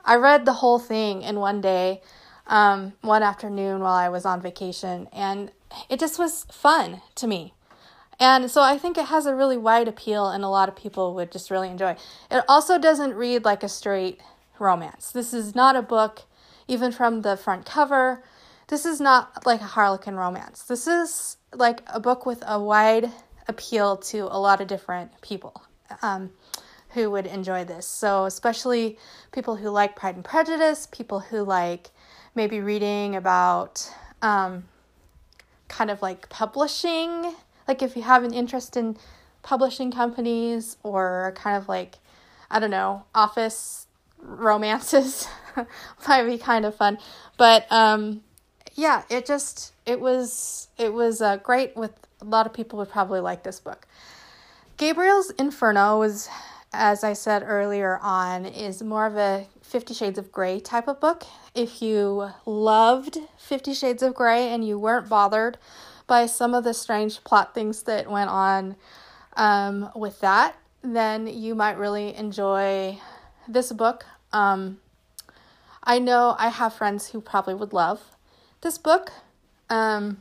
I 0.05 0.15
read 0.15 0.45
the 0.45 0.53
whole 0.53 0.79
thing 0.79 1.21
in 1.21 1.39
one 1.39 1.61
day, 1.61 2.01
um, 2.47 2.93
one 3.01 3.23
afternoon 3.23 3.81
while 3.81 3.93
I 3.93 4.09
was 4.09 4.25
on 4.25 4.41
vacation, 4.41 5.07
and 5.13 5.51
it 5.89 5.99
just 5.99 6.17
was 6.17 6.45
fun 6.51 7.01
to 7.15 7.27
me. 7.27 7.53
And 8.21 8.51
so 8.51 8.61
I 8.61 8.77
think 8.77 8.99
it 8.99 9.07
has 9.07 9.25
a 9.25 9.35
really 9.35 9.57
wide 9.57 9.87
appeal, 9.87 10.29
and 10.29 10.43
a 10.43 10.47
lot 10.47 10.69
of 10.69 10.75
people 10.75 11.15
would 11.15 11.31
just 11.31 11.49
really 11.49 11.69
enjoy. 11.69 11.95
It 12.29 12.43
also 12.47 12.77
doesn't 12.77 13.15
read 13.15 13.43
like 13.43 13.63
a 13.63 13.67
straight 13.67 14.21
romance. 14.59 15.11
This 15.11 15.33
is 15.33 15.55
not 15.55 15.75
a 15.75 15.81
book, 15.81 16.21
even 16.67 16.91
from 16.91 17.23
the 17.23 17.35
front 17.35 17.65
cover. 17.65 18.23
This 18.67 18.85
is 18.85 19.01
not 19.01 19.43
like 19.47 19.59
a 19.59 19.65
Harlequin 19.65 20.15
romance. 20.15 20.61
This 20.61 20.85
is 20.85 21.37
like 21.51 21.81
a 21.87 21.99
book 21.99 22.27
with 22.27 22.43
a 22.45 22.59
wide 22.61 23.11
appeal 23.47 23.97
to 23.97 24.27
a 24.29 24.37
lot 24.39 24.61
of 24.61 24.67
different 24.67 25.19
people. 25.21 25.63
Um, 26.03 26.29
who 26.93 27.09
would 27.09 27.25
enjoy 27.25 27.63
this. 27.63 27.87
So, 27.87 28.25
especially 28.25 28.97
people 29.31 29.55
who 29.55 29.69
like 29.69 29.95
Pride 29.95 30.15
and 30.15 30.25
Prejudice, 30.25 30.87
people 30.91 31.21
who 31.21 31.43
like 31.43 31.89
maybe 32.35 32.59
reading 32.59 33.15
about 33.15 33.89
um, 34.21 34.65
kind 35.69 35.89
of 35.89 36.01
like 36.01 36.27
publishing, 36.29 37.33
like 37.71 37.81
if 37.81 37.95
you 37.95 38.01
have 38.01 38.25
an 38.25 38.33
interest 38.33 38.75
in 38.75 38.97
publishing 39.43 39.93
companies 39.93 40.75
or 40.83 41.31
kind 41.37 41.55
of 41.55 41.69
like, 41.69 41.99
I 42.49 42.59
don't 42.59 42.69
know, 42.69 43.05
office 43.15 43.87
romances 44.19 45.25
might 46.07 46.23
be 46.25 46.37
kind 46.37 46.65
of 46.65 46.75
fun. 46.75 46.97
But 47.37 47.71
um, 47.71 48.23
yeah, 48.75 49.03
it 49.09 49.25
just, 49.25 49.71
it 49.85 50.01
was, 50.01 50.67
it 50.77 50.91
was 50.91 51.21
uh, 51.21 51.37
great 51.37 51.77
with 51.77 51.93
a 52.19 52.25
lot 52.25 52.45
of 52.45 52.51
people 52.51 52.77
would 52.79 52.89
probably 52.89 53.21
like 53.21 53.43
this 53.43 53.61
book. 53.61 53.87
Gabriel's 54.75 55.29
Inferno 55.39 55.97
was 55.97 56.27
as 56.73 57.03
I 57.03 57.13
said 57.13 57.43
earlier 57.45 57.99
on, 58.01 58.45
is 58.45 58.81
more 58.81 59.05
of 59.05 59.17
a 59.17 59.47
Fifty 59.61 59.93
Shades 59.93 60.17
of 60.17 60.31
Grey 60.31 60.59
type 60.59 60.87
of 60.87 61.01
book. 61.01 61.23
If 61.53 61.81
you 61.81 62.29
loved 62.45 63.17
Fifty 63.37 63.73
Shades 63.73 64.01
of 64.01 64.15
Grey 64.15 64.47
and 64.47 64.65
you 64.65 64.79
weren't 64.79 65.09
bothered 65.09 65.57
by 66.11 66.25
some 66.25 66.53
of 66.53 66.65
the 66.65 66.73
strange 66.73 67.23
plot 67.23 67.53
things 67.53 67.83
that 67.83 68.11
went 68.11 68.29
on 68.29 68.75
um, 69.37 69.89
with 69.95 70.19
that, 70.19 70.57
then 70.83 71.25
you 71.25 71.55
might 71.55 71.77
really 71.77 72.13
enjoy 72.15 72.99
this 73.47 73.71
book. 73.71 74.05
Um, 74.33 74.81
I 75.81 75.99
know 75.99 76.35
I 76.37 76.49
have 76.49 76.73
friends 76.73 77.11
who 77.11 77.21
probably 77.21 77.53
would 77.53 77.71
love 77.71 78.01
this 78.59 78.77
book, 78.77 79.13
um, 79.69 80.17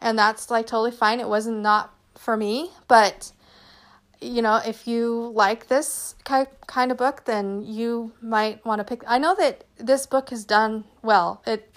and 0.00 0.18
that's 0.18 0.50
like 0.50 0.68
totally 0.68 0.90
fine. 0.90 1.20
It 1.20 1.28
wasn't 1.28 1.58
not 1.58 1.92
for 2.14 2.34
me, 2.38 2.70
but 2.88 3.30
you 4.22 4.40
know, 4.40 4.62
if 4.64 4.88
you 4.88 5.32
like 5.34 5.68
this 5.68 6.14
kind 6.24 6.90
of 6.90 6.96
book, 6.96 7.26
then 7.26 7.60
you 7.60 8.10
might 8.22 8.64
want 8.64 8.78
to 8.78 8.84
pick. 8.84 9.04
I 9.06 9.18
know 9.18 9.34
that 9.34 9.64
this 9.76 10.06
book 10.06 10.30
has 10.30 10.46
done 10.46 10.84
well. 11.02 11.42
It 11.46 11.70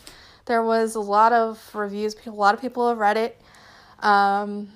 there 0.49 0.63
was 0.63 0.95
a 0.95 0.99
lot 0.99 1.31
of 1.31 1.63
reviews. 1.75 2.15
A 2.25 2.31
lot 2.31 2.55
of 2.55 2.59
people 2.59 2.89
have 2.89 2.97
read 2.97 3.17
it. 3.17 3.39
Um, 3.99 4.71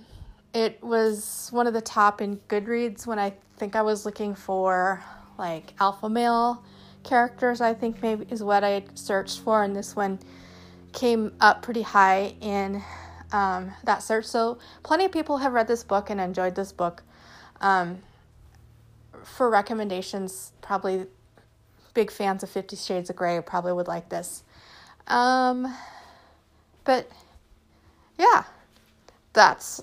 it 0.53 0.78
was 0.84 1.49
one 1.51 1.65
of 1.65 1.74
the 1.74 1.82
top 1.82 2.21
in 2.21 2.38
Goodreads 2.47 3.07
when 3.07 3.17
I 3.17 3.34
think 3.57 3.76
I 3.76 3.82
was 3.82 4.05
looking 4.05 4.36
for 4.36 5.03
like 5.39 5.74
alpha 5.80 6.07
male 6.07 6.63
characters. 7.03 7.59
I 7.59 7.74
think 7.74 8.03
maybe 8.03 8.28
is 8.30 8.43
what 8.43 8.63
I 8.63 8.84
searched 8.93 9.39
for, 9.39 9.63
and 9.63 9.76
this 9.76 9.95
one 9.95 10.19
came 10.91 11.34
up 11.41 11.63
pretty 11.63 11.82
high 11.82 12.36
in 12.39 12.84
um, 13.32 13.71
that 13.84 14.03
search. 14.03 14.26
So 14.26 14.59
plenty 14.84 15.05
of 15.05 15.11
people 15.11 15.39
have 15.39 15.53
read 15.53 15.67
this 15.67 15.84
book 15.84 16.11
and 16.11 16.21
enjoyed 16.21 16.53
this 16.53 16.71
book. 16.71 17.01
Um, 17.61 18.03
for 19.24 19.49
recommendations, 19.49 20.51
probably 20.61 21.07
big 21.95 22.11
fans 22.11 22.43
of 22.43 22.51
Fifty 22.51 22.76
Shades 22.76 23.09
of 23.09 23.15
Grey 23.15 23.41
probably 23.41 23.74
would 23.74 23.88
like 23.88 24.09
this. 24.09 24.43
Um, 25.08 25.74
but 26.84 27.10
yeah, 28.18 28.43
that's 29.34 29.82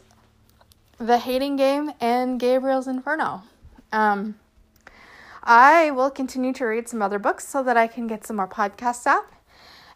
the 0.98 1.18
hating 1.18 1.56
game 1.56 1.92
and 2.00 2.38
Gabriel's 2.38 2.86
Inferno. 2.86 3.42
Um, 3.92 4.36
I 5.42 5.90
will 5.90 6.10
continue 6.10 6.52
to 6.54 6.64
read 6.66 6.88
some 6.88 7.02
other 7.02 7.18
books 7.18 7.48
so 7.48 7.62
that 7.62 7.76
I 7.76 7.86
can 7.86 8.06
get 8.06 8.26
some 8.26 8.36
more 8.36 8.48
podcasts 8.48 9.06
out. 9.06 9.26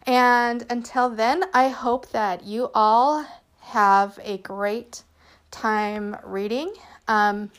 And 0.07 0.65
until 0.69 1.09
then, 1.09 1.45
I 1.53 1.69
hope 1.69 2.09
that 2.11 2.43
you 2.43 2.69
all 2.73 3.25
have 3.61 4.19
a 4.23 4.37
great 4.39 5.03
time 5.51 6.17
reading. 6.23 6.73
Um, 7.07 7.51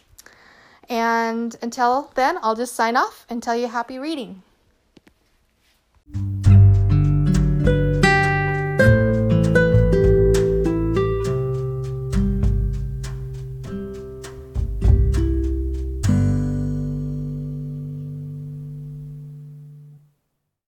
and 0.88 1.56
until 1.62 2.12
then, 2.14 2.38
I'll 2.42 2.54
just 2.54 2.74
sign 2.74 2.96
off 2.96 3.26
and 3.28 3.42
tell 3.42 3.56
you 3.56 3.68
happy 3.68 3.98
reading. 3.98 4.42